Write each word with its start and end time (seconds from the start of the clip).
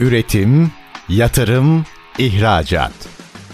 Üretim, 0.00 0.70
yatırım, 1.08 1.84
ihracat. 2.18 2.92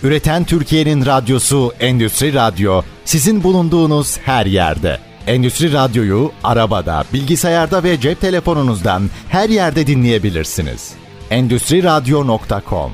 Üreten 0.02 0.44
Türkiye'nin 0.44 1.06
radyosu 1.06 1.72
Endüstri 1.80 2.34
Radyo 2.34 2.82
sizin 3.04 3.42
bulunduğunuz 3.42 4.18
her 4.18 4.46
yerde. 4.46 4.98
Endüstri 5.26 5.72
Radyo'yu 5.72 6.32
arabada, 6.44 7.04
bilgisayarda 7.12 7.84
ve 7.84 8.00
cep 8.00 8.20
telefonunuzdan 8.20 9.10
her 9.28 9.48
yerde 9.48 9.86
dinleyebilirsiniz. 9.86 10.92
Endüstri 11.30 11.82
Radyo.com 11.82 12.92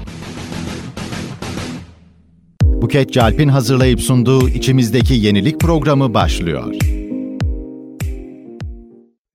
Buket 2.63 3.13
Calp'in 3.13 3.49
hazırlayıp 3.49 4.01
sunduğu 4.01 4.49
içimizdeki 4.49 5.15
yenilik 5.15 5.61
programı 5.61 6.15
başlıyor. 6.15 6.75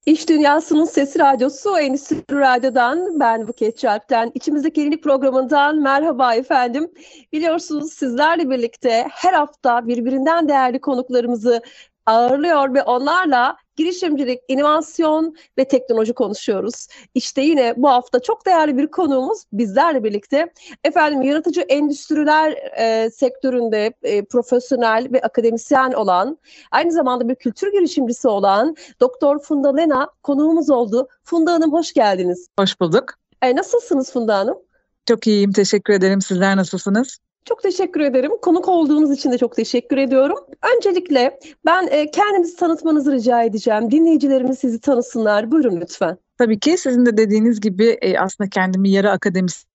İş 0.07 0.29
Dünyası'nın 0.29 0.85
Sesi 0.85 1.19
Radyosu 1.19 1.77
Endüstri 1.79 2.23
Radyo'dan 2.31 3.19
ben 3.19 3.47
Buket 3.47 3.77
Çarp'ten 3.77 4.31
içimizdeki 4.33 4.79
yenilik 4.79 5.03
programından 5.03 5.81
merhaba 5.81 6.35
efendim. 6.35 6.91
Biliyorsunuz 7.33 7.93
sizlerle 7.93 8.49
birlikte 8.49 9.07
her 9.11 9.33
hafta 9.33 9.87
birbirinden 9.87 10.49
değerli 10.49 10.81
konuklarımızı 10.81 11.61
ağırlıyor 12.05 12.73
ve 12.73 12.83
onlarla 12.83 13.57
girişimcilik, 13.77 14.39
inovasyon 14.47 15.35
ve 15.57 15.67
teknoloji 15.67 16.13
konuşuyoruz. 16.13 16.87
İşte 17.15 17.41
yine 17.41 17.73
bu 17.77 17.89
hafta 17.89 18.19
çok 18.19 18.45
değerli 18.45 18.77
bir 18.77 18.87
konuğumuz 18.87 19.43
bizlerle 19.53 20.03
birlikte. 20.03 20.53
Efendim 20.83 21.21
yaratıcı 21.21 21.61
endüstriler 21.61 22.51
e, 22.77 23.09
sektöründe 23.09 23.93
e, 24.03 24.25
profesyonel 24.25 25.07
ve 25.11 25.21
akademisyen 25.21 25.91
olan, 25.91 26.37
aynı 26.71 26.91
zamanda 26.91 27.29
bir 27.29 27.35
kültür 27.35 27.71
girişimcisi 27.71 28.27
olan 28.27 28.75
Doktor 28.99 29.39
Funda 29.39 29.75
Lena 29.75 30.09
konuğumuz 30.23 30.69
oldu. 30.69 31.07
Funda 31.23 31.53
Hanım 31.53 31.73
hoş 31.73 31.93
geldiniz. 31.93 32.47
Hoş 32.59 32.79
bulduk. 32.79 33.13
E, 33.41 33.55
nasılsınız 33.55 34.11
Funda 34.11 34.37
Hanım? 34.37 34.57
Çok 35.05 35.27
iyiyim, 35.27 35.51
teşekkür 35.51 35.93
ederim. 35.93 36.21
Sizler 36.21 36.57
nasılsınız? 36.57 37.17
Çok 37.47 37.63
teşekkür 37.63 37.99
ederim. 37.99 38.31
Konuk 38.41 38.67
olduğunuz 38.67 39.11
için 39.11 39.31
de 39.31 39.37
çok 39.37 39.55
teşekkür 39.55 39.97
ediyorum. 39.97 40.37
Öncelikle 40.75 41.39
ben 41.65 41.87
e, 41.91 42.11
kendinizi 42.11 42.55
tanıtmanızı 42.55 43.11
rica 43.11 43.43
edeceğim. 43.43 43.91
Dinleyicilerimiz 43.91 44.59
sizi 44.59 44.79
tanısınlar. 44.79 45.51
Buyurun 45.51 45.81
lütfen. 45.81 46.17
Tabii 46.37 46.59
ki 46.59 46.77
sizin 46.77 47.05
de 47.05 47.17
dediğiniz 47.17 47.61
gibi 47.61 47.97
e, 48.01 48.19
aslında 48.19 48.49
kendimi 48.49 48.89
yarı 48.89 49.11
akademisyen, 49.11 49.66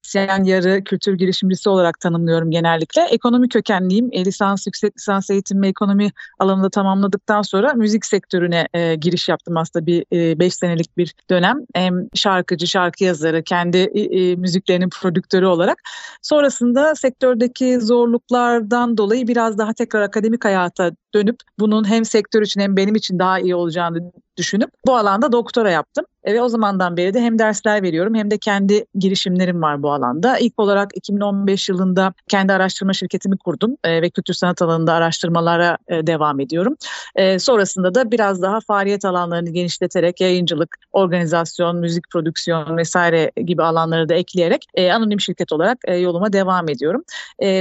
yarı 0.44 0.84
kültür 0.84 1.14
girişimcisi 1.14 1.68
olarak 1.68 2.00
tanımlıyorum 2.00 2.50
genellikle. 2.50 3.02
Ekonomi 3.02 3.48
kökenliyim. 3.48 4.08
E, 4.12 4.24
lisans, 4.24 4.66
yüksek 4.66 4.96
lisans 4.96 5.30
eğitim 5.30 5.62
ve 5.62 5.68
ekonomi 5.68 6.10
alanında 6.38 6.70
tamamladıktan 6.70 7.42
sonra 7.42 7.72
müzik 7.74 8.06
sektörüne 8.06 8.68
e, 8.74 8.94
giriş 8.94 9.28
yaptım 9.28 9.56
aslında 9.56 9.86
bir 9.86 10.04
5 10.12 10.46
e, 10.46 10.50
senelik 10.50 10.96
bir 10.96 11.14
dönem. 11.30 11.58
Hem 11.74 12.08
şarkıcı, 12.14 12.66
şarkı 12.66 13.04
yazarı, 13.04 13.42
kendi 13.42 13.78
e, 13.78 14.36
müziklerinin 14.36 14.90
prodüktörü 14.90 15.46
olarak. 15.46 15.78
Sonrasında 16.22 16.94
sektördeki 16.94 17.80
zorluklardan 17.80 18.96
dolayı 18.96 19.28
biraz 19.28 19.58
daha 19.58 19.72
tekrar 19.72 20.02
akademik 20.02 20.44
hayata 20.44 20.90
dönüp 21.14 21.36
bunun 21.58 21.88
hem 21.88 22.04
sektör 22.04 22.42
için 22.42 22.60
hem 22.60 22.76
benim 22.76 22.94
için 22.94 23.18
daha 23.18 23.38
iyi 23.38 23.54
olacağını 23.54 24.12
düşünüp 24.36 24.70
bu 24.86 24.96
alanda 24.96 25.32
doktora 25.32 25.70
yaptım. 25.70 26.04
Ve 26.26 26.42
o 26.42 26.48
zamandan 26.48 26.96
beri 26.96 27.14
de 27.14 27.20
hem 27.20 27.38
dersler 27.38 27.82
veriyorum 27.82 28.14
hem 28.14 28.30
de 28.30 28.38
kendi 28.38 28.84
girişimlerim 28.94 29.62
var 29.62 29.82
bu 29.82 29.92
alanda. 29.92 30.38
İlk 30.38 30.60
olarak 30.60 30.90
2015 30.94 31.68
yılında 31.68 32.14
kendi 32.28 32.52
araştırma 32.52 32.92
şirketimi 32.92 33.36
kurdum 33.36 33.76
e, 33.84 34.02
ve 34.02 34.10
kültür 34.10 34.34
sanat 34.34 34.62
alanında 34.62 34.92
araştırmalara 34.92 35.78
e, 35.88 36.06
devam 36.06 36.40
ediyorum. 36.40 36.76
E, 37.16 37.38
sonrasında 37.38 37.94
da 37.94 38.10
biraz 38.10 38.42
daha 38.42 38.60
faaliyet 38.60 39.04
alanlarını 39.04 39.50
genişleterek 39.50 40.20
yayıncılık, 40.20 40.76
organizasyon, 40.92 41.76
müzik 41.76 42.10
prodüksiyon 42.10 42.76
vesaire 42.76 43.30
gibi 43.36 43.62
alanları 43.62 44.08
da 44.08 44.14
ekleyerek 44.14 44.66
anonim 44.78 45.20
şirket 45.20 45.52
olarak 45.52 45.78
yoluma 46.00 46.32
devam 46.32 46.68
ediyorum. 46.68 47.04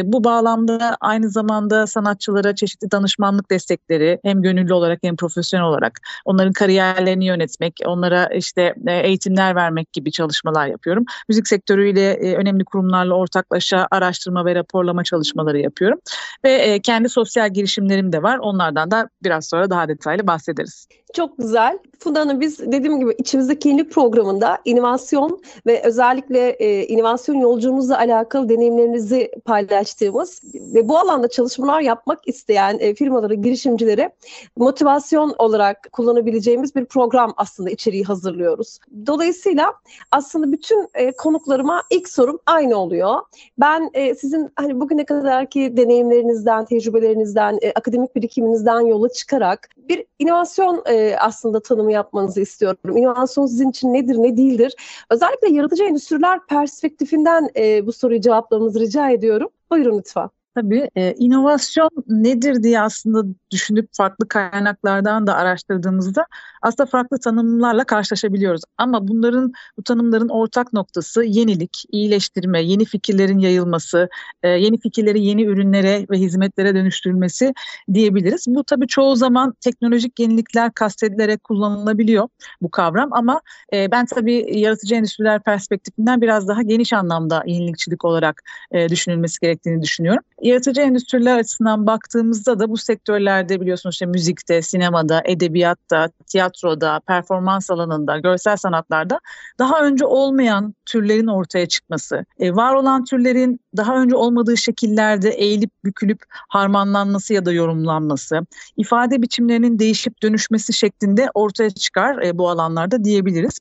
Bu 0.03 0.23
bağlamda 0.23 0.97
aynı 1.01 1.29
zamanda 1.29 1.87
sanatçılara 1.87 2.55
çeşitli 2.55 2.91
danışmanlık 2.91 3.51
destekleri 3.51 4.19
hem 4.23 4.41
gönüllü 4.41 4.73
olarak 4.73 4.99
hem 5.03 5.15
profesyonel 5.15 5.65
olarak 5.65 5.99
onların 6.25 6.53
kariyerlerini 6.53 7.25
yönetmek, 7.25 7.79
onlara 7.85 8.29
e, 8.57 8.73
eğitimler 8.87 9.55
vermek 9.55 9.93
gibi 9.93 10.11
çalışmalar 10.11 10.67
yapıyorum. 10.67 11.05
Müzik 11.29 11.47
sektörüyle 11.47 12.11
e, 12.11 12.35
önemli 12.35 12.65
kurumlarla 12.65 13.13
ortaklaşa 13.13 13.87
araştırma 13.91 14.45
ve 14.45 14.55
raporlama 14.55 15.03
çalışmaları 15.03 15.59
yapıyorum. 15.59 15.99
Ve 16.43 16.51
e, 16.51 16.81
kendi 16.81 17.09
sosyal 17.09 17.53
girişimlerim 17.53 18.13
de 18.13 18.23
var. 18.23 18.37
Onlardan 18.37 18.91
da 18.91 19.09
biraz 19.23 19.49
sonra 19.49 19.69
daha 19.69 19.87
detaylı 19.87 20.27
bahsederiz. 20.27 20.87
Çok 21.13 21.37
güzel. 21.37 21.77
Funda 22.03 22.19
Hanım 22.19 22.41
biz 22.41 22.59
dediğim 22.59 22.99
gibi 22.99 23.15
içimizdeki 23.17 23.69
yenilik 23.69 23.91
programında 23.91 24.57
inovasyon 24.65 25.41
ve 25.65 25.81
özellikle 25.83 26.49
e, 26.49 26.87
inovasyon 26.87 27.35
yolculuğumuzla 27.35 27.97
alakalı 27.97 28.49
deneyimlerinizi 28.49 29.31
paylaştığımız 29.45 30.41
ve 30.53 30.89
bu 30.89 30.97
alanda 30.97 31.27
çalışmalar 31.27 31.81
yapmak 31.81 32.27
isteyen 32.27 32.77
e, 32.79 32.95
firmaları, 32.95 33.33
girişimcilere 33.33 34.11
motivasyon 34.57 35.35
olarak 35.37 35.87
kullanabileceğimiz 35.91 36.75
bir 36.75 36.85
program 36.85 37.33
aslında 37.37 37.69
içeriği 37.69 38.03
hazırlıyoruz. 38.03 38.79
Dolayısıyla 39.07 39.73
aslında 40.11 40.51
bütün 40.51 40.87
e, 40.93 41.11
konuklarıma 41.11 41.83
ilk 41.89 42.09
sorum 42.09 42.39
aynı 42.45 42.77
oluyor. 42.77 43.21
Ben 43.57 43.89
e, 43.93 44.15
sizin 44.15 44.49
hani 44.55 44.79
bugüne 44.79 45.05
kadarki 45.05 45.77
deneyimlerinizden, 45.77 46.65
tecrübelerinizden, 46.65 47.59
e, 47.61 47.71
akademik 47.71 48.15
birikiminizden 48.15 48.79
yola 48.79 49.09
çıkarak 49.09 49.69
bir 49.77 50.05
inovasyon 50.19 50.83
e, 50.89 51.15
aslında 51.19 51.59
tanımı 51.59 51.90
yapmanızı 51.91 52.41
istiyorum. 52.41 52.97
İnovasyon 52.97 53.45
sizin 53.45 53.69
için 53.69 53.93
nedir, 53.93 54.15
ne 54.15 54.37
değildir? 54.37 54.75
Özellikle 55.09 55.49
yaratıcı 55.49 55.83
endüstriler 55.83 56.45
perspektifinden 56.45 57.49
e, 57.55 57.85
bu 57.85 57.93
soruyu 57.93 58.21
cevaplamanızı 58.21 58.79
rica 58.79 59.09
ediyorum. 59.09 59.49
Buyurun 59.71 59.97
lütfen. 59.97 60.29
Tabii 60.55 60.89
e, 60.95 61.13
inovasyon 61.17 61.89
nedir 62.07 62.63
diye 62.63 62.81
aslında 62.81 63.23
düşünüp 63.51 63.89
farklı 63.91 64.27
kaynaklardan 64.27 65.27
da 65.27 65.35
araştırdığımızda 65.35 66.25
aslında 66.61 66.87
farklı 66.89 67.19
tanımlarla 67.19 67.83
karşılaşabiliyoruz. 67.83 68.61
Ama 68.77 69.07
bunların 69.07 69.53
bu 69.77 69.83
tanımların 69.83 70.29
ortak 70.29 70.73
noktası 70.73 71.23
yenilik, 71.23 71.83
iyileştirme, 71.91 72.61
yeni 72.61 72.85
fikirlerin 72.85 73.39
yayılması, 73.39 74.09
e, 74.43 74.49
yeni 74.49 74.79
fikirleri 74.79 75.21
yeni 75.21 75.43
ürünlere 75.43 76.05
ve 76.09 76.17
hizmetlere 76.17 76.75
dönüştürülmesi 76.75 77.53
diyebiliriz. 77.93 78.45
Bu 78.47 78.63
tabii 78.63 78.87
çoğu 78.87 79.15
zaman 79.15 79.53
teknolojik 79.61 80.19
yenilikler 80.19 80.71
kastedilerek 80.71 81.43
kullanılabiliyor 81.43 82.27
bu 82.61 82.71
kavram 82.71 83.09
ama 83.13 83.41
e, 83.73 83.91
ben 83.91 84.05
tabii 84.05 84.59
yaratıcı 84.59 84.95
endüstriler 84.95 85.43
perspektifinden 85.43 86.21
biraz 86.21 86.47
daha 86.47 86.61
geniş 86.61 86.93
anlamda 86.93 87.43
yenilikçilik 87.45 88.05
olarak 88.05 88.41
e, 88.71 88.89
düşünülmesi 88.89 89.39
gerektiğini 89.41 89.81
düşünüyorum. 89.81 90.23
Yaratıcı 90.41 90.81
endüstriler 90.81 91.37
açısından 91.37 91.87
baktığımızda 91.87 92.59
da 92.59 92.69
bu 92.69 92.77
sektörlerde 92.77 93.61
biliyorsunuz 93.61 93.95
işte 93.95 94.05
müzikte, 94.05 94.61
sinemada, 94.61 95.21
edebiyatta, 95.25 96.09
tiyatroda, 96.27 97.01
performans 97.07 97.71
alanında, 97.71 98.19
görsel 98.19 98.57
sanatlarda 98.57 99.19
daha 99.59 99.85
önce 99.85 100.05
olmayan 100.05 100.75
türlerin 100.85 101.27
ortaya 101.27 101.67
çıkması, 101.67 102.25
e, 102.39 102.55
var 102.55 102.73
olan 102.73 103.05
türlerin 103.05 103.59
daha 103.77 104.01
önce 104.01 104.15
olmadığı 104.15 104.57
şekillerde 104.57 105.29
eğilip 105.29 105.71
bükülüp 105.85 106.19
harmanlanması 106.31 107.33
ya 107.33 107.45
da 107.45 107.51
yorumlanması, 107.51 108.41
ifade 108.77 109.21
biçimlerinin 109.21 109.79
değişip 109.79 110.21
dönüşmesi 110.21 110.73
şeklinde 110.73 111.29
ortaya 111.33 111.69
çıkar 111.69 112.21
e, 112.21 112.37
bu 112.37 112.49
alanlarda 112.49 113.03
diyebiliriz. 113.03 113.59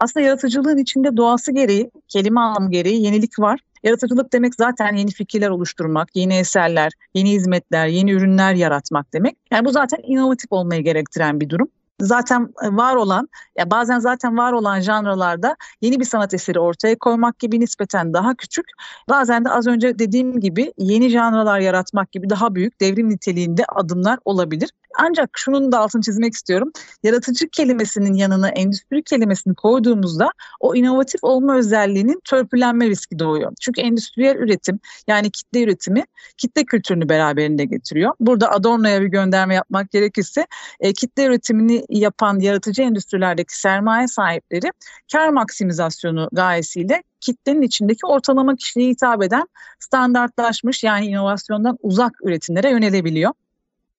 Aslında 0.00 0.26
yaratıcılığın 0.26 0.78
içinde 0.78 1.16
doğası 1.16 1.52
gereği, 1.52 1.90
kelime 2.08 2.40
anlamı 2.40 2.70
gereği 2.70 3.02
yenilik 3.02 3.38
var. 3.38 3.60
Yaratıcılık 3.84 4.32
demek 4.32 4.54
zaten 4.54 4.94
yeni 4.94 5.10
fikirler 5.10 5.48
oluşturmak, 5.48 6.08
yeni 6.14 6.34
eserler, 6.34 6.92
yeni 7.14 7.32
hizmetler, 7.32 7.86
yeni 7.86 8.12
ürünler 8.12 8.54
yaratmak 8.54 9.12
demek. 9.12 9.36
Yani 9.50 9.64
bu 9.64 9.70
zaten 9.70 9.98
inovatif 10.02 10.52
olmayı 10.52 10.84
gerektiren 10.84 11.40
bir 11.40 11.48
durum 11.48 11.68
zaten 12.00 12.54
e, 12.62 12.76
var 12.76 12.96
olan 12.96 13.28
ya 13.58 13.70
bazen 13.70 13.98
zaten 13.98 14.36
var 14.36 14.52
olan 14.52 14.80
janralarda 14.80 15.56
yeni 15.80 16.00
bir 16.00 16.04
sanat 16.04 16.34
eseri 16.34 16.58
ortaya 16.58 16.98
koymak 16.98 17.38
gibi 17.38 17.60
nispeten 17.60 18.12
daha 18.12 18.34
küçük. 18.34 18.64
Bazen 19.08 19.44
de 19.44 19.50
az 19.50 19.66
önce 19.66 19.98
dediğim 19.98 20.40
gibi 20.40 20.72
yeni 20.78 21.08
janralar 21.08 21.60
yaratmak 21.60 22.12
gibi 22.12 22.30
daha 22.30 22.54
büyük 22.54 22.80
devrim 22.80 23.08
niteliğinde 23.08 23.64
adımlar 23.64 24.18
olabilir. 24.24 24.70
Ancak 24.98 25.30
şunun 25.36 25.72
da 25.72 25.78
altını 25.78 26.02
çizmek 26.02 26.34
istiyorum. 26.34 26.72
Yaratıcı 27.02 27.48
kelimesinin 27.48 28.14
yanına 28.14 28.48
endüstri 28.48 29.02
kelimesini 29.02 29.54
koyduğumuzda 29.54 30.30
o 30.60 30.74
inovatif 30.74 31.24
olma 31.24 31.56
özelliğinin 31.56 32.20
törpülenme 32.24 32.88
riski 32.88 33.18
doğuyor. 33.18 33.52
Çünkü 33.60 33.80
endüstriyel 33.80 34.36
üretim 34.36 34.80
yani 35.08 35.30
kitle 35.30 35.62
üretimi 35.62 36.04
kitle 36.36 36.64
kültürünü 36.64 37.08
beraberinde 37.08 37.64
getiriyor. 37.64 38.12
Burada 38.20 38.50
Adorno'ya 38.50 39.00
bir 39.00 39.06
gönderme 39.06 39.54
yapmak 39.54 39.90
gerekirse 39.90 40.46
e, 40.80 40.92
kitle 40.92 41.24
üretimini 41.24 41.84
yapan 41.88 42.40
yaratıcı 42.40 42.82
endüstrilerdeki 42.82 43.60
sermaye 43.60 44.08
sahipleri 44.08 44.72
kar 45.12 45.28
maksimizasyonu 45.28 46.28
gayesiyle 46.32 47.02
kitlenin 47.20 47.62
içindeki 47.62 48.06
ortalama 48.06 48.56
kişiliğe 48.56 48.90
hitap 48.90 49.22
eden 49.22 49.46
standartlaşmış 49.78 50.84
yani 50.84 51.06
inovasyondan 51.06 51.78
uzak 51.82 52.12
üretimlere 52.24 52.70
yönelebiliyor. 52.70 53.32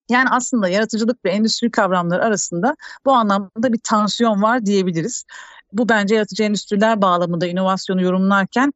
Yani 0.08 0.28
aslında 0.30 0.68
yaratıcılık 0.68 1.24
ve 1.24 1.30
endüstri 1.30 1.70
kavramları 1.70 2.24
arasında 2.24 2.76
bu 3.04 3.12
anlamda 3.12 3.72
bir 3.72 3.80
tansiyon 3.84 4.42
var 4.42 4.66
diyebiliriz. 4.66 5.24
Bu 5.72 5.88
bence 5.88 6.14
yaratıcı 6.14 6.42
endüstriler 6.42 7.02
bağlamında 7.02 7.46
inovasyonu 7.46 8.02
yorumlarken 8.02 8.72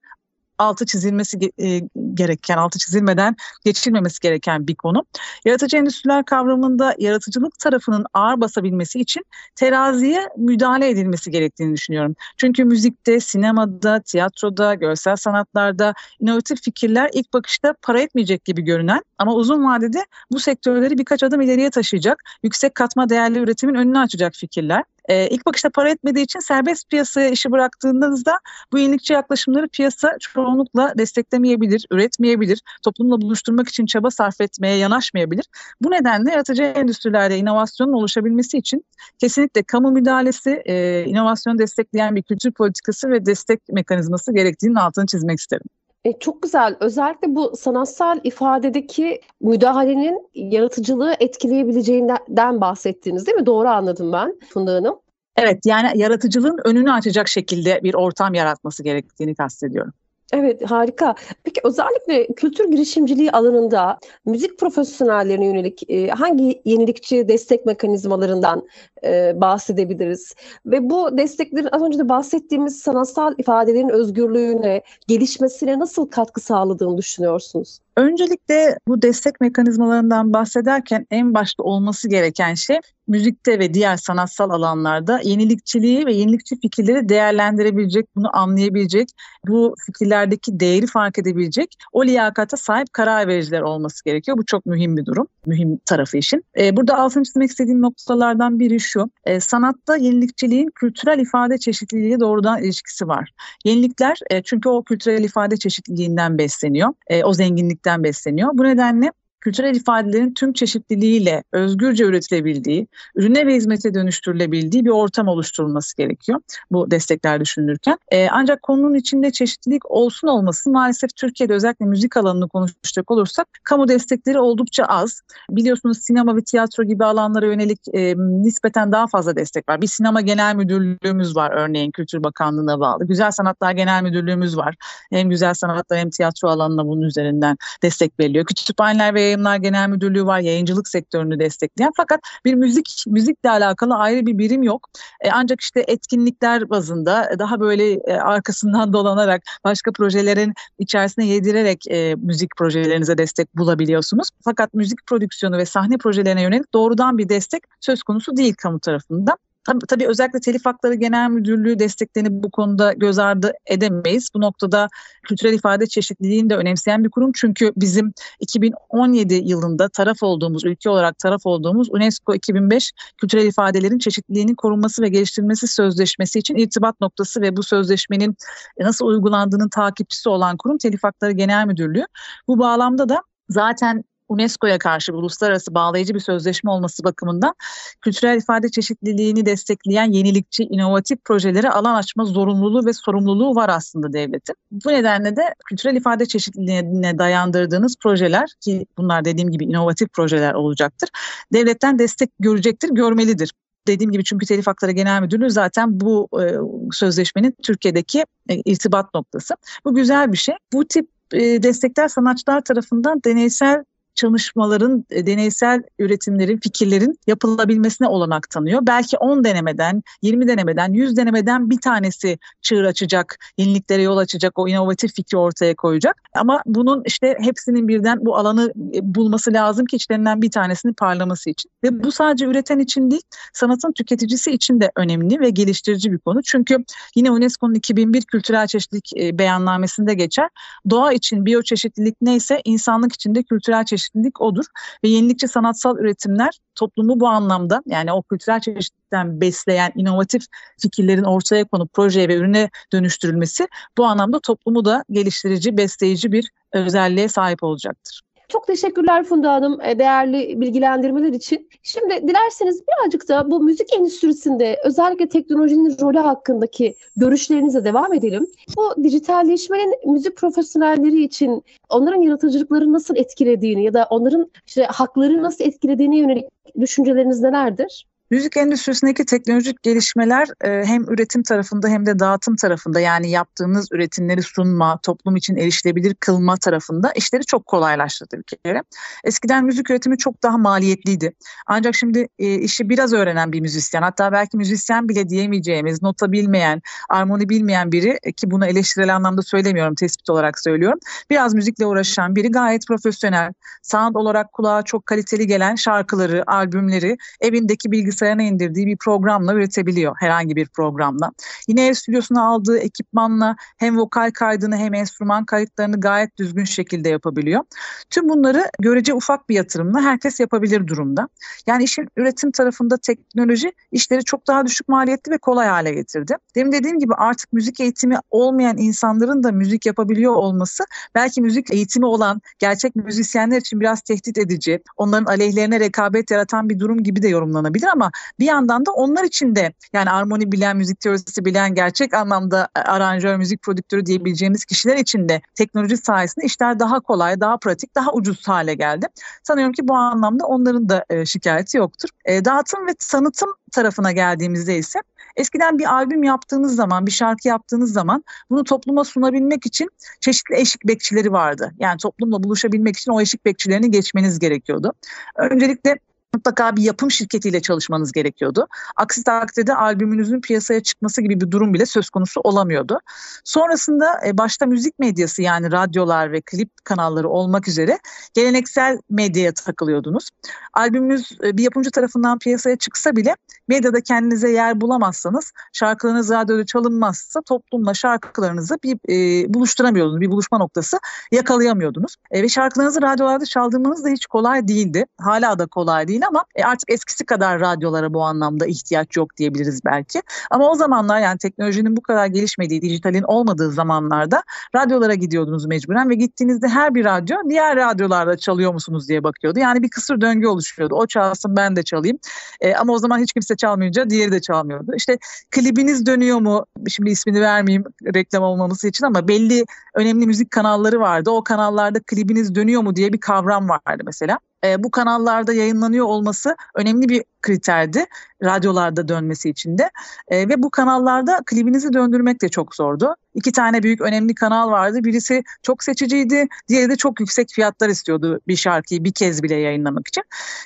altı 0.60 0.86
çizilmesi 0.86 1.38
e, 1.58 1.80
gereken, 2.14 2.56
altı 2.56 2.78
çizilmeden 2.78 3.36
geçilmemesi 3.64 4.20
gereken 4.20 4.66
bir 4.66 4.74
konu. 4.74 5.04
Yaratıcı 5.44 5.76
endüstriler 5.76 6.24
kavramında 6.24 6.94
yaratıcılık 6.98 7.58
tarafının 7.58 8.06
ağır 8.14 8.40
basabilmesi 8.40 9.00
için 9.00 9.24
teraziye 9.56 10.28
müdahale 10.36 10.88
edilmesi 10.88 11.30
gerektiğini 11.30 11.74
düşünüyorum. 11.74 12.14
Çünkü 12.36 12.64
müzikte, 12.64 13.20
sinemada, 13.20 14.00
tiyatroda, 14.00 14.74
görsel 14.74 15.16
sanatlarda 15.16 15.94
inovatif 16.20 16.62
fikirler 16.62 17.10
ilk 17.12 17.32
bakışta 17.32 17.74
para 17.82 18.00
etmeyecek 18.00 18.44
gibi 18.44 18.62
görünen 18.62 19.02
ama 19.18 19.34
uzun 19.34 19.64
vadede 19.64 20.04
bu 20.32 20.40
sektörleri 20.40 20.98
birkaç 20.98 21.22
adım 21.22 21.40
ileriye 21.40 21.70
taşıyacak, 21.70 22.22
yüksek 22.42 22.74
katma 22.74 23.08
değerli 23.08 23.38
üretimin 23.38 23.74
önünü 23.74 23.98
açacak 23.98 24.32
fikirler. 24.34 24.84
E, 25.10 25.28
ilk 25.28 25.46
bakışta 25.46 25.70
para 25.70 25.90
etmediği 25.90 26.24
için 26.24 26.40
serbest 26.40 26.90
piyasaya 26.90 27.28
işi 27.30 27.50
bıraktığınızda 27.50 28.38
bu 28.72 28.78
yenilikçi 28.78 29.12
yaklaşımları 29.12 29.68
piyasa 29.68 30.16
çoğunlukla 30.20 30.92
desteklemeyebilir, 30.98 31.86
üretmeyebilir, 31.90 32.62
toplumla 32.84 33.20
buluşturmak 33.20 33.68
için 33.68 33.86
çaba 33.86 34.10
sarf 34.10 34.40
etmeye 34.40 34.76
yanaşmayabilir. 34.76 35.44
Bu 35.80 35.90
nedenle 35.90 36.30
yaratıcı 36.30 36.62
endüstrilerde 36.62 37.38
inovasyonun 37.38 37.92
oluşabilmesi 37.92 38.58
için 38.58 38.84
kesinlikle 39.18 39.62
kamu 39.62 39.90
müdahalesi, 39.90 40.62
e, 40.64 41.04
inovasyonu 41.04 41.58
destekleyen 41.58 42.16
bir 42.16 42.22
kültür 42.22 42.52
politikası 42.52 43.10
ve 43.10 43.26
destek 43.26 43.60
mekanizması 43.68 44.34
gerektiğinin 44.34 44.76
altını 44.76 45.06
çizmek 45.06 45.38
isterim. 45.38 45.66
E, 46.04 46.18
çok 46.18 46.42
güzel. 46.42 46.76
Özellikle 46.80 47.34
bu 47.34 47.56
sanatsal 47.56 48.20
ifadedeki 48.24 49.20
müdahalenin 49.40 50.28
yaratıcılığı 50.34 51.14
etkileyebileceğinden 51.20 52.60
bahsettiniz 52.60 53.26
değil 53.26 53.38
mi? 53.38 53.46
Doğru 53.46 53.68
anladım 53.68 54.12
ben 54.12 54.38
Funda 54.48 54.74
Hanım. 54.74 55.00
Evet 55.36 55.66
yani 55.66 55.98
yaratıcılığın 55.98 56.58
önünü 56.64 56.92
açacak 56.92 57.28
şekilde 57.28 57.80
bir 57.82 57.94
ortam 57.94 58.34
yaratması 58.34 58.82
gerektiğini 58.82 59.34
kastediyorum. 59.34 59.92
Evet 60.32 60.70
harika. 60.70 61.14
Peki 61.44 61.60
özellikle 61.64 62.26
kültür 62.26 62.70
girişimciliği 62.70 63.32
alanında 63.32 63.98
müzik 64.24 64.58
profesyonellerine 64.58 65.46
yönelik 65.46 65.90
e, 65.90 66.08
hangi 66.08 66.62
yenilikçi 66.64 67.28
destek 67.28 67.66
mekanizmalarından 67.66 68.68
e, 69.04 69.40
bahsedebiliriz? 69.40 70.34
Ve 70.66 70.90
bu 70.90 71.18
desteklerin 71.18 71.68
az 71.72 71.82
önce 71.82 71.98
de 71.98 72.08
bahsettiğimiz 72.08 72.78
sanatsal 72.80 73.34
ifadelerin 73.38 73.88
özgürlüğüne, 73.88 74.82
gelişmesine 75.08 75.78
nasıl 75.78 76.06
katkı 76.06 76.40
sağladığını 76.40 76.98
düşünüyorsunuz? 76.98 77.78
Öncelikle 77.96 78.78
bu 78.88 79.02
destek 79.02 79.40
mekanizmalarından 79.40 80.32
bahsederken 80.32 81.06
en 81.10 81.34
başta 81.34 81.62
olması 81.62 82.08
gereken 82.08 82.54
şey 82.54 82.80
müzikte 83.10 83.58
ve 83.58 83.74
diğer 83.74 83.96
sanatsal 83.96 84.50
alanlarda 84.50 85.20
yenilikçiliği 85.24 86.06
ve 86.06 86.14
yenilikçi 86.14 86.60
fikirleri 86.60 87.08
değerlendirebilecek, 87.08 88.06
bunu 88.16 88.36
anlayabilecek, 88.36 89.08
bu 89.48 89.74
fikirlerdeki 89.86 90.60
değeri 90.60 90.86
fark 90.86 91.18
edebilecek 91.18 91.74
o 91.92 92.04
liyakata 92.04 92.56
sahip 92.56 92.92
karar 92.92 93.28
vericiler 93.28 93.60
olması 93.60 94.04
gerekiyor. 94.04 94.38
Bu 94.38 94.44
çok 94.46 94.66
mühim 94.66 94.96
bir 94.96 95.06
durum, 95.06 95.26
mühim 95.46 95.78
tarafı 95.86 96.16
işin. 96.16 96.44
Ee, 96.58 96.76
burada 96.76 96.98
altını 96.98 97.24
çizmek 97.24 97.50
istediğim 97.50 97.82
noktalardan 97.82 98.58
biri 98.58 98.80
şu, 98.80 99.10
e, 99.24 99.40
sanatta 99.40 99.96
yenilikçiliğin 99.96 100.70
kültürel 100.74 101.18
ifade 101.18 101.58
çeşitliliği 101.58 102.20
doğrudan 102.20 102.62
ilişkisi 102.62 103.08
var. 103.08 103.30
Yenilikler 103.64 104.18
e, 104.30 104.42
çünkü 104.42 104.68
o 104.68 104.82
kültürel 104.82 105.24
ifade 105.24 105.56
çeşitliliğinden 105.56 106.38
besleniyor, 106.38 106.88
e, 107.08 107.24
o 107.24 107.32
zenginlikten 107.80 108.04
besleniyor. 108.04 108.50
Bu 108.54 108.64
nedenle 108.64 109.12
kültürel 109.40 109.74
ifadelerin 109.74 110.34
tüm 110.34 110.52
çeşitliliğiyle 110.52 111.44
özgürce 111.52 112.04
üretilebildiği, 112.04 112.86
ürüne 113.14 113.46
ve 113.46 113.54
hizmete 113.54 113.94
dönüştürülebildiği 113.94 114.84
bir 114.84 114.90
ortam 114.90 115.28
oluşturulması 115.28 115.96
gerekiyor 115.96 116.40
bu 116.70 116.90
destekler 116.90 117.40
düşünülürken. 117.40 117.98
Ee, 118.12 118.28
ancak 118.30 118.62
konunun 118.62 118.94
içinde 118.94 119.32
çeşitlilik 119.32 119.90
olsun 119.90 120.28
olmasın 120.28 120.72
maalesef 120.72 121.16
Türkiye'de 121.16 121.54
özellikle 121.54 121.86
müzik 121.86 122.16
alanını 122.16 122.48
konuşacak 122.48 123.10
olursak 123.10 123.48
kamu 123.64 123.88
destekleri 123.88 124.38
oldukça 124.38 124.84
az. 124.84 125.22
Biliyorsunuz 125.50 125.98
sinema 125.98 126.36
ve 126.36 126.44
tiyatro 126.44 126.84
gibi 126.84 127.04
alanlara 127.04 127.46
yönelik 127.46 127.80
e, 127.92 128.14
nispeten 128.16 128.92
daha 128.92 129.06
fazla 129.06 129.36
destek 129.36 129.68
var. 129.68 129.80
Bir 129.82 129.86
sinema 129.86 130.20
genel 130.20 130.56
müdürlüğümüz 130.56 131.36
var 131.36 131.50
örneğin 131.50 131.90
Kültür 131.90 132.22
Bakanlığı'na 132.22 132.80
bağlı. 132.80 133.06
Güzel 133.06 133.30
Sanatlar 133.30 133.72
Genel 133.72 134.02
Müdürlüğümüz 134.02 134.56
var. 134.56 134.74
Hem 135.10 135.30
güzel 135.30 135.54
sanatlar 135.54 135.98
hem 135.98 136.10
tiyatro 136.10 136.48
alanına 136.48 136.86
bunun 136.86 137.02
üzerinden 137.02 137.56
destek 137.82 138.20
veriliyor. 138.20 138.44
Kütüphaneler 138.44 139.14
ve 139.14 139.29
Yayınlar 139.30 139.56
Genel 139.56 139.88
Müdürlüğü 139.88 140.26
var 140.26 140.40
yayıncılık 140.40 140.88
sektörünü 140.88 141.40
destekleyen 141.40 141.92
fakat 141.96 142.20
bir 142.44 142.54
müzik 142.54 143.04
müzikle 143.06 143.50
alakalı 143.50 143.94
ayrı 143.94 144.26
bir 144.26 144.38
birim 144.38 144.62
yok. 144.62 144.88
E, 145.20 145.30
ancak 145.30 145.60
işte 145.60 145.84
etkinlikler 145.88 146.70
bazında 146.70 147.30
daha 147.38 147.60
böyle 147.60 147.92
e, 147.92 148.12
arkasından 148.12 148.92
dolanarak 148.92 149.42
başka 149.64 149.92
projelerin 149.92 150.54
içerisine 150.78 151.26
yedirerek 151.26 151.86
e, 151.90 152.14
müzik 152.14 152.56
projelerinize 152.56 153.18
destek 153.18 153.56
bulabiliyorsunuz. 153.56 154.28
Fakat 154.44 154.74
müzik 154.74 155.06
prodüksiyonu 155.06 155.56
ve 155.58 155.66
sahne 155.66 155.98
projelerine 155.98 156.42
yönelik 156.42 156.74
doğrudan 156.74 157.18
bir 157.18 157.28
destek 157.28 157.62
söz 157.80 158.02
konusu 158.02 158.36
değil 158.36 158.54
kamu 158.58 158.80
tarafından. 158.80 159.36
Tabii, 159.64 159.86
tabii 159.88 160.08
özellikle 160.08 160.40
Telif 160.40 160.66
Hakları 160.66 160.94
Genel 160.94 161.30
Müdürlüğü 161.30 161.78
desteklerini 161.78 162.42
bu 162.42 162.50
konuda 162.50 162.92
göz 162.92 163.18
ardı 163.18 163.52
edemeyiz. 163.66 164.28
Bu 164.34 164.40
noktada 164.40 164.88
kültürel 165.22 165.52
ifade 165.52 165.86
çeşitliliğini 165.86 166.50
de 166.50 166.56
önemseyen 166.56 167.04
bir 167.04 167.10
kurum. 167.10 167.32
Çünkü 167.34 167.72
bizim 167.76 168.12
2017 168.40 169.34
yılında 169.34 169.88
taraf 169.88 170.22
olduğumuz, 170.22 170.64
ülke 170.64 170.90
olarak 170.90 171.18
taraf 171.18 171.40
olduğumuz 171.44 171.88
UNESCO 171.90 172.34
2005 172.34 172.92
kültürel 173.16 173.46
ifadelerin 173.46 173.98
çeşitliliğinin 173.98 174.54
korunması 174.54 175.02
ve 175.02 175.08
geliştirilmesi 175.08 175.68
sözleşmesi 175.68 176.38
için 176.38 176.56
irtibat 176.56 177.00
noktası 177.00 177.40
ve 177.40 177.56
bu 177.56 177.62
sözleşmenin 177.62 178.36
nasıl 178.80 179.06
uygulandığının 179.06 179.68
takipçisi 179.68 180.28
olan 180.28 180.56
kurum 180.56 180.78
Telif 180.78 181.04
Hakları 181.04 181.32
Genel 181.32 181.66
Müdürlüğü. 181.66 182.06
Bu 182.48 182.58
bağlamda 182.58 183.08
da 183.08 183.22
zaten 183.48 184.04
UNESCO'ya 184.30 184.78
karşı 184.78 185.12
uluslararası 185.12 185.74
bağlayıcı 185.74 186.14
bir 186.14 186.20
sözleşme 186.20 186.70
olması 186.70 187.04
bakımından 187.04 187.54
kültürel 188.00 188.36
ifade 188.36 188.68
çeşitliliğini 188.68 189.46
destekleyen 189.46 190.12
yenilikçi, 190.12 190.62
inovatif 190.62 191.24
projelere 191.24 191.70
alan 191.70 191.94
açma 191.94 192.24
zorunluluğu 192.24 192.86
ve 192.86 192.92
sorumluluğu 192.92 193.54
var 193.54 193.68
aslında 193.68 194.12
devletin. 194.12 194.54
Bu 194.70 194.88
nedenle 194.88 195.36
de 195.36 195.54
kültürel 195.68 195.96
ifade 195.96 196.26
çeşitliliğine 196.26 197.18
dayandırdığınız 197.18 197.96
projeler 198.02 198.48
ki 198.60 198.86
bunlar 198.98 199.24
dediğim 199.24 199.50
gibi 199.50 199.64
inovatif 199.64 200.12
projeler 200.12 200.54
olacaktır. 200.54 201.08
Devletten 201.52 201.98
destek 201.98 202.30
görecektir, 202.40 202.88
görmelidir 202.88 203.52
dediğim 203.86 204.12
gibi 204.12 204.24
çünkü 204.24 204.46
Telif 204.46 204.66
Hakları 204.66 204.92
Genel 204.92 205.20
Müdürlüğü 205.20 205.50
zaten 205.50 206.00
bu 206.00 206.28
e, 206.42 206.44
sözleşmenin 206.92 207.56
Türkiye'deki 207.62 208.24
e, 208.48 208.56
irtibat 208.64 209.14
noktası. 209.14 209.54
Bu 209.84 209.94
güzel 209.94 210.32
bir 210.32 210.36
şey. 210.36 210.54
Bu 210.72 210.84
tip 210.84 211.08
e, 211.32 211.62
destekler 211.62 212.08
sanatçılar 212.08 212.60
tarafından 212.60 213.20
deneysel 213.24 213.84
çalışmaların, 214.14 215.04
e, 215.10 215.26
deneysel 215.26 215.82
üretimlerin, 215.98 216.58
fikirlerin 216.62 217.18
yapılabilmesine 217.26 218.08
olanak 218.08 218.50
tanıyor. 218.50 218.80
Belki 218.82 219.16
10 219.18 219.44
denemeden, 219.44 220.02
20 220.22 220.48
denemeden, 220.48 220.92
100 220.92 221.16
denemeden 221.16 221.70
bir 221.70 221.80
tanesi 221.80 222.38
çığır 222.62 222.84
açacak, 222.84 223.38
yeniliklere 223.58 224.02
yol 224.02 224.16
açacak, 224.16 224.58
o 224.58 224.68
inovatif 224.68 225.14
fikri 225.14 225.38
ortaya 225.38 225.74
koyacak. 225.74 226.22
Ama 226.34 226.62
bunun 226.66 227.02
işte 227.06 227.36
hepsinin 227.40 227.88
birden 227.88 228.18
bu 228.26 228.36
alanı 228.36 228.72
e, 228.94 229.14
bulması 229.14 229.52
lazım 229.52 229.86
ki 229.86 229.96
içlerinden 229.96 230.42
bir 230.42 230.50
tanesinin 230.50 230.94
parlaması 230.94 231.50
için. 231.50 231.70
Ve 231.84 232.02
bu 232.04 232.12
sadece 232.12 232.46
üreten 232.46 232.78
için 232.78 233.10
değil, 233.10 233.22
sanatın 233.52 233.92
tüketicisi 233.92 234.50
için 234.50 234.80
de 234.80 234.90
önemli 234.96 235.40
ve 235.40 235.50
geliştirici 235.50 236.12
bir 236.12 236.18
konu. 236.18 236.42
Çünkü 236.42 236.84
yine 237.16 237.30
UNESCO'nun 237.30 237.74
2001 237.74 238.22
kültürel 238.22 238.66
çeşitlilik 238.66 239.10
e, 239.16 239.38
beyannamesinde 239.38 240.14
geçer. 240.14 240.48
Doğa 240.90 241.12
için 241.12 241.46
biyoçeşitlilik 241.46 242.16
neyse 242.20 242.60
insanlık 242.64 243.14
için 243.14 243.34
de 243.34 243.42
kültürel 243.42 243.84
çeşitlilik 243.84 243.99
çeşitlilik 244.00 244.40
odur. 244.40 244.64
Ve 245.04 245.08
yenilikçi 245.08 245.48
sanatsal 245.48 245.98
üretimler 245.98 246.58
toplumu 246.74 247.20
bu 247.20 247.28
anlamda 247.28 247.82
yani 247.86 248.12
o 248.12 248.22
kültürel 248.22 248.60
çeşitlilikten 248.60 249.40
besleyen 249.40 249.92
inovatif 249.94 250.42
fikirlerin 250.78 251.24
ortaya 251.24 251.64
konup 251.64 251.92
projeye 251.92 252.28
ve 252.28 252.36
ürüne 252.36 252.70
dönüştürülmesi 252.92 253.68
bu 253.98 254.04
anlamda 254.04 254.40
toplumu 254.40 254.84
da 254.84 255.04
geliştirici, 255.10 255.76
besleyici 255.76 256.32
bir 256.32 256.50
özelliğe 256.72 257.28
sahip 257.28 257.62
olacaktır. 257.62 258.22
Çok 258.50 258.66
teşekkürler 258.66 259.24
Funda 259.24 259.52
Hanım 259.52 259.80
e, 259.80 259.98
değerli 259.98 260.60
bilgilendirmeler 260.60 261.32
için. 261.32 261.68
Şimdi 261.82 262.28
dilerseniz 262.28 262.82
birazcık 262.88 263.28
da 263.28 263.50
bu 263.50 263.60
müzik 263.60 263.94
endüstrisinde 263.94 264.80
özellikle 264.84 265.28
teknolojinin 265.28 265.96
rolü 266.00 266.18
hakkındaki 266.18 266.94
görüşlerinize 267.16 267.84
devam 267.84 268.14
edelim. 268.14 268.46
Bu 268.76 269.04
dijitalleşmenin 269.04 269.94
müzik 270.12 270.36
profesyonelleri 270.36 271.22
için 271.22 271.62
onların 271.88 272.20
yaratıcılıkları 272.20 272.92
nasıl 272.92 273.16
etkilediğini 273.16 273.84
ya 273.84 273.94
da 273.94 274.06
onların 274.10 274.50
işte 274.66 274.84
hakları 274.84 275.42
nasıl 275.42 275.64
etkilediğine 275.64 276.18
yönelik 276.18 276.44
düşünceleriniz 276.80 277.40
nelerdir? 277.40 278.06
Müzik 278.30 278.56
endüstrisindeki 278.56 279.24
teknolojik 279.24 279.82
gelişmeler 279.82 280.48
e, 280.64 280.84
hem 280.86 281.02
üretim 281.02 281.42
tarafında 281.42 281.88
hem 281.88 282.06
de 282.06 282.18
dağıtım 282.18 282.56
tarafında 282.56 283.00
yani 283.00 283.30
yaptığınız 283.30 283.88
üretimleri 283.92 284.42
sunma, 284.42 284.98
toplum 285.02 285.36
için 285.36 285.56
erişilebilir 285.56 286.14
kılma 286.14 286.56
tarafında 286.56 287.12
işleri 287.12 287.44
çok 287.44 287.66
kolaylaştırdı 287.66 288.36
bir 288.38 288.56
kere. 288.56 288.82
Eskiden 289.24 289.64
müzik 289.64 289.90
üretimi 289.90 290.18
çok 290.18 290.42
daha 290.42 290.58
maliyetliydi. 290.58 291.32
Ancak 291.66 291.94
şimdi 291.94 292.28
e, 292.38 292.54
işi 292.54 292.88
biraz 292.88 293.12
öğrenen 293.12 293.52
bir 293.52 293.60
müzisyen 293.60 294.02
hatta 294.02 294.32
belki 294.32 294.56
müzisyen 294.56 295.08
bile 295.08 295.28
diyemeyeceğimiz, 295.28 296.02
nota 296.02 296.32
bilmeyen, 296.32 296.82
armoni 297.08 297.48
bilmeyen 297.48 297.92
biri 297.92 298.18
ki 298.36 298.50
bunu 298.50 298.66
eleştirel 298.66 299.16
anlamda 299.16 299.42
söylemiyorum, 299.42 299.94
tespit 299.94 300.30
olarak 300.30 300.60
söylüyorum. 300.60 300.98
Biraz 301.30 301.54
müzikle 301.54 301.86
uğraşan 301.86 302.36
biri 302.36 302.50
gayet 302.50 302.86
profesyonel, 302.86 303.52
sound 303.82 304.14
olarak 304.14 304.52
kulağa 304.52 304.82
çok 304.82 305.06
kaliteli 305.06 305.46
gelen 305.46 305.74
şarkıları, 305.74 306.44
albümleri 306.46 307.16
evindeki 307.40 307.92
bilgisayarına 308.20 308.42
indirdiği 308.42 308.86
bir 308.86 308.96
programla 308.96 309.54
üretebiliyor 309.54 310.16
herhangi 310.18 310.56
bir 310.56 310.66
programla. 310.66 311.30
Yine 311.68 311.86
ev 311.86 311.94
stüdyosuna 311.94 312.42
aldığı 312.42 312.78
ekipmanla 312.78 313.56
hem 313.78 313.98
vokal 313.98 314.30
kaydını 314.30 314.76
hem 314.76 314.94
enstrüman 314.94 315.44
kayıtlarını 315.44 316.00
gayet 316.00 316.38
düzgün 316.38 316.64
şekilde 316.64 317.08
yapabiliyor. 317.08 317.64
Tüm 318.10 318.28
bunları 318.28 318.64
görece 318.80 319.14
ufak 319.14 319.48
bir 319.48 319.54
yatırımla 319.54 320.00
herkes 320.00 320.40
yapabilir 320.40 320.86
durumda. 320.86 321.28
Yani 321.66 321.84
işin 321.84 322.08
üretim 322.16 322.52
tarafında 322.52 322.96
teknoloji 322.96 323.72
işleri 323.92 324.24
çok 324.24 324.46
daha 324.46 324.66
düşük 324.66 324.88
maliyetli 324.88 325.32
ve 325.32 325.38
kolay 325.38 325.68
hale 325.68 325.92
getirdi. 325.92 326.36
Demin 326.54 326.72
dediğim 326.72 326.98
gibi 326.98 327.14
artık 327.14 327.52
müzik 327.52 327.80
eğitimi 327.80 328.16
olmayan 328.30 328.76
insanların 328.78 329.42
da 329.42 329.52
müzik 329.52 329.86
yapabiliyor 329.86 330.32
olması 330.32 330.84
belki 331.14 331.42
müzik 331.42 331.72
eğitimi 331.72 332.06
olan 332.06 332.40
gerçek 332.58 332.96
müzisyenler 332.96 333.60
için 333.60 333.80
biraz 333.80 334.00
tehdit 334.00 334.38
edici, 334.38 334.82
onların 334.96 335.24
aleyhlerine 335.24 335.80
rekabet 335.80 336.30
yaratan 336.30 336.68
bir 336.68 336.78
durum 336.78 337.02
gibi 337.02 337.22
de 337.22 337.28
yorumlanabilir 337.28 337.88
ama 337.92 338.09
bir 338.38 338.44
yandan 338.44 338.86
da 338.86 338.92
onlar 338.92 339.24
için 339.24 339.56
de 339.56 339.72
yani 339.92 340.10
armoni 340.10 340.52
bilen, 340.52 340.76
müzik 340.76 341.00
teorisi 341.00 341.44
bilen, 341.44 341.74
gerçek 341.74 342.14
anlamda 342.14 342.68
e, 342.76 342.80
aranjör, 342.80 343.36
müzik 343.36 343.62
prodüktörü 343.62 344.06
diyebileceğimiz 344.06 344.64
kişiler 344.64 344.96
için 344.96 345.28
de 345.28 345.40
teknoloji 345.54 345.96
sayesinde 345.96 346.46
işler 346.46 346.78
daha 346.78 347.00
kolay, 347.00 347.40
daha 347.40 347.56
pratik, 347.56 347.94
daha 347.94 348.12
ucuz 348.12 348.48
hale 348.48 348.74
geldi. 348.74 349.06
Sanıyorum 349.42 349.72
ki 349.72 349.88
bu 349.88 349.94
anlamda 349.94 350.46
onların 350.46 350.88
da 350.88 351.04
e, 351.10 351.26
şikayeti 351.26 351.76
yoktur. 351.76 352.08
E, 352.24 352.44
dağıtım 352.44 352.86
ve 352.86 352.94
tanıtım 353.10 353.54
tarafına 353.72 354.12
geldiğimizde 354.12 354.78
ise 354.78 355.00
Eskiden 355.36 355.78
bir 355.78 355.94
albüm 355.94 356.22
yaptığınız 356.22 356.74
zaman, 356.74 357.06
bir 357.06 357.10
şarkı 357.10 357.48
yaptığınız 357.48 357.92
zaman 357.92 358.24
bunu 358.50 358.64
topluma 358.64 359.04
sunabilmek 359.04 359.66
için 359.66 359.90
çeşitli 360.20 360.56
eşik 360.56 360.86
bekçileri 360.86 361.32
vardı. 361.32 361.72
Yani 361.78 361.98
toplumla 361.98 362.42
buluşabilmek 362.42 362.96
için 362.96 363.12
o 363.12 363.20
eşik 363.20 363.44
bekçilerini 363.44 363.90
geçmeniz 363.90 364.38
gerekiyordu. 364.38 364.92
Öncelikle 365.36 365.98
mutlaka 366.34 366.76
bir 366.76 366.82
yapım 366.82 367.10
şirketiyle 367.10 367.62
çalışmanız 367.62 368.12
gerekiyordu. 368.12 368.68
Aksi 368.96 369.24
takdirde 369.24 369.74
albümünüzün 369.74 370.40
piyasaya 370.40 370.82
çıkması 370.82 371.22
gibi 371.22 371.40
bir 371.40 371.50
durum 371.50 371.74
bile 371.74 371.86
söz 371.86 372.10
konusu 372.10 372.40
olamıyordu. 372.40 372.98
Sonrasında 373.44 374.20
e, 374.26 374.38
başta 374.38 374.66
müzik 374.66 374.98
medyası 374.98 375.42
yani 375.42 375.72
radyolar 375.72 376.32
ve 376.32 376.40
klip 376.40 376.70
kanalları 376.84 377.28
olmak 377.28 377.68
üzere 377.68 377.98
geleneksel 378.34 378.98
medyaya 379.10 379.52
takılıyordunuz. 379.52 380.28
Albümünüz 380.72 381.32
e, 381.44 381.56
bir 381.56 381.62
yapımcı 381.62 381.90
tarafından 381.90 382.38
piyasaya 382.38 382.76
çıksa 382.76 383.16
bile 383.16 383.36
medyada 383.70 384.00
kendinize 384.00 384.50
yer 384.50 384.80
bulamazsanız, 384.80 385.52
şarkılarınız 385.72 386.30
radyoda 386.30 386.66
çalınmazsa 386.66 387.40
toplumla 387.42 387.94
şarkılarınızı 387.94 388.76
bir 388.84 388.98
e, 389.08 389.54
buluşturamıyordunuz, 389.54 390.20
bir 390.20 390.30
buluşma 390.30 390.58
noktası 390.58 390.98
yakalayamıyordunuz. 391.32 392.16
E, 392.30 392.42
ve 392.42 392.48
şarkılarınızı 392.48 393.02
radyolarda 393.02 393.44
çaldırmanız 393.44 394.04
da 394.04 394.08
hiç 394.08 394.26
kolay 394.26 394.68
değildi. 394.68 395.06
Hala 395.20 395.58
da 395.58 395.66
kolay 395.66 396.08
değil 396.08 396.22
ama 396.28 396.44
e, 396.54 396.64
artık 396.64 396.92
eskisi 396.92 397.26
kadar 397.26 397.60
radyolara 397.60 398.14
bu 398.14 398.22
anlamda 398.22 398.66
ihtiyaç 398.66 399.16
yok 399.16 399.36
diyebiliriz 399.36 399.80
belki. 399.84 400.22
Ama 400.50 400.70
o 400.70 400.74
zamanlar 400.74 401.20
yani 401.20 401.38
teknolojinin 401.38 401.96
bu 401.96 402.02
kadar 402.02 402.26
gelişmediği, 402.26 402.82
dijitalin 402.82 403.22
olmadığı 403.22 403.70
zamanlarda 403.70 404.42
radyolara 404.74 405.14
gidiyordunuz 405.14 405.66
mecburen 405.66 406.10
ve 406.10 406.14
gittiğinizde 406.14 406.68
her 406.68 406.94
bir 406.94 407.04
radyo 407.04 407.36
diğer 407.48 407.76
radyolarda 407.76 408.36
çalıyor 408.36 408.72
musunuz 408.72 409.08
diye 409.08 409.24
bakıyordu. 409.24 409.58
Yani 409.58 409.82
bir 409.82 409.90
kısır 409.90 410.20
döngü 410.20 410.46
oluşuyordu. 410.46 410.94
O 410.94 411.06
çalsın 411.06 411.56
ben 411.56 411.76
de 411.76 411.82
çalayım. 411.82 412.18
E, 412.60 412.74
ama 412.74 412.92
o 412.92 412.98
zaman 412.98 413.18
hiç 413.18 413.32
kimse 413.32 413.56
çalmayınca 413.60 414.10
diğeri 414.10 414.32
de 414.32 414.40
çalmıyordu. 414.40 414.92
İşte 414.96 415.18
klibiniz 415.50 416.06
dönüyor 416.06 416.40
mu? 416.40 416.66
Şimdi 416.88 417.10
ismini 417.10 417.40
vermeyeyim 417.40 417.84
reklam 418.14 418.42
olmaması 418.42 418.88
için 418.88 419.04
ama 419.04 419.28
belli 419.28 419.64
önemli 419.94 420.26
müzik 420.26 420.50
kanalları 420.50 421.00
vardı. 421.00 421.30
O 421.30 421.44
kanallarda 421.44 422.00
klibiniz 422.00 422.54
dönüyor 422.54 422.82
mu 422.82 422.96
diye 422.96 423.12
bir 423.12 423.20
kavram 423.20 423.68
vardı 423.68 424.02
mesela 424.04 424.38
e, 424.64 424.82
bu 424.82 424.90
kanallarda 424.90 425.52
yayınlanıyor 425.52 426.06
olması 426.06 426.56
önemli 426.74 427.08
bir 427.08 427.24
kriterdi 427.42 428.04
radyolarda 428.42 429.08
dönmesi 429.08 429.50
için 429.50 429.78
de. 429.78 429.90
E, 430.28 430.48
ve 430.48 430.62
bu 430.62 430.70
kanallarda 430.70 431.40
klibinizi 431.46 431.92
döndürmek 431.92 432.42
de 432.42 432.48
çok 432.48 432.74
zordu. 432.74 433.14
İki 433.34 433.52
tane 433.52 433.82
büyük 433.82 434.00
önemli 434.00 434.34
kanal 434.34 434.70
vardı. 434.70 435.04
Birisi 435.04 435.42
çok 435.62 435.84
seçiciydi, 435.84 436.48
diğeri 436.68 436.90
de 436.90 436.96
çok 436.96 437.20
yüksek 437.20 437.48
fiyatlar 437.52 437.88
istiyordu 437.88 438.40
bir 438.48 438.56
şarkıyı 438.56 439.04
bir 439.04 439.12
kez 439.12 439.42
bile 439.42 439.54
yayınlamak 439.54 440.08
için. 440.08 440.22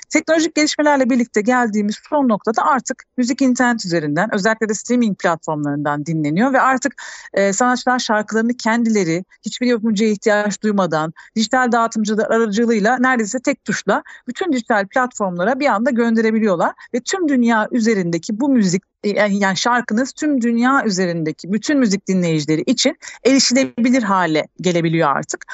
Teknolojik 0.09 0.55
gelişmelerle 0.55 1.09
birlikte 1.09 1.41
geldiğimiz 1.41 1.95
son 2.09 2.29
noktada 2.29 2.65
artık 2.65 3.03
müzik 3.17 3.41
internet 3.41 3.85
üzerinden 3.85 4.29
özellikle 4.35 4.69
de 4.69 4.73
streaming 4.73 5.19
platformlarından 5.19 6.05
dinleniyor 6.05 6.53
ve 6.53 6.61
artık 6.61 6.93
e, 7.33 7.53
sanatçılar 7.53 7.99
şarkılarını 7.99 8.53
kendileri 8.57 9.25
hiçbir 9.45 9.67
yapımcıya 9.67 10.09
ihtiyaç 10.09 10.63
duymadan 10.63 11.13
dijital 11.35 11.71
dağıtımcılar 11.71 12.31
aracılığıyla 12.31 12.97
neredeyse 12.99 13.39
tek 13.39 13.65
tuşla 13.65 14.03
bütün 14.27 14.53
dijital 14.53 14.87
platformlara 14.87 15.59
bir 15.59 15.67
anda 15.67 15.89
gönderebiliyorlar 15.89 16.73
ve 16.93 16.99
tüm 16.99 17.29
dünya 17.29 17.67
üzerindeki 17.71 18.39
bu 18.39 18.49
müzik 18.49 18.83
yani 19.09 19.57
şarkınız 19.57 20.11
tüm 20.11 20.41
dünya 20.41 20.85
üzerindeki 20.85 21.53
bütün 21.53 21.77
müzik 21.79 22.07
dinleyicileri 22.07 22.61
için 22.61 22.97
erişilebilir 23.23 24.03
hale 24.03 24.47
gelebiliyor 24.61 25.09
artık. 25.09 25.45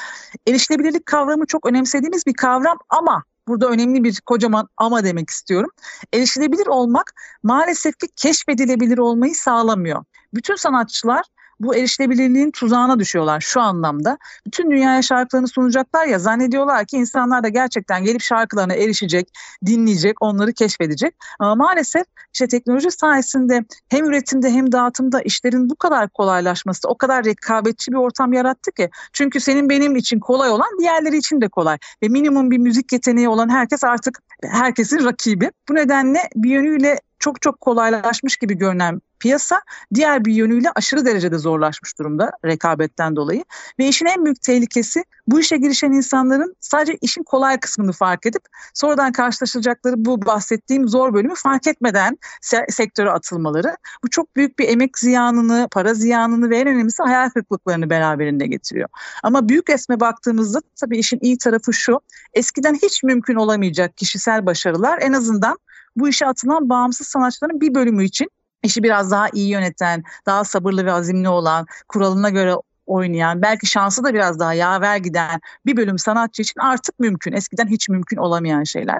Erişilebilirlik 0.47 1.05
kavramı 1.05 1.45
çok 1.45 1.65
önemsediğimiz 1.65 2.25
bir 2.25 2.33
kavram 2.33 2.77
ama 2.89 3.23
burada 3.47 3.67
önemli 3.67 4.03
bir 4.03 4.21
kocaman 4.25 4.67
ama 4.77 5.03
demek 5.03 5.29
istiyorum. 5.29 5.69
Erişilebilir 6.13 6.67
olmak 6.67 7.13
maalesef 7.43 7.97
ki 7.97 8.07
keşfedilebilir 8.15 8.97
olmayı 8.97 9.35
sağlamıyor. 9.35 10.03
Bütün 10.33 10.55
sanatçılar 10.55 11.25
bu 11.63 11.75
erişilebilirliğin 11.75 12.51
tuzağına 12.51 12.99
düşüyorlar 12.99 13.41
şu 13.41 13.61
anlamda. 13.61 14.17
Bütün 14.45 14.71
dünyaya 14.71 15.01
şarkılarını 15.01 15.47
sunacaklar 15.47 16.05
ya 16.05 16.19
zannediyorlar 16.19 16.85
ki 16.85 16.97
insanlar 16.97 17.43
da 17.43 17.49
gerçekten 17.49 18.03
gelip 18.03 18.21
şarkılarına 18.21 18.73
erişecek, 18.73 19.29
dinleyecek, 19.65 20.21
onları 20.21 20.53
keşfedecek. 20.53 21.15
Ama 21.39 21.55
maalesef 21.55 22.05
işte 22.33 22.47
teknoloji 22.47 22.91
sayesinde 22.91 23.65
hem 23.89 24.05
üretimde 24.05 24.51
hem 24.51 24.71
dağıtımda 24.71 25.21
işlerin 25.21 25.69
bu 25.69 25.75
kadar 25.75 26.09
kolaylaşması, 26.09 26.87
o 26.87 26.97
kadar 26.97 27.25
rekabetçi 27.25 27.91
bir 27.91 27.97
ortam 27.97 28.33
yarattı 28.33 28.71
ki. 28.71 28.89
Çünkü 29.13 29.39
senin 29.39 29.69
benim 29.69 29.95
için 29.95 30.19
kolay 30.19 30.49
olan 30.49 30.79
diğerleri 30.79 31.17
için 31.17 31.41
de 31.41 31.47
kolay. 31.47 31.77
Ve 32.03 32.07
minimum 32.07 32.51
bir 32.51 32.57
müzik 32.57 32.93
yeteneği 32.93 33.29
olan 33.29 33.49
herkes 33.49 33.83
artık 33.83 34.19
herkesin 34.43 35.05
rakibi. 35.05 35.51
Bu 35.69 35.75
nedenle 35.75 36.19
bir 36.35 36.49
yönüyle 36.49 36.99
çok 37.21 37.41
çok 37.41 37.61
kolaylaşmış 37.61 38.37
gibi 38.37 38.57
görünen 38.57 39.01
piyasa 39.19 39.61
diğer 39.93 40.25
bir 40.25 40.33
yönüyle 40.33 40.71
aşırı 40.75 41.05
derecede 41.05 41.37
zorlaşmış 41.37 41.99
durumda 41.99 42.31
rekabetten 42.45 43.15
dolayı. 43.15 43.43
Ve 43.79 43.87
işin 43.87 44.05
en 44.05 44.25
büyük 44.25 44.41
tehlikesi 44.41 45.03
bu 45.27 45.39
işe 45.39 45.57
girişen 45.57 45.91
insanların 45.91 46.55
sadece 46.59 46.97
işin 47.01 47.23
kolay 47.23 47.59
kısmını 47.59 47.91
fark 47.91 48.25
edip 48.25 48.41
sonradan 48.73 49.11
karşılaşacakları 49.11 49.95
bu 49.97 50.25
bahsettiğim 50.25 50.87
zor 50.87 51.13
bölümü 51.13 51.35
fark 51.35 51.67
etmeden 51.67 52.17
se- 52.41 52.71
sektöre 52.71 53.11
atılmaları. 53.11 53.77
Bu 54.03 54.09
çok 54.09 54.35
büyük 54.35 54.59
bir 54.59 54.69
emek 54.69 54.99
ziyanını, 54.99 55.67
para 55.71 55.93
ziyanını 55.93 56.49
ve 56.49 56.57
en 56.57 56.67
önemlisi 56.67 57.03
hayal 57.03 57.29
kırıklıklarını 57.29 57.89
beraberinde 57.89 58.47
getiriyor. 58.47 58.89
Ama 59.23 59.49
büyük 59.49 59.69
resme 59.69 59.99
baktığımızda 59.99 60.59
tabii 60.75 60.97
işin 60.97 61.19
iyi 61.21 61.37
tarafı 61.37 61.73
şu. 61.73 61.99
Eskiden 62.33 62.73
hiç 62.73 63.03
mümkün 63.03 63.35
olamayacak 63.35 63.97
kişisel 63.97 64.45
başarılar 64.45 64.99
en 65.01 65.13
azından 65.13 65.57
bu 65.95 66.09
işe 66.09 66.27
atılan 66.27 66.69
bağımsız 66.69 67.07
sanatçıların 67.07 67.61
bir 67.61 67.75
bölümü 67.75 68.03
için 68.03 68.29
işi 68.63 68.83
biraz 68.83 69.11
daha 69.11 69.27
iyi 69.33 69.49
yöneten, 69.49 70.03
daha 70.25 70.43
sabırlı 70.43 70.85
ve 70.85 70.91
azimli 70.91 71.29
olan, 71.29 71.65
kuralına 71.87 72.29
göre 72.29 72.53
oynayan, 72.85 73.41
belki 73.41 73.67
şansı 73.67 74.03
da 74.03 74.13
biraz 74.13 74.39
daha 74.39 74.53
yaver 74.53 74.97
giden 74.97 75.41
bir 75.65 75.77
bölüm 75.77 75.97
sanatçı 75.99 76.41
için 76.41 76.59
artık 76.59 76.99
mümkün. 76.99 77.33
Eskiden 77.33 77.67
hiç 77.67 77.89
mümkün 77.89 78.17
olamayan 78.17 78.63
şeyler. 78.63 78.99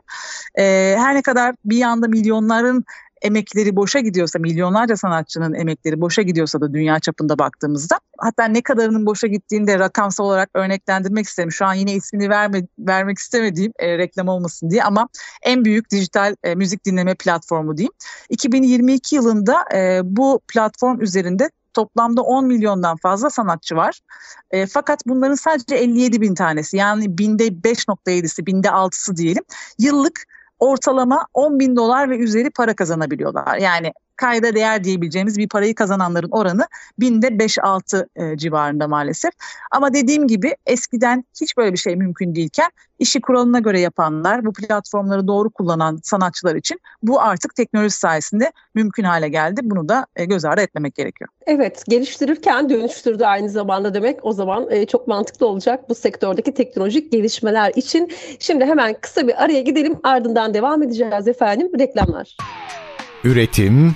Ee, 0.58 0.96
her 1.00 1.16
ne 1.16 1.22
kadar 1.22 1.56
bir 1.66 1.78
yanda 1.78 2.08
milyonların 2.08 2.86
emekleri 3.22 3.76
boşa 3.76 4.00
gidiyorsa, 4.00 4.40
milyonlarca 4.40 4.98
sanatçının 4.98 5.54
emekleri 5.54 6.02
boşa 6.02 6.22
gidiyorsa 6.22 6.62
da 6.62 6.74
dünya 6.74 7.00
çapında 7.00 7.40
baktığımızda 7.40 8.00
hatta 8.18 8.46
ne 8.46 8.62
kadarının 8.62 9.06
boşa 9.06 9.28
gittiğini 9.28 9.68
de 9.68 9.80
rakamsal 9.80 10.26
olarak 10.26 10.50
örneklendirmek 10.54 11.26
isterim. 11.26 11.52
Şu 11.52 11.66
an 11.66 11.74
yine 11.74 11.94
ismini 11.94 12.30
verme, 12.30 12.68
vermek 12.80 13.18
istemediğim 13.18 13.72
e, 13.80 13.98
reklam 13.98 14.28
olmasın 14.28 14.70
diye 14.70 14.84
ama 14.84 15.10
en 15.44 15.66
büyük 15.66 15.92
dijital 15.92 16.36
e, 16.44 16.56
müzik 16.56 16.86
dinleme 16.86 17.16
platformu 17.16 17.78
diyeyim. 17.78 17.94
2022 18.30 19.16
yılında 19.16 19.66
e, 19.76 20.00
bu 20.04 20.42
platform 20.48 21.02
üzerinde 21.02 21.50
toplamda 21.74 22.22
10 22.22 22.46
milyondan 22.46 22.98
fazla 22.98 23.30
sanatçı 23.30 23.76
var. 23.76 24.00
E, 24.52 24.68
fakat 24.68 25.06
bunların 25.06 25.36
sadece 25.36 25.76
57 25.76 26.22
bin 26.22 26.36
tanesi 26.36 26.78
yani 26.78 27.18
binde 27.18 27.48
5.7'si 27.48 28.46
binde 28.46 28.68
6'sı 28.68 29.16
diyelim 29.16 29.44
yıllık 29.80 30.26
ortalama 30.62 31.28
10 31.34 31.60
bin 31.60 31.76
dolar 31.76 32.10
ve 32.10 32.18
üzeri 32.18 32.50
para 32.50 32.76
kazanabiliyorlar. 32.76 33.58
Yani 33.58 33.94
kayda 34.22 34.56
değer 34.56 34.84
diyebileceğimiz 34.84 35.38
bir 35.38 35.50
parayı 35.50 35.76
kazananların 35.76 36.30
oranı 36.32 36.68
binde 37.00 37.28
5-6 37.28 38.08
e, 38.16 38.38
civarında 38.38 38.88
maalesef. 38.88 39.34
Ama 39.72 39.94
dediğim 39.94 40.28
gibi 40.28 40.56
eskiden 40.66 41.24
hiç 41.42 41.58
böyle 41.58 41.74
bir 41.74 41.78
şey 41.78 41.96
mümkün 41.96 42.36
değilken 42.36 42.70
işi 43.00 43.22
kuralına 43.22 43.60
göre 43.60 43.80
yapanlar, 43.80 44.46
bu 44.46 44.54
platformları 44.54 45.28
doğru 45.28 45.50
kullanan 45.50 46.00
sanatçılar 46.04 46.56
için 46.56 46.80
bu 47.04 47.22
artık 47.22 47.56
teknoloji 47.56 47.96
sayesinde 47.96 48.52
mümkün 48.76 49.04
hale 49.04 49.30
geldi. 49.30 49.62
Bunu 49.64 49.90
da 49.90 50.06
e, 50.16 50.26
göz 50.26 50.46
ardı 50.46 50.62
etmemek 50.62 50.96
gerekiyor. 50.96 51.30
Evet, 51.46 51.84
geliştirirken 51.88 52.70
dönüştürdü 52.70 53.24
aynı 53.24 53.50
zamanda 53.50 53.94
demek. 53.94 54.26
O 54.26 54.34
zaman 54.34 54.72
e, 54.72 54.86
çok 54.86 55.08
mantıklı 55.08 55.48
olacak 55.48 55.90
bu 55.90 55.96
sektördeki 55.96 56.54
teknolojik 56.54 57.12
gelişmeler 57.12 57.72
için. 57.76 58.12
Şimdi 58.40 58.66
hemen 58.66 58.96
kısa 59.02 59.28
bir 59.28 59.44
araya 59.44 59.62
gidelim 59.62 60.00
ardından 60.04 60.54
devam 60.54 60.84
edeceğiz 60.84 61.28
efendim. 61.28 61.70
Reklamlar. 61.80 62.38
Üretim, 63.24 63.96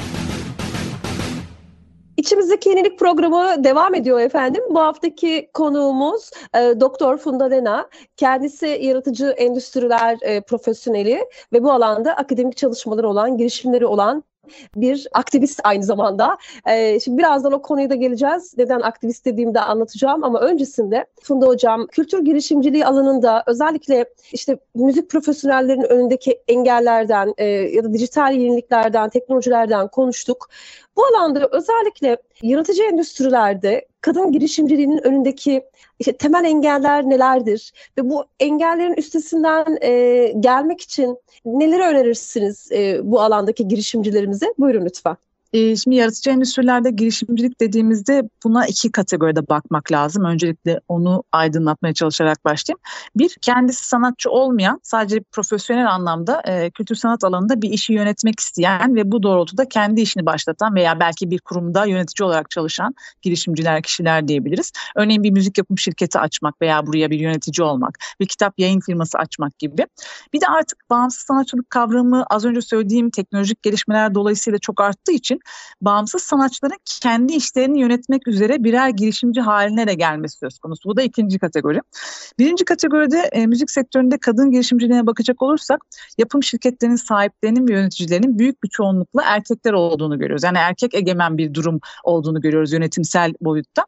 İçimizdeki 2.21 2.69
yenilik 2.69 2.99
programı 2.99 3.63
devam 3.63 3.95
ediyor 3.95 4.19
efendim. 4.19 4.63
Bu 4.69 4.79
haftaki 4.79 5.49
konuğumuz 5.53 6.31
e, 6.55 6.79
Doktor 6.79 7.17
Funda 7.17 7.51
Dena. 7.51 7.89
Kendisi 8.17 8.67
yaratıcı 8.81 9.25
endüstriler 9.25 10.17
e, 10.21 10.41
profesyoneli 10.41 11.25
ve 11.53 11.63
bu 11.63 11.71
alanda 11.71 12.13
akademik 12.13 12.57
çalışmaları 12.57 13.09
olan, 13.09 13.37
girişimleri 13.37 13.85
olan 13.85 14.23
bir 14.75 15.07
aktivist 15.13 15.59
aynı 15.63 15.83
zamanda. 15.83 16.37
Ee, 16.69 16.99
şimdi 16.99 17.17
birazdan 17.17 17.51
o 17.51 17.61
konuya 17.61 17.89
da 17.89 17.95
geleceğiz. 17.95 18.53
Neden 18.57 18.79
aktivist 18.79 19.25
dediğimde 19.25 19.59
anlatacağım 19.59 20.23
ama 20.23 20.39
öncesinde 20.39 21.05
Funda 21.21 21.45
Hocam 21.47 21.87
kültür 21.87 22.25
girişimciliği 22.25 22.85
alanında 22.85 23.43
özellikle 23.47 24.05
işte 24.31 24.57
müzik 24.75 25.09
profesyonellerinin 25.09 25.89
önündeki 25.89 26.39
engellerden 26.47 27.33
e, 27.37 27.45
ya 27.45 27.83
da 27.83 27.93
dijital 27.93 28.33
yeniliklerden, 28.33 29.09
teknolojilerden 29.09 29.87
konuştuk. 29.87 30.49
Bu 30.95 31.05
alanda 31.05 31.49
özellikle 31.51 32.17
yaratıcı 32.41 32.83
endüstrilerde 32.83 33.87
kadın 34.01 34.31
girişimciliğinin 34.31 35.07
önündeki 35.07 35.63
işte 35.99 36.17
temel 36.17 36.45
engeller 36.45 37.03
nelerdir 37.03 37.73
ve 37.97 38.09
bu 38.09 38.25
engellerin 38.39 38.93
üstesinden 38.93 39.77
e, 39.81 40.33
gelmek 40.39 40.81
için 40.81 41.17
neleri 41.45 41.83
önerirsiniz 41.83 42.71
e, 42.71 42.99
bu 43.03 43.21
alandaki 43.21 43.67
girişimcilerimize? 43.67 44.53
Buyurun 44.57 44.85
lütfen. 44.85 45.17
E, 45.53 45.75
şimdi 45.75 45.95
yaratıcı 45.95 46.29
endüstrilerde 46.29 46.91
girişimcilik 46.91 47.61
dediğimizde 47.61 48.29
buna 48.43 48.67
iki 48.67 48.91
kategoride 48.91 49.47
bakmak 49.47 49.91
lazım. 49.91 50.23
Öncelikle 50.23 50.79
onu 50.87 51.23
aydınlatmaya 51.31 51.93
çalışarak 51.93 52.45
başlayayım. 52.45 52.79
Bir, 53.15 53.37
kendisi 53.41 53.87
sanatçı 53.87 54.29
olmayan, 54.29 54.79
sadece 54.83 55.21
profesyonel 55.31 55.91
anlamda 55.91 56.41
e, 56.45 56.71
kültür 56.71 56.95
sanat 56.95 57.23
alanında 57.23 57.61
bir 57.61 57.69
işi 57.69 57.93
yönetmek 57.93 58.39
isteyen 58.39 58.95
ve 58.95 59.11
bu 59.11 59.23
doğrultuda 59.23 59.69
kendi 59.69 60.01
işini 60.01 60.25
başlatan 60.25 60.75
veya 60.75 60.99
belki 60.99 61.31
bir 61.31 61.39
kurumda 61.39 61.85
yönetici 61.85 62.25
olarak 62.27 62.49
çalışan 62.49 62.93
girişimciler, 63.21 63.83
kişiler 63.83 64.27
diyebiliriz. 64.27 64.71
Örneğin 64.95 65.23
bir 65.23 65.31
müzik 65.31 65.57
yapım 65.57 65.77
şirketi 65.77 66.19
açmak 66.19 66.61
veya 66.61 66.87
buraya 66.87 67.09
bir 67.09 67.19
yönetici 67.19 67.67
olmak, 67.67 67.97
bir 68.19 68.25
kitap 68.25 68.53
yayın 68.59 68.79
firması 68.79 69.17
açmak 69.17 69.59
gibi. 69.59 69.87
Bir 70.33 70.41
de 70.41 70.45
artık 70.47 70.89
bağımsız 70.89 71.21
sanatçılık 71.21 71.69
kavramı 71.69 72.25
az 72.29 72.45
önce 72.45 72.61
söylediğim 72.61 73.09
teknolojik 73.09 73.63
gelişmeler 73.63 74.15
dolayısıyla 74.15 74.59
çok 74.59 74.81
arttığı 74.81 75.11
için 75.11 75.40
bağımsız 75.81 76.23
sanatçıların 76.23 76.77
kendi 76.85 77.33
işlerini 77.33 77.79
yönetmek 77.79 78.27
üzere 78.27 78.63
birer 78.63 78.89
girişimci 78.89 79.41
haline 79.41 79.87
de 79.87 79.93
gelmesi 79.93 80.37
söz 80.37 80.59
konusu. 80.59 80.89
Bu 80.89 80.97
da 80.97 81.01
ikinci 81.01 81.39
kategori. 81.39 81.79
Birinci 82.39 82.65
kategoride 82.65 83.19
e, 83.19 83.47
müzik 83.47 83.71
sektöründe 83.71 84.17
kadın 84.17 84.51
girişimciliğine 84.51 85.07
bakacak 85.07 85.41
olursak 85.41 85.81
yapım 86.17 86.43
şirketlerinin 86.43 86.95
sahiplerinin 86.95 87.67
ve 87.67 87.73
yöneticilerinin 87.73 88.39
büyük 88.39 88.63
bir 88.63 88.69
çoğunlukla 88.69 89.23
erkekler 89.25 89.73
olduğunu 89.73 90.19
görüyoruz. 90.19 90.43
Yani 90.43 90.57
erkek 90.57 90.95
egemen 90.95 91.37
bir 91.37 91.53
durum 91.53 91.79
olduğunu 92.03 92.41
görüyoruz 92.41 92.73
yönetimsel 92.73 93.33
boyutta 93.41 93.85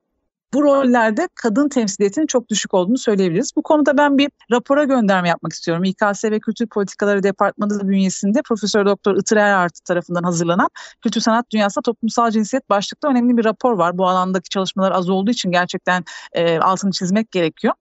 bu 0.53 0.63
rollerde 0.63 1.27
kadın 1.35 1.69
temsiliyetinin 1.69 2.27
çok 2.27 2.49
düşük 2.49 2.73
olduğunu 2.73 2.97
söyleyebiliriz. 2.97 3.51
Bu 3.55 3.63
konuda 3.63 3.97
ben 3.97 4.17
bir 4.17 4.29
rapora 4.51 4.83
gönderme 4.83 5.29
yapmak 5.29 5.53
istiyorum. 5.53 5.83
İKS 5.83 6.25
ve 6.25 6.39
Kültür 6.39 6.67
Politikaları 6.67 7.23
Departmanı 7.23 7.87
bünyesinde 7.87 8.41
Profesör 8.41 8.85
Doktor 8.85 9.15
Itır 9.17 9.37
Erartı 9.37 9.83
tarafından 9.83 10.23
hazırlanan 10.23 10.69
Kültür 11.01 11.21
Sanat 11.21 11.51
Dünyası'nda 11.51 11.81
toplumsal 11.81 12.31
cinsiyet 12.31 12.69
başlıklı 12.69 13.09
önemli 13.09 13.37
bir 13.37 13.45
rapor 13.45 13.77
var. 13.77 13.97
Bu 13.97 14.07
alandaki 14.07 14.49
çalışmalar 14.49 14.91
az 14.91 15.09
olduğu 15.09 15.31
için 15.31 15.51
gerçekten 15.51 16.03
e, 16.33 16.59
altını 16.59 16.91
çizmek 16.91 17.31
gerekiyor. 17.31 17.73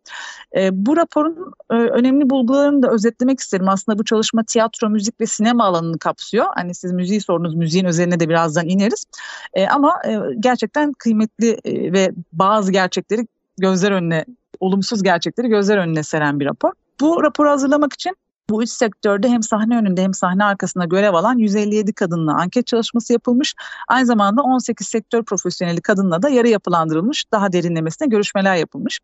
E, 0.56 0.86
bu 0.86 0.96
raporun 0.96 1.52
e, 1.70 1.74
önemli 1.74 2.30
bulgularını 2.30 2.82
da 2.82 2.90
özetlemek 2.90 3.40
isterim. 3.40 3.68
Aslında 3.68 3.98
bu 3.98 4.04
çalışma 4.04 4.42
tiyatro, 4.44 4.90
müzik 4.90 5.20
ve 5.20 5.26
sinema 5.26 5.64
alanını 5.64 5.98
kapsıyor. 5.98 6.46
Hani 6.54 6.74
siz 6.74 6.92
müziği 6.92 7.20
sorunuz, 7.20 7.54
müziğin 7.54 7.84
üzerine 7.84 8.20
de 8.20 8.28
birazdan 8.28 8.68
ineriz. 8.68 9.04
E, 9.54 9.66
ama 9.66 9.94
e, 10.08 10.18
gerçekten 10.40 10.92
kıymetli 10.92 11.58
e, 11.64 11.92
ve 11.92 12.12
bazı 12.32 12.61
bazı 12.62 12.72
gerçekleri 12.72 13.26
gözler 13.58 13.92
önüne, 13.92 14.24
olumsuz 14.60 15.02
gerçekleri 15.02 15.48
gözler 15.48 15.78
önüne 15.78 16.02
seren 16.02 16.40
bir 16.40 16.46
rapor. 16.46 16.72
Bu 17.00 17.22
raporu 17.22 17.50
hazırlamak 17.50 17.92
için 17.92 18.16
bu 18.50 18.62
üç 18.62 18.70
sektörde 18.70 19.28
hem 19.28 19.42
sahne 19.42 19.76
önünde 19.78 20.02
hem 20.02 20.14
sahne 20.14 20.44
arkasında 20.44 20.84
görev 20.84 21.14
alan 21.14 21.38
157 21.38 21.92
kadınla 21.92 22.34
anket 22.34 22.66
çalışması 22.66 23.12
yapılmış. 23.12 23.54
Aynı 23.88 24.06
zamanda 24.06 24.42
18 24.42 24.86
sektör 24.88 25.22
profesyoneli 25.22 25.80
kadınla 25.80 26.22
da 26.22 26.28
yarı 26.28 26.48
yapılandırılmış, 26.48 27.24
daha 27.32 27.52
derinlemesine 27.52 28.08
görüşmeler 28.08 28.56
yapılmış. 28.56 29.00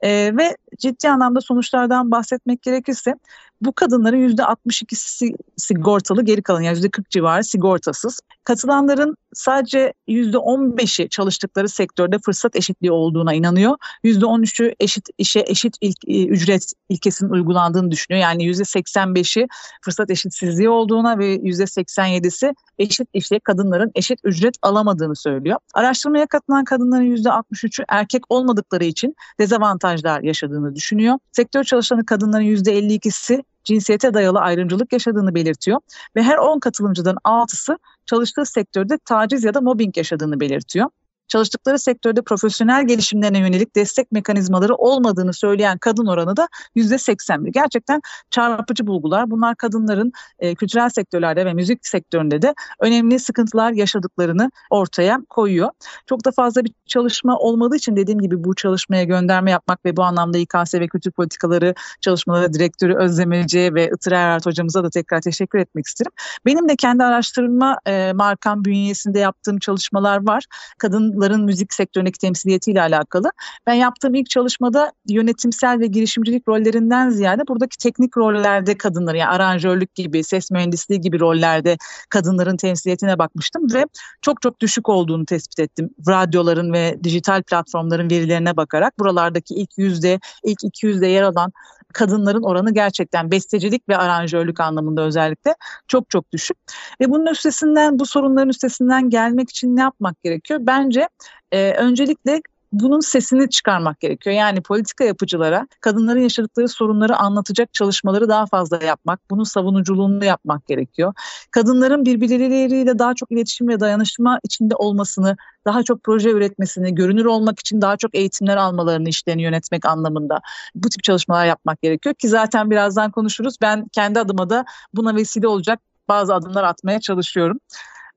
ee, 0.00 0.32
ve 0.38 0.56
ciddi 0.78 1.10
anlamda 1.10 1.40
sonuçlardan 1.40 2.10
bahsetmek 2.10 2.62
gerekirse 2.62 3.14
bu 3.60 3.72
kadınların 3.72 4.28
%62'si 4.28 5.36
sigortalı, 5.56 6.24
geri 6.24 6.42
kalan 6.42 6.60
yani 6.60 6.78
%40 6.78 7.10
civarı 7.10 7.44
sigortasız. 7.44 8.20
Katılanların 8.44 9.16
sadece 9.34 9.92
%15'i 10.08 11.08
çalıştıkları 11.08 11.68
sektörde 11.68 12.18
fırsat 12.18 12.56
eşitliği 12.56 12.92
olduğuna 12.92 13.34
inanıyor. 13.34 13.76
%13'ü 14.04 14.74
eşit 14.80 15.08
işe 15.18 15.44
eşit 15.46 15.76
ilk, 15.80 16.08
e, 16.08 16.26
ücret 16.26 16.72
ilkesinin 16.88 17.30
uygulandığını 17.30 17.90
düşünüyor. 17.90 18.22
Yani 18.22 18.44
%85'i 18.44 19.46
fırsat 19.84 20.10
eşitsizliği 20.10 20.68
olduğuna 20.68 21.18
ve 21.18 21.34
%87'si 21.34 22.54
eşit 22.78 23.08
işe 23.12 23.40
kadınların 23.40 23.90
eşit 23.94 24.20
ücret 24.24 24.54
alamadığını 24.62 25.16
söylüyor. 25.16 25.58
Araştırmaya 25.74 26.26
katılan 26.26 26.64
kadınların 26.64 27.16
%63'ü 27.16 27.84
erkek 27.88 28.22
olmadıkları 28.28 28.84
için 28.84 29.14
dezavantajlar 29.40 30.22
yaşadığını 30.22 30.74
düşünüyor. 30.74 31.18
Sektör 31.32 31.64
çalışanı 31.64 32.06
kadınların 32.06 32.44
%52'si 32.44 33.42
cinsiyete 33.68 34.14
dayalı 34.14 34.38
ayrımcılık 34.38 34.92
yaşadığını 34.92 35.34
belirtiyor 35.34 35.80
ve 36.16 36.22
her 36.22 36.36
10 36.36 36.60
katılımcıdan 36.60 37.16
6'sı 37.24 37.78
çalıştığı 38.06 38.44
sektörde 38.44 38.98
taciz 39.04 39.44
ya 39.44 39.54
da 39.54 39.60
mobbing 39.60 39.96
yaşadığını 39.96 40.40
belirtiyor 40.40 40.90
çalıştıkları 41.28 41.78
sektörde 41.78 42.22
profesyonel 42.22 42.86
gelişimlerine 42.86 43.38
yönelik 43.38 43.76
destek 43.76 44.12
mekanizmaları 44.12 44.74
olmadığını 44.74 45.34
söyleyen 45.34 45.78
kadın 45.78 46.06
oranı 46.06 46.36
da 46.36 46.48
%81. 46.76 47.50
Gerçekten 47.52 48.00
çarpıcı 48.30 48.86
bulgular. 48.86 49.30
Bunlar 49.30 49.56
kadınların 49.56 50.12
e, 50.38 50.54
kültürel 50.54 50.88
sektörlerde 50.88 51.46
ve 51.46 51.54
müzik 51.54 51.86
sektöründe 51.86 52.42
de 52.42 52.54
önemli 52.80 53.18
sıkıntılar 53.18 53.72
yaşadıklarını 53.72 54.50
ortaya 54.70 55.20
koyuyor. 55.28 55.70
Çok 56.06 56.24
da 56.24 56.30
fazla 56.30 56.64
bir 56.64 56.72
çalışma 56.86 57.38
olmadığı 57.38 57.76
için 57.76 57.96
dediğim 57.96 58.20
gibi 58.20 58.44
bu 58.44 58.54
çalışmaya 58.54 59.04
gönderme 59.04 59.50
yapmak 59.50 59.84
ve 59.84 59.96
bu 59.96 60.02
anlamda 60.02 60.38
İKS 60.38 60.74
ve 60.74 60.88
Kültür 60.88 61.10
Politikaları 61.10 61.74
Çalışmaları 62.00 62.52
Direktörü 62.52 62.94
Özlemeci 62.94 63.74
ve 63.74 63.90
Itır 63.94 64.12
Erart 64.12 64.46
hocamıza 64.46 64.84
da 64.84 64.90
tekrar 64.90 65.20
teşekkür 65.20 65.58
etmek 65.58 65.86
isterim. 65.86 66.12
Benim 66.46 66.68
de 66.68 66.76
kendi 66.76 67.04
araştırma 67.04 67.78
e, 67.86 68.12
markam 68.12 68.64
bünyesinde 68.64 69.18
yaptığım 69.18 69.58
çalışmalar 69.58 70.26
var. 70.26 70.44
Kadın 70.78 71.17
kadınların 71.18 71.44
müzik 71.44 71.74
sektöründeki 71.74 72.18
temsiliyetiyle 72.18 72.82
alakalı. 72.82 73.30
Ben 73.66 73.74
yaptığım 73.74 74.14
ilk 74.14 74.30
çalışmada 74.30 74.92
yönetimsel 75.08 75.80
ve 75.80 75.86
girişimcilik 75.86 76.48
rollerinden 76.48 77.10
ziyade 77.10 77.42
buradaki 77.48 77.78
teknik 77.78 78.16
rollerde 78.16 78.78
kadınları 78.78 79.16
yani 79.16 79.30
aranjörlük 79.30 79.94
gibi, 79.94 80.24
ses 80.24 80.50
mühendisliği 80.50 81.00
gibi 81.00 81.20
rollerde 81.20 81.76
kadınların 82.10 82.56
temsiliyetine 82.56 83.18
bakmıştım 83.18 83.74
ve 83.74 83.84
çok 84.22 84.42
çok 84.42 84.60
düşük 84.60 84.88
olduğunu 84.88 85.24
tespit 85.24 85.58
ettim. 85.58 85.90
Radyoların 86.08 86.72
ve 86.72 86.98
dijital 87.04 87.42
platformların 87.42 88.10
verilerine 88.10 88.56
bakarak 88.56 88.98
buralardaki 88.98 89.54
ilk 89.54 89.70
yüzde, 89.78 90.20
ilk 90.44 90.64
iki 90.64 90.86
yüzde 90.86 91.06
yer 91.06 91.22
alan 91.22 91.52
kadınların 91.94 92.42
oranı 92.42 92.74
gerçekten 92.74 93.30
bestecilik 93.30 93.88
ve 93.88 93.96
aranjörlük 93.96 94.60
anlamında 94.60 95.02
özellikle 95.02 95.54
çok 95.88 96.10
çok 96.10 96.32
düşük. 96.32 96.56
Ve 97.00 97.10
bunun 97.10 97.26
üstesinden 97.26 97.98
bu 97.98 98.06
sorunların 98.06 98.48
üstesinden 98.48 99.10
gelmek 99.10 99.50
için 99.50 99.76
ne 99.76 99.80
yapmak 99.80 100.22
gerekiyor? 100.22 100.60
Bence 100.62 101.08
e, 101.52 101.72
öncelikle 101.72 102.42
bunun 102.72 103.00
sesini 103.00 103.50
çıkarmak 103.50 104.00
gerekiyor. 104.00 104.36
Yani 104.36 104.60
politika 104.62 105.04
yapıcılara 105.04 105.68
kadınların 105.80 106.20
yaşadıkları 106.20 106.68
sorunları 106.68 107.16
anlatacak 107.16 107.74
çalışmaları 107.74 108.28
daha 108.28 108.46
fazla 108.46 108.84
yapmak, 108.84 109.20
bunun 109.30 109.44
savunuculuğunu 109.44 110.24
yapmak 110.24 110.66
gerekiyor. 110.66 111.14
Kadınların 111.50 112.04
birbirleriyle 112.04 112.98
daha 112.98 113.14
çok 113.14 113.30
iletişim 113.32 113.68
ve 113.68 113.80
dayanışma 113.80 114.40
içinde 114.44 114.74
olmasını, 114.74 115.36
daha 115.64 115.82
çok 115.82 116.04
proje 116.04 116.30
üretmesini, 116.30 116.94
görünür 116.94 117.24
olmak 117.24 117.58
için 117.58 117.80
daha 117.80 117.96
çok 117.96 118.14
eğitimler 118.14 118.56
almalarını 118.56 119.08
işlerini 119.08 119.42
yönetmek 119.42 119.86
anlamında 119.86 120.40
bu 120.74 120.88
tip 120.88 121.02
çalışmalar 121.02 121.46
yapmak 121.46 121.82
gerekiyor 121.82 122.14
ki 122.14 122.28
zaten 122.28 122.70
birazdan 122.70 123.10
konuşuruz. 123.10 123.56
Ben 123.62 123.88
kendi 123.92 124.20
adıma 124.20 124.50
da 124.50 124.64
buna 124.94 125.16
vesile 125.16 125.48
olacak 125.48 125.80
bazı 126.08 126.34
adımlar 126.34 126.64
atmaya 126.64 127.00
çalışıyorum. 127.00 127.58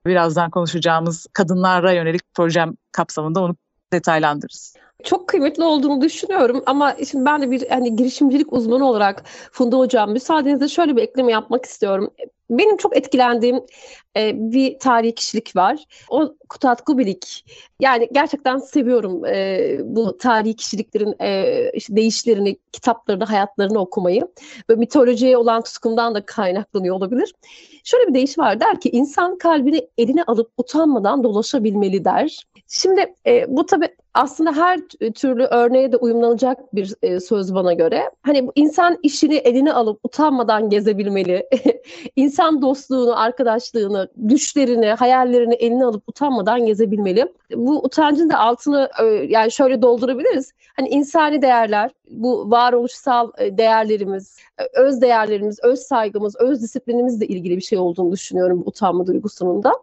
Birazdan 0.06 0.50
konuşacağımız 0.50 1.28
kadınlara 1.34 1.92
yönelik 1.92 2.22
projem 2.34 2.74
kapsamında 2.92 3.42
onu 3.42 3.56
detaylandırırız. 3.94 4.76
Çok 5.04 5.28
kıymetli 5.28 5.64
olduğunu 5.64 6.02
düşünüyorum 6.02 6.64
ama 6.66 6.96
şimdi 7.12 7.26
ben 7.26 7.42
de 7.42 7.52
bir 7.52 7.70
hani 7.70 7.96
girişimcilik 7.96 8.54
uzmanı 8.54 8.90
olarak 8.90 9.24
Funda 9.52 9.78
Hocam 9.78 10.12
müsaadenizle 10.12 10.68
şöyle 10.68 10.96
bir 10.96 11.02
ekleme 11.02 11.32
yapmak 11.32 11.66
istiyorum. 11.66 12.10
Benim 12.50 12.78
çok 12.78 12.98
etkilendiğim 12.98 13.62
e, 14.18 14.52
bir 14.52 14.80
tarihi 14.80 15.16
kişilik 15.16 15.56
var. 15.56 15.86
O 16.10 16.36
Kutat 16.50 16.86
Kubilik. 16.86 17.46
Yani 17.80 18.10
gerçekten 18.12 18.58
seviyorum 18.58 19.26
e, 19.26 19.78
bu 19.84 20.18
tarihi 20.18 20.56
kişiliklerin 20.56 21.16
e, 21.22 21.72
işte 21.74 21.96
değişlerini, 21.96 22.58
kitaplarını, 22.72 23.24
hayatlarını 23.24 23.80
okumayı. 23.80 24.28
Ve 24.70 24.76
mitolojiye 24.76 25.38
olan 25.38 25.62
tutkumdan 25.62 26.16
da 26.16 26.26
kaynaklanıyor 26.26 26.96
olabilir. 26.96 27.34
Şöyle 27.84 28.08
bir 28.08 28.14
deyiş 28.14 28.38
var 28.38 28.60
der 28.60 28.80
ki 28.80 28.90
insan 28.90 29.38
kalbini 29.38 29.88
eline 29.98 30.24
alıp 30.24 30.52
utanmadan 30.58 31.24
dolaşabilmeli 31.24 32.06
der. 32.06 32.40
Şimdi 32.68 33.16
e, 33.28 33.46
bu 33.48 33.66
tabii 33.66 33.90
aslında 34.14 34.52
her 34.52 34.80
türlü 35.16 35.44
örneğe 35.44 35.92
de 35.92 35.98
uyumlanacak 35.98 36.76
bir 36.76 36.94
e, 37.02 37.20
söz 37.20 37.54
bana 37.56 37.74
göre. 37.74 38.12
Hani 38.22 38.50
insan 38.56 38.98
işini 39.04 39.36
eline 39.36 39.74
alıp 39.74 40.00
utanmadan 40.04 40.70
gezebilmeli. 40.70 41.48
insan 42.16 42.62
dostluğunu, 42.62 43.20
arkadaşlığını, 43.20 44.01
düşlerini, 44.30 44.86
hayallerini 44.88 45.54
eline 45.54 45.86
alıp 45.86 46.04
utanmadan 46.08 46.66
gezebilmeli. 46.66 47.34
Bu 47.56 47.84
utancın 47.84 48.30
da 48.30 48.40
altını 48.40 48.90
e, 49.04 49.06
yani 49.06 49.52
şöyle 49.52 49.82
doldurabiliriz. 49.82 50.52
Hani 50.76 50.90
insani 50.90 51.42
değerler, 51.42 51.92
bu 52.10 52.52
varoluşsal 52.52 53.32
e, 53.38 53.58
değerlerimiz, 53.58 54.38
e, 54.60 54.64
öz 54.80 55.02
değerlerimiz, 55.02 55.60
öz 55.64 55.80
saygımız, 55.80 56.36
öz 56.40 56.62
disiplinimizle 56.62 57.28
ilgili 57.28 57.58
bir 57.58 57.62
şey 57.62 57.78
olduğunu 57.78 58.12
düşünüyorum 58.12 58.62
bu 58.66 58.70
utanma 58.70 59.08
duygusunun 59.08 59.64
da. 59.64 59.74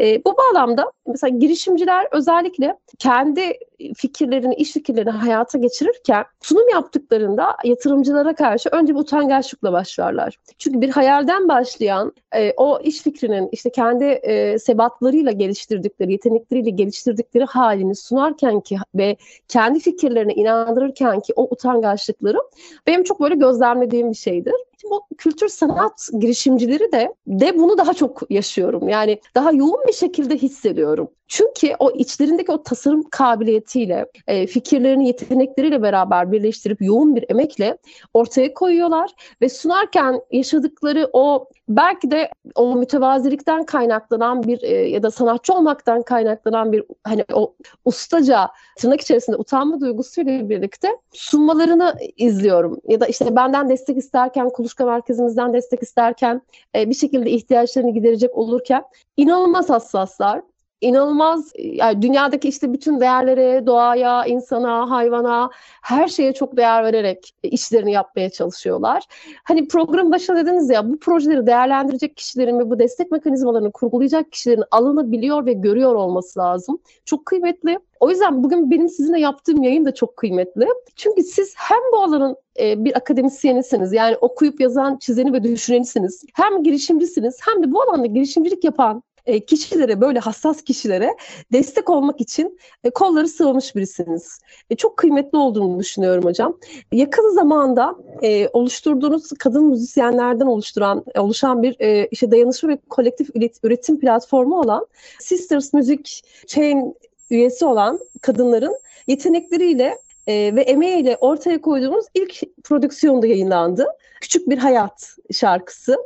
E, 0.00 0.24
bu 0.24 0.36
bağlamda 0.36 0.92
mesela 1.06 1.38
girişimciler 1.38 2.08
özellikle 2.12 2.78
kendi 2.98 3.58
fikirlerini, 3.96 4.54
iş 4.54 4.72
fikirlerini 4.72 5.10
hayata 5.10 5.58
geçirirken 5.58 6.24
sunum 6.40 6.68
yaptıklarında 6.68 7.56
yatırımcılara 7.64 8.34
karşı 8.34 8.68
önce 8.68 8.94
bir 8.94 9.00
utangaçlıkla 9.00 9.72
başlarlar. 9.72 10.36
Çünkü 10.58 10.80
bir 10.80 10.88
hayalden 10.88 11.48
başlayan 11.48 12.12
e, 12.34 12.52
o 12.56 12.80
iş 12.80 13.02
fikrinin 13.02 13.48
işte 13.52 13.70
kendi 13.70 14.04
e, 14.04 14.58
sebatlarıyla 14.58 15.32
geliştirdikleri, 15.32 16.12
yetenekleriyle 16.12 16.70
geliştirdikleri 16.70 17.44
halini 17.44 17.94
sunarken 17.94 18.60
ki 18.60 18.76
ve 18.94 19.16
kendi 19.48 19.80
fikirlerine 19.80 20.34
inandırırken 20.34 21.20
ki 21.20 21.32
o 21.36 21.48
utangaçlıkları 21.50 22.38
benim 22.86 23.04
çok 23.04 23.20
böyle 23.20 23.34
gözlemlediğim 23.34 24.10
bir 24.10 24.16
şeydir. 24.16 24.54
Bu 24.84 25.02
kültür 25.18 25.48
sanat 25.48 26.08
girişimcileri 26.20 26.92
de 26.92 27.14
de 27.26 27.58
bunu 27.58 27.78
daha 27.78 27.94
çok 27.94 28.30
yaşıyorum. 28.30 28.88
Yani 28.88 29.20
daha 29.34 29.52
yoğun 29.52 29.84
bir 29.88 29.92
şekilde 29.92 30.36
hissediyorum. 30.36 31.08
Çünkü 31.28 31.74
o 31.78 31.90
içlerindeki 31.90 32.52
o 32.52 32.62
tasarım 32.62 33.02
kabiliyetiyle, 33.10 34.06
e, 34.26 34.46
fikirlerini, 34.46 35.06
yetenekleriyle 35.06 35.82
beraber 35.82 36.32
birleştirip 36.32 36.82
yoğun 36.82 37.16
bir 37.16 37.24
emekle 37.28 37.78
ortaya 38.14 38.54
koyuyorlar 38.54 39.10
ve 39.42 39.48
sunarken 39.48 40.20
yaşadıkları 40.30 41.10
o 41.12 41.48
belki 41.68 42.10
de 42.10 42.30
o 42.54 42.76
mütevazilikten 42.76 43.64
kaynaklanan 43.64 44.42
bir 44.42 44.62
e, 44.62 44.88
ya 44.88 45.02
da 45.02 45.10
sanatçı 45.10 45.52
olmaktan 45.54 46.02
kaynaklanan 46.02 46.72
bir 46.72 46.84
hani 47.04 47.24
o 47.32 47.54
ustaca 47.84 48.48
tırnak 48.76 49.00
içerisinde 49.00 49.36
utanma 49.36 49.80
duygusuyla 49.80 50.48
birlikte 50.48 50.88
sunmalarını 51.12 51.94
izliyorum. 52.16 52.80
Ya 52.88 53.00
da 53.00 53.06
işte 53.06 53.36
benden 53.36 53.68
destek 53.68 53.96
isterken, 53.96 54.50
kuluçka 54.50 54.86
merkezimizden 54.86 55.52
destek 55.54 55.82
isterken, 55.82 56.42
e, 56.76 56.90
bir 56.90 56.94
şekilde 56.94 57.30
ihtiyaçlarını 57.30 57.90
giderecek 57.90 58.36
olurken 58.36 58.84
inanılmaz 59.16 59.70
hassaslar 59.70 60.42
inanılmaz 60.80 61.52
yani 61.58 62.02
dünyadaki 62.02 62.48
işte 62.48 62.72
bütün 62.72 63.00
değerlere, 63.00 63.66
doğaya, 63.66 64.24
insana, 64.26 64.90
hayvana, 64.90 65.50
her 65.82 66.08
şeye 66.08 66.32
çok 66.32 66.56
değer 66.56 66.84
vererek 66.84 67.34
işlerini 67.42 67.92
yapmaya 67.92 68.30
çalışıyorlar. 68.30 69.04
Hani 69.44 69.68
program 69.68 70.12
başında 70.12 70.36
dediniz 70.36 70.70
ya 70.70 70.88
bu 70.88 70.98
projeleri 70.98 71.46
değerlendirecek 71.46 72.16
kişilerin 72.16 72.58
ve 72.58 72.70
bu 72.70 72.78
destek 72.78 73.10
mekanizmalarını 73.10 73.72
kurgulayacak 73.72 74.32
kişilerin 74.32 74.64
alınabiliyor 74.70 75.46
ve 75.46 75.52
görüyor 75.52 75.94
olması 75.94 76.38
lazım. 76.38 76.78
Çok 77.04 77.26
kıymetli. 77.26 77.78
O 78.00 78.10
yüzden 78.10 78.42
bugün 78.42 78.70
benim 78.70 78.88
sizinle 78.88 79.20
yaptığım 79.20 79.62
yayın 79.62 79.84
da 79.84 79.94
çok 79.94 80.16
kıymetli. 80.16 80.66
Çünkü 80.96 81.22
siz 81.22 81.54
hem 81.56 81.80
bu 81.92 81.96
alanın 81.96 82.36
e, 82.60 82.84
bir 82.84 82.96
akademisyenisiniz. 82.96 83.92
Yani 83.92 84.16
okuyup 84.16 84.60
yazan, 84.60 84.96
çizeni 84.96 85.32
ve 85.32 85.42
düşünenisiniz. 85.42 86.24
Hem 86.34 86.62
girişimcisiniz 86.62 87.38
hem 87.46 87.62
de 87.62 87.72
bu 87.72 87.82
alanda 87.82 88.06
girişimcilik 88.06 88.64
yapan 88.64 89.02
e, 89.26 89.44
kişilere 89.44 90.00
böyle 90.00 90.18
hassas 90.18 90.62
kişilere 90.62 91.16
destek 91.52 91.90
olmak 91.90 92.20
için 92.20 92.58
e, 92.84 92.90
kolları 92.90 93.28
sıvamış 93.28 93.76
birisiniz. 93.76 94.40
E, 94.70 94.76
çok 94.76 94.96
kıymetli 94.96 95.38
olduğunu 95.38 95.78
düşünüyorum 95.78 96.24
hocam. 96.24 96.56
Yakın 96.92 97.34
zamanda 97.34 97.96
e, 98.22 98.48
oluşturduğunuz 98.48 99.28
kadın 99.38 99.64
müzisyenlerden 99.64 100.46
oluşturan 100.46 101.04
oluşan 101.18 101.62
bir 101.62 101.76
e, 101.80 102.08
işte 102.10 102.30
dayanışma 102.30 102.68
ve 102.68 102.78
kolektif 102.88 103.28
üretim 103.62 104.00
platformu 104.00 104.60
olan 104.60 104.86
Sisters 105.20 105.72
Music 105.72 106.02
Chain 106.46 106.94
üyesi 107.30 107.64
olan 107.64 108.00
kadınların 108.20 108.76
yetenekleriyle 109.06 109.98
e, 110.26 110.56
ve 110.56 110.62
emeğiyle 110.62 111.16
ortaya 111.20 111.60
koyduğumuz 111.60 112.06
ilk 112.14 112.62
prodüksiyonda 112.64 113.26
yayınlandı. 113.26 113.86
Küçük 114.20 114.48
Bir 114.48 114.58
Hayat 114.58 115.16
şarkısı. 115.32 115.96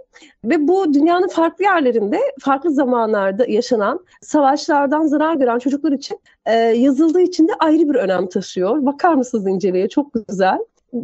Ve 0.44 0.68
bu 0.68 0.94
dünyanın 0.94 1.28
farklı 1.28 1.64
yerlerinde, 1.64 2.20
farklı 2.40 2.70
zamanlarda 2.70 3.46
yaşanan 3.46 4.04
savaşlardan 4.20 5.06
zarar 5.06 5.34
gören 5.34 5.58
çocuklar 5.58 5.92
için 5.92 6.20
e, 6.46 6.54
yazıldığı 6.54 7.20
için 7.20 7.48
de 7.48 7.52
ayrı 7.58 7.88
bir 7.88 7.94
önem 7.94 8.28
taşıyor. 8.28 8.86
Bakar 8.86 9.14
mısınız 9.14 9.46
inceleye? 9.46 9.88
Çok 9.88 10.12
güzel. 10.28 10.58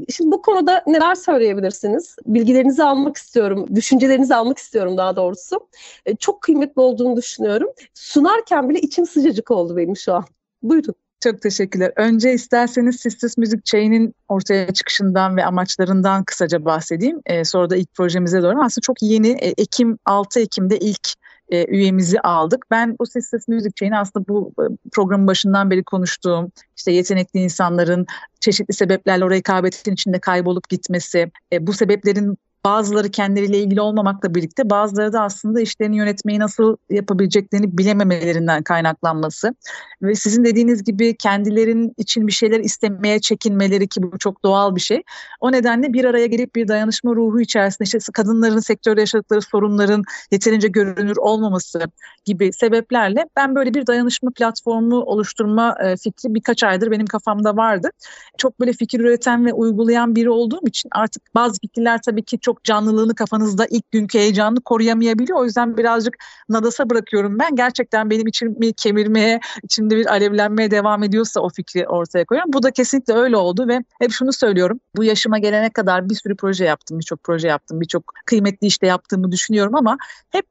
Şimdi 0.08 0.32
bu 0.32 0.42
konuda 0.42 0.82
neler 0.86 1.14
söyleyebilirsiniz? 1.14 2.16
Bilgilerinizi 2.26 2.84
almak 2.84 3.16
istiyorum, 3.16 3.66
düşüncelerinizi 3.74 4.34
almak 4.34 4.58
istiyorum 4.58 4.96
daha 4.96 5.16
doğrusu. 5.16 5.68
E, 6.06 6.16
çok 6.16 6.40
kıymetli 6.42 6.80
olduğunu 6.80 7.16
düşünüyorum. 7.16 7.68
Sunarken 7.94 8.68
bile 8.68 8.80
içim 8.80 9.06
sıcacık 9.06 9.50
oldu 9.50 9.76
benim 9.76 9.96
şu 9.96 10.14
an. 10.14 10.24
Buyurun. 10.62 10.94
Çok 11.26 11.42
teşekkürler. 11.42 11.92
Önce 11.96 12.32
isterseniz 12.32 13.00
Sisters 13.00 13.38
Music 13.38 13.60
Chain'in 13.64 14.14
ortaya 14.28 14.72
çıkışından 14.72 15.36
ve 15.36 15.44
amaçlarından 15.44 16.24
kısaca 16.24 16.64
bahsedeyim. 16.64 17.20
Ee, 17.26 17.44
sonra 17.44 17.70
da 17.70 17.76
ilk 17.76 17.94
projemize 17.94 18.42
doğru. 18.42 18.62
Aslında 18.62 18.82
çok 18.82 19.02
yeni. 19.02 19.28
E, 19.28 19.48
Ekim 19.48 19.98
6 20.04 20.40
Ekim'de 20.40 20.78
ilk 20.78 21.08
e, 21.48 21.64
üyemizi 21.64 22.20
aldık. 22.20 22.64
Ben 22.70 22.96
bu 23.00 23.06
Sisters 23.06 23.48
Music 23.48 23.70
Chain'i 23.76 23.98
aslında 23.98 24.28
bu 24.28 24.52
e, 24.60 24.64
programın 24.92 25.26
başından 25.26 25.70
beri 25.70 25.84
konuştuğum 25.84 26.52
işte 26.76 26.92
yetenekli 26.92 27.40
insanların 27.40 28.06
çeşitli 28.40 28.74
sebeplerle 28.74 29.24
o 29.24 29.30
rekabetin 29.30 29.92
içinde 29.92 30.18
kaybolup 30.18 30.68
gitmesi, 30.68 31.30
e, 31.52 31.66
bu 31.66 31.72
sebeplerin 31.72 32.38
bazıları 32.66 33.10
kendileriyle 33.10 33.58
ilgili 33.58 33.80
olmamakla 33.80 34.34
birlikte 34.34 34.70
bazıları 34.70 35.12
da 35.12 35.22
aslında 35.22 35.60
işlerini 35.60 35.96
yönetmeyi 35.96 36.38
nasıl 36.38 36.76
yapabileceklerini 36.90 37.78
bilememelerinden 37.78 38.62
kaynaklanması 38.62 39.54
ve 40.02 40.14
sizin 40.14 40.44
dediğiniz 40.44 40.84
gibi 40.84 41.16
kendilerin 41.16 41.92
için 41.96 42.26
bir 42.26 42.32
şeyler 42.32 42.60
istemeye 42.60 43.20
çekinmeleri 43.20 43.88
ki 43.88 44.02
bu 44.02 44.18
çok 44.18 44.44
doğal 44.44 44.76
bir 44.76 44.80
şey. 44.80 45.02
O 45.40 45.52
nedenle 45.52 45.92
bir 45.92 46.04
araya 46.04 46.26
gelip 46.26 46.54
bir 46.54 46.68
dayanışma 46.68 47.14
ruhu 47.14 47.40
içerisinde 47.40 47.84
işte 47.86 48.12
kadınların 48.12 48.58
sektörde 48.58 49.00
yaşadıkları 49.00 49.42
sorunların 49.42 50.02
yeterince 50.30 50.68
görünür 50.68 51.16
olmaması 51.16 51.80
gibi 52.24 52.52
sebeplerle 52.52 53.28
ben 53.36 53.54
böyle 53.54 53.74
bir 53.74 53.86
dayanışma 53.86 54.30
platformu 54.36 54.96
oluşturma 55.00 55.74
e, 55.84 55.96
fikri 55.96 56.34
birkaç 56.34 56.64
aydır 56.64 56.90
benim 56.90 57.06
kafamda 57.06 57.56
vardı. 57.56 57.90
Çok 58.38 58.60
böyle 58.60 58.72
fikir 58.72 59.00
üreten 59.00 59.46
ve 59.46 59.52
uygulayan 59.52 60.16
biri 60.16 60.30
olduğum 60.30 60.66
için 60.66 60.88
artık 60.92 61.34
bazı 61.34 61.60
fikirler 61.60 62.00
tabii 62.02 62.22
ki 62.22 62.38
çok 62.40 62.55
çok 62.56 62.64
canlılığını 62.64 63.14
kafanızda 63.14 63.66
ilk 63.70 63.90
günkü 63.90 64.18
heyecanını 64.18 64.60
koruyamayabiliyor. 64.60 65.38
O 65.38 65.44
yüzden 65.44 65.76
birazcık 65.76 66.16
nadasa 66.48 66.90
bırakıyorum 66.90 67.38
ben. 67.38 67.56
Gerçekten 67.56 68.10
benim 68.10 68.26
içimi 68.26 68.72
kemirmeye, 68.72 69.40
içimde 69.62 69.96
bir 69.96 70.06
alevlenmeye 70.06 70.70
devam 70.70 71.02
ediyorsa 71.02 71.40
o 71.40 71.48
fikri 71.48 71.88
ortaya 71.88 72.24
koyuyorum. 72.24 72.52
Bu 72.52 72.62
da 72.62 72.70
kesinlikle 72.70 73.14
öyle 73.14 73.36
oldu 73.36 73.68
ve 73.68 73.80
hep 74.00 74.10
şunu 74.10 74.32
söylüyorum. 74.32 74.80
Bu 74.96 75.04
yaşıma 75.04 75.38
gelene 75.38 75.70
kadar 75.70 76.08
bir 76.10 76.14
sürü 76.14 76.36
proje 76.36 76.64
yaptım, 76.64 76.98
birçok 76.98 77.24
proje 77.24 77.48
yaptım, 77.48 77.80
birçok 77.80 78.12
kıymetli 78.26 78.66
işte 78.66 78.86
yaptığımı 78.86 79.32
düşünüyorum 79.32 79.74
ama 79.74 79.96
hep 80.30 80.46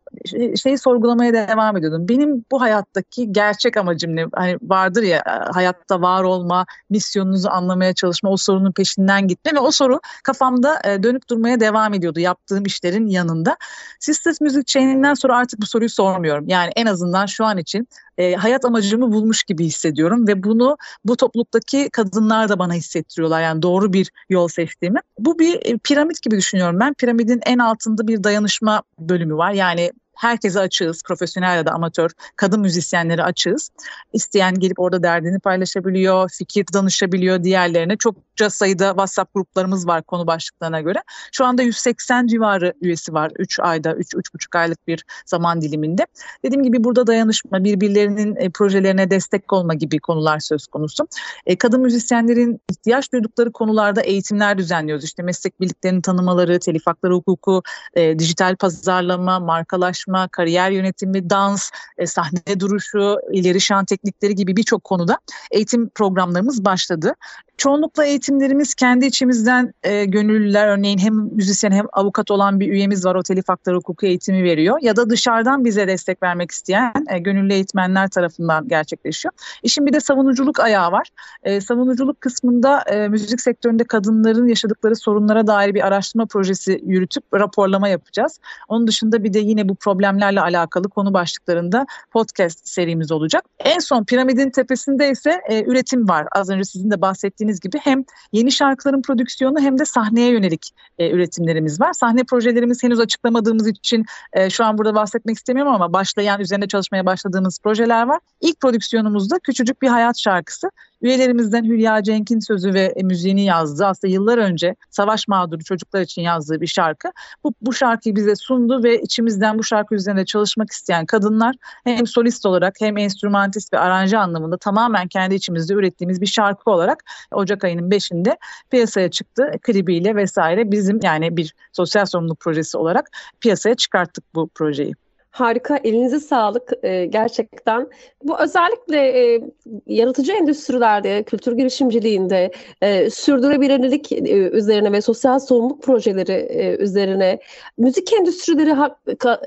şeyi 0.64 0.78
sorgulamaya 0.78 1.34
devam 1.34 1.78
ediyordum. 1.78 2.08
Benim 2.10 2.46
bu 2.52 2.62
hayattaki 2.62 3.34
gerçek 3.34 3.78
amacım 3.78 4.16
ne? 4.16 4.26
Hani 4.34 4.58
vardır 4.62 5.04
ya 5.04 5.24
hayatta 5.54 6.02
var 6.02 6.24
olma, 6.24 6.66
misyonunuzu 6.90 7.50
anlamaya 7.50 7.94
çalışma, 7.94 8.30
o 8.30 8.38
sorunun 8.38 8.72
peşinden 8.72 9.28
gitme 9.28 9.52
ve 9.54 9.60
o 9.60 9.72
soru 9.72 10.00
kafamda 10.24 10.82
dönüp 11.04 11.30
durmaya 11.30 11.60
devam 11.60 11.94
ediyordu 11.94 12.20
yaptığım 12.20 12.66
işlerin 12.66 13.08
yanında. 13.08 13.58
Sisters 14.00 14.42
Müzik 14.42 14.68
Chain'inden 14.68 15.14
sonra 15.14 15.38
artık 15.38 15.62
bu 15.62 15.66
soruyu 15.66 15.90
sormuyorum. 15.90 16.46
Yani 16.48 16.72
en 16.76 16.86
azından 16.86 17.26
şu 17.26 17.46
an 17.46 17.58
için 17.58 17.88
e, 18.18 18.36
hayat 18.36 18.66
amacımı 18.66 19.12
bulmuş 19.12 19.44
gibi 19.44 19.66
hissediyorum 19.66 20.28
ve 20.28 20.44
bunu 20.44 20.78
bu 21.06 21.18
topluluktaki 21.18 21.90
kadınlar 21.90 22.50
da 22.50 22.60
bana 22.60 22.74
hissettiriyorlar. 22.74 23.42
Yani 23.42 23.62
doğru 23.62 23.94
bir 23.94 24.12
yol 24.30 24.48
seçtiğimi. 24.48 25.00
Bu 25.20 25.40
bir 25.40 25.60
e, 25.66 25.78
piramit 25.78 26.22
gibi 26.22 26.38
düşünüyorum 26.38 26.80
ben. 26.80 26.94
Piramidin 26.94 27.40
en 27.46 27.58
altında 27.58 28.08
bir 28.08 28.24
dayanışma 28.24 28.84
bölümü 29.00 29.38
var. 29.38 29.52
Yani 29.52 29.92
herkese 30.16 30.60
açığız. 30.60 31.04
Profesyonel 31.04 31.56
ya 31.56 31.66
da 31.66 31.72
amatör 31.72 32.10
kadın 32.36 32.62
müzisyenleri 32.62 33.24
açığız. 33.24 33.70
İsteyen 34.14 34.56
gelip 34.56 34.80
orada 34.80 35.04
derdini 35.04 35.40
paylaşabiliyor, 35.40 36.30
fikir 36.30 36.66
danışabiliyor 36.74 37.44
diğerlerine. 37.44 37.98
Çokça 37.98 38.50
sayıda 38.50 38.90
WhatsApp 38.90 39.34
gruplarımız 39.34 39.88
var 39.88 40.04
konu 40.04 40.28
başlıklarına 40.28 40.82
göre. 40.82 41.04
Şu 41.32 41.46
anda 41.46 41.62
180 41.62 42.28
civarı 42.28 42.74
üyesi 42.82 43.14
var 43.14 43.32
3 43.40 43.60
ayda, 43.60 43.92
3-3,5 43.92 44.58
aylık 44.60 44.88
bir 44.88 45.06
zaman 45.26 45.62
diliminde. 45.62 46.08
Dediğim 46.44 46.64
gibi 46.64 46.84
burada 46.84 47.08
dayanışma, 47.08 47.64
birbirlerinin 47.64 48.36
e, 48.36 48.50
projelerine 48.50 49.12
destek 49.12 49.54
olma 49.54 49.74
gibi 49.74 50.00
konular 50.00 50.40
söz 50.40 50.68
konusu. 50.68 51.08
E, 51.46 51.56
kadın 51.56 51.82
müzisyenlerin 51.82 52.62
ihtiyaç 52.72 53.14
duydukları 53.14 53.52
konularda 53.52 54.02
eğitimler 54.02 54.58
düzenliyoruz. 54.58 55.06
İşte 55.06 55.24
meslek 55.24 55.62
birliklerinin 55.62 56.02
tanımaları, 56.02 56.60
telif 56.60 56.88
hakları 56.88 57.14
hukuku, 57.14 57.64
e, 57.94 58.20
dijital 58.20 58.56
pazarlama, 58.56 59.40
markalaşma, 59.40 60.05
çalışma, 60.06 60.28
kariyer 60.28 60.72
yönetimi, 60.72 61.30
dans, 61.30 61.72
e, 61.98 62.08
sahne 62.08 62.60
duruşu, 62.60 63.18
ileri 63.32 63.62
şan 63.62 63.86
teknikleri 63.86 64.36
gibi 64.36 64.56
birçok 64.56 64.84
konuda 64.84 65.18
eğitim 65.52 65.90
programlarımız 65.90 66.66
başladı. 66.66 67.14
Çoğunlukla 67.58 68.06
eğitimlerimiz 68.06 68.74
kendi 68.74 69.06
içimizden 69.06 69.74
e, 69.84 70.06
gönüllüler 70.06 70.68
örneğin 70.68 70.98
hem 70.98 71.14
müzisyen 71.14 71.72
hem 71.72 71.86
avukat 71.94 72.32
olan 72.32 72.60
bir 72.60 72.68
üyemiz 72.68 73.06
var 73.06 73.16
o 73.16 73.24
telif 73.24 73.50
hakları 73.50 73.76
hukuku 73.76 74.06
eğitimi 74.06 74.44
veriyor 74.44 74.78
ya 74.82 74.96
da 74.96 75.10
dışarıdan 75.10 75.66
bize 75.66 75.88
destek 75.88 76.24
vermek 76.24 76.52
isteyen 76.52 76.94
e, 77.10 77.20
gönüllü 77.20 77.54
eğitmenler 77.54 78.10
tarafından 78.10 78.68
gerçekleşiyor. 78.68 79.34
İşin 79.64 79.86
bir 79.86 79.94
de 79.94 80.00
savunuculuk 80.00 80.60
ayağı 80.60 80.92
var. 80.92 81.08
E, 81.44 81.62
savunuculuk 81.62 82.22
kısmında 82.22 82.82
e, 82.82 83.08
müzik 83.08 83.42
sektöründe 83.42 83.84
kadınların 83.84 84.48
yaşadıkları 84.48 84.96
sorunlara 84.96 85.48
dair 85.48 85.74
bir 85.74 85.88
araştırma 85.88 86.26
projesi 86.26 86.82
yürütüp 86.86 87.24
raporlama 87.34 87.88
yapacağız. 87.88 88.40
Onun 88.68 88.88
dışında 88.88 89.24
bir 89.24 89.34
de 89.34 89.40
yine 89.40 89.70
bu 89.70 89.76
problemlerle 89.96 90.42
alakalı 90.42 90.90
konu 90.90 91.14
başlıklarında 91.14 91.86
podcast 92.12 92.68
serimiz 92.68 93.12
olacak. 93.12 93.46
En 93.60 93.80
son 93.80 94.04
piramidin 94.04 94.50
tepesinde 94.50 95.10
ise 95.10 95.42
e, 95.50 95.64
üretim 95.64 96.10
var. 96.10 96.28
Az 96.32 96.50
önce 96.50 96.64
sizin 96.64 96.92
de 96.92 97.02
bahsettiğiniz 97.02 97.60
gibi 97.60 97.78
hem 97.84 98.04
yeni 98.32 98.52
şarkıların 98.52 99.02
prodüksiyonu 99.02 99.60
hem 99.60 99.80
de 99.80 99.86
sahneye 99.86 100.32
yönelik 100.32 100.72
e, 100.98 101.12
üretimlerimiz 101.12 101.82
var. 101.82 101.94
Sahne 101.94 102.24
projelerimiz 102.24 102.84
henüz 102.84 103.00
açıklamadığımız 103.00 103.68
için 103.68 104.06
e, 104.34 104.50
şu 104.50 104.66
an 104.66 104.78
burada 104.78 104.96
bahsetmek 104.96 105.38
istemiyorum 105.38 105.74
ama 105.74 105.94
başlayan 105.94 106.42
üzerinde 106.42 106.68
çalışmaya 106.68 107.06
başladığımız 107.06 107.60
projeler 107.64 108.08
var. 108.08 108.20
İlk 108.42 108.62
prodüksiyonumuzda 108.62 109.40
küçücük 109.40 109.82
bir 109.82 109.88
hayat 109.88 110.18
şarkısı. 110.18 110.70
Üyelerimizden 111.02 111.64
Hülya 111.64 112.04
Cenk'in 112.04 112.40
sözü 112.40 112.74
ve 112.74 112.94
müziğini 113.04 113.46
yazdı. 113.46 113.86
Aslında 113.86 114.14
yıllar 114.14 114.38
önce 114.38 114.76
savaş 114.90 115.28
mağduru 115.28 115.64
çocuklar 115.64 116.02
için 116.02 116.22
yazdığı 116.22 116.62
bir 116.62 116.68
şarkı. 116.68 117.12
Bu, 117.44 117.54
bu 117.62 117.74
şarkıyı 117.74 118.16
bize 118.16 118.36
sundu 118.36 118.84
ve 118.84 119.02
içimizden 119.02 119.60
bu 119.60 119.64
şarkı 119.64 119.96
üzerinde 119.96 120.26
çalışmak 120.26 120.72
isteyen 120.72 121.06
kadınlar 121.06 121.56
hem 121.84 122.08
solist 122.08 122.46
olarak 122.46 122.76
hem 122.80 122.98
enstrümantist 122.98 123.74
ve 123.74 123.80
aranje 123.80 124.18
anlamında 124.18 124.58
tamamen 124.58 125.08
kendi 125.08 125.36
içimizde 125.36 125.74
ürettiğimiz 125.74 126.22
bir 126.22 126.28
şarkı 126.28 126.72
olarak 126.72 127.04
Ocak 127.32 127.64
ayının 127.64 127.90
5'inde 127.90 128.38
piyasaya 128.72 129.12
çıktı. 129.12 129.52
Klibiyle 129.62 130.16
vesaire 130.16 130.72
bizim 130.72 131.00
yani 131.04 131.38
bir 131.38 131.54
sosyal 131.74 132.06
sorumluluk 132.06 132.40
projesi 132.40 132.78
olarak 132.78 133.10
piyasaya 133.42 133.76
çıkarttık 133.76 134.24
bu 134.36 134.50
projeyi. 134.56 135.05
Harika, 135.36 135.78
elinize 135.84 136.20
sağlık 136.20 136.72
e, 136.84 137.06
gerçekten. 137.06 137.90
Bu 138.24 138.40
özellikle 138.40 138.98
e, 138.98 139.42
yaratıcı 139.88 140.34
endüstrilerde, 140.34 141.24
kültür 141.24 141.58
girişimciliğinde, 141.58 142.52
e, 142.82 143.10
sürdürülebilirlik 143.10 144.12
e, 144.12 144.50
üzerine 144.50 144.92
ve 144.92 145.02
sosyal 145.02 145.40
sorumluluk 145.40 145.84
projeleri 145.84 146.32
e, 146.32 146.76
üzerine, 146.78 147.40
müzik 147.78 148.14
endüstrileri 148.14 148.72
hak, 148.74 148.98
ka, 149.20 149.42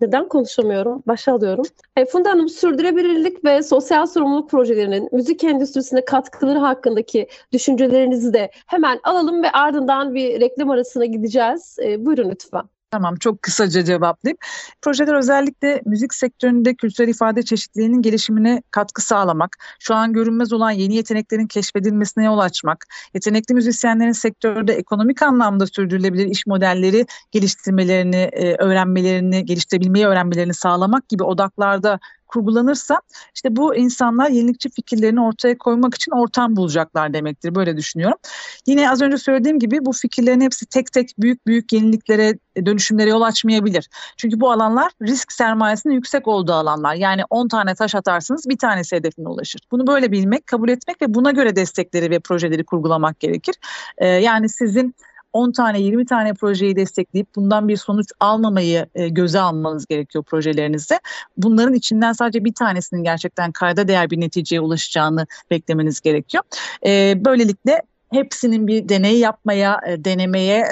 neden 0.00 0.28
konuşamıyorum? 0.28 1.02
Başa 1.06 1.32
alıyorum. 1.32 1.64
E, 1.96 2.06
Funda 2.06 2.30
Hanım 2.30 2.48
sürdürülebilirlik 2.48 3.44
ve 3.44 3.62
sosyal 3.62 4.06
sorumluluk 4.06 4.50
projelerinin 4.50 5.08
müzik 5.12 5.44
endüstrisine 5.44 6.04
katkıları 6.04 6.58
hakkındaki 6.58 7.28
düşüncelerinizi 7.52 8.32
de 8.32 8.50
hemen 8.66 9.00
alalım 9.04 9.42
ve 9.42 9.50
ardından 9.50 10.14
bir 10.14 10.40
reklam 10.40 10.70
arasına 10.70 11.04
gideceğiz. 11.04 11.76
E, 11.82 12.06
buyurun 12.06 12.30
lütfen. 12.30 12.77
Tamam 12.90 13.16
çok 13.16 13.42
kısaca 13.42 13.84
cevaplayayım. 13.84 14.38
Projeler 14.82 15.14
özellikle 15.14 15.82
müzik 15.86 16.14
sektöründe 16.14 16.74
kültürel 16.74 17.08
ifade 17.08 17.42
çeşitliliğinin 17.42 18.02
gelişimine 18.02 18.62
katkı 18.70 19.02
sağlamak, 19.02 19.56
şu 19.80 19.94
an 19.94 20.12
görünmez 20.12 20.52
olan 20.52 20.70
yeni 20.70 20.94
yeteneklerin 20.94 21.46
keşfedilmesine 21.46 22.24
yol 22.24 22.38
açmak, 22.38 22.84
yetenekli 23.14 23.54
müzisyenlerin 23.54 24.12
sektörde 24.12 24.72
ekonomik 24.72 25.22
anlamda 25.22 25.66
sürdürülebilir 25.66 26.26
iş 26.26 26.46
modelleri 26.46 27.06
geliştirmelerini, 27.30 28.16
e, 28.16 28.54
öğrenmelerini, 28.58 29.44
geliştirebilmeyi 29.44 30.06
öğrenmelerini 30.06 30.54
sağlamak 30.54 31.08
gibi 31.08 31.22
odaklarda 31.22 31.98
kurgulanırsa 32.28 33.00
işte 33.34 33.56
bu 33.56 33.74
insanlar 33.74 34.30
yenilikçi 34.30 34.70
fikirlerini 34.70 35.20
ortaya 35.20 35.58
koymak 35.58 35.94
için 35.94 36.12
ortam 36.12 36.56
bulacaklar 36.56 37.14
demektir. 37.14 37.54
Böyle 37.54 37.76
düşünüyorum. 37.76 38.18
Yine 38.66 38.90
az 38.90 39.02
önce 39.02 39.18
söylediğim 39.18 39.58
gibi 39.58 39.84
bu 39.84 39.92
fikirlerin 39.92 40.40
hepsi 40.40 40.66
tek 40.66 40.92
tek 40.92 41.10
büyük 41.18 41.46
büyük 41.46 41.72
yeniliklere, 41.72 42.38
dönüşümlere 42.66 43.10
yol 43.10 43.22
açmayabilir. 43.22 43.88
Çünkü 44.16 44.40
bu 44.40 44.50
alanlar 44.50 44.92
risk 45.02 45.32
sermayesinin 45.32 45.94
yüksek 45.94 46.28
olduğu 46.28 46.52
alanlar. 46.52 46.94
Yani 46.94 47.22
10 47.30 47.48
tane 47.48 47.74
taş 47.74 47.94
atarsınız 47.94 48.48
bir 48.48 48.58
tanesi 48.58 48.96
hedefine 48.96 49.28
ulaşır. 49.28 49.60
Bunu 49.70 49.86
böyle 49.86 50.12
bilmek, 50.12 50.46
kabul 50.46 50.68
etmek 50.68 51.02
ve 51.02 51.14
buna 51.14 51.30
göre 51.30 51.56
destekleri 51.56 52.10
ve 52.10 52.20
projeleri 52.20 52.64
kurgulamak 52.64 53.20
gerekir. 53.20 53.54
Ee, 53.98 54.06
yani 54.06 54.48
sizin 54.48 54.94
10 55.38 55.52
tane 55.52 55.80
20 55.80 56.06
tane 56.06 56.34
projeyi 56.34 56.76
destekleyip 56.76 57.36
bundan 57.36 57.68
bir 57.68 57.76
sonuç 57.76 58.06
almamayı 58.20 58.86
e, 58.94 59.08
göze 59.08 59.40
almanız 59.40 59.86
gerekiyor 59.86 60.24
projelerinizde. 60.24 61.00
Bunların 61.36 61.74
içinden 61.74 62.12
sadece 62.12 62.44
bir 62.44 62.54
tanesinin 62.54 63.02
gerçekten 63.02 63.52
kayda 63.52 63.88
değer 63.88 64.10
bir 64.10 64.20
neticeye 64.20 64.60
ulaşacağını 64.60 65.26
beklemeniz 65.50 66.00
gerekiyor. 66.00 66.44
E, 66.86 67.24
böylelikle 67.24 67.82
hepsinin 68.12 68.66
bir 68.66 68.88
deney 68.88 69.18
yapmaya, 69.18 69.80
e, 69.86 70.04
denemeye 70.04 70.64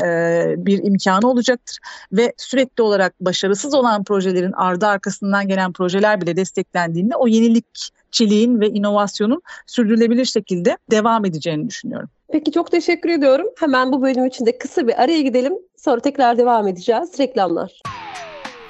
bir 0.57 0.85
imkanı 0.85 1.31
olacaktır 1.31 1.79
ve 2.12 2.33
sürekli 2.37 2.83
olarak 2.83 3.20
başarısız 3.20 3.74
olan 3.74 4.05
projelerin 4.05 4.52
ardı 4.52 4.87
arkasından 4.87 5.48
gelen 5.48 5.72
projeler 5.72 6.20
bile 6.20 6.37
desteklendiğinde 6.37 7.16
o 7.16 7.29
yenilikçiliğin 7.29 8.61
ve 8.61 8.68
inovasyonun 8.68 9.42
sürdürülebilir 9.66 10.24
şekilde 10.24 10.79
devam 10.90 11.24
edeceğini 11.24 11.68
düşünüyorum. 11.68 12.09
Peki 12.32 12.52
çok 12.52 12.70
teşekkür 12.70 13.08
ediyorum. 13.10 13.46
Hemen 13.60 13.92
bu 13.92 14.02
bölüm 14.02 14.26
için 14.26 14.46
de 14.46 14.58
kısa 14.58 14.88
bir 14.88 15.02
araya 15.02 15.22
gidelim. 15.22 15.52
Sonra 15.76 16.00
tekrar 16.00 16.38
devam 16.38 16.68
edeceğiz. 16.68 17.18
Reklamlar. 17.20 17.80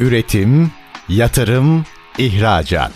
Üretim, 0.01 0.71
yatırım, 1.09 1.85
ihracat. 2.19 2.93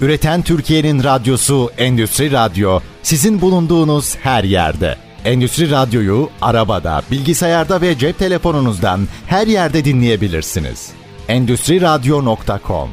Üreten 0.00 0.42
Türkiye'nin 0.42 1.04
radyosu 1.04 1.70
Endüstri 1.78 2.32
Radyo 2.32 2.80
sizin 3.02 3.40
bulunduğunuz 3.40 4.16
her 4.16 4.44
yerde. 4.44 4.96
Endüstri 5.24 5.70
Radyo'yu 5.70 6.28
arabada, 6.42 7.02
bilgisayarda 7.10 7.80
ve 7.80 7.98
cep 7.98 8.18
telefonunuzdan 8.18 9.00
her 9.26 9.46
yerde 9.46 9.84
dinleyebilirsiniz. 9.84 10.92
Endüstri 11.28 11.80
Radyo.com 11.80 12.90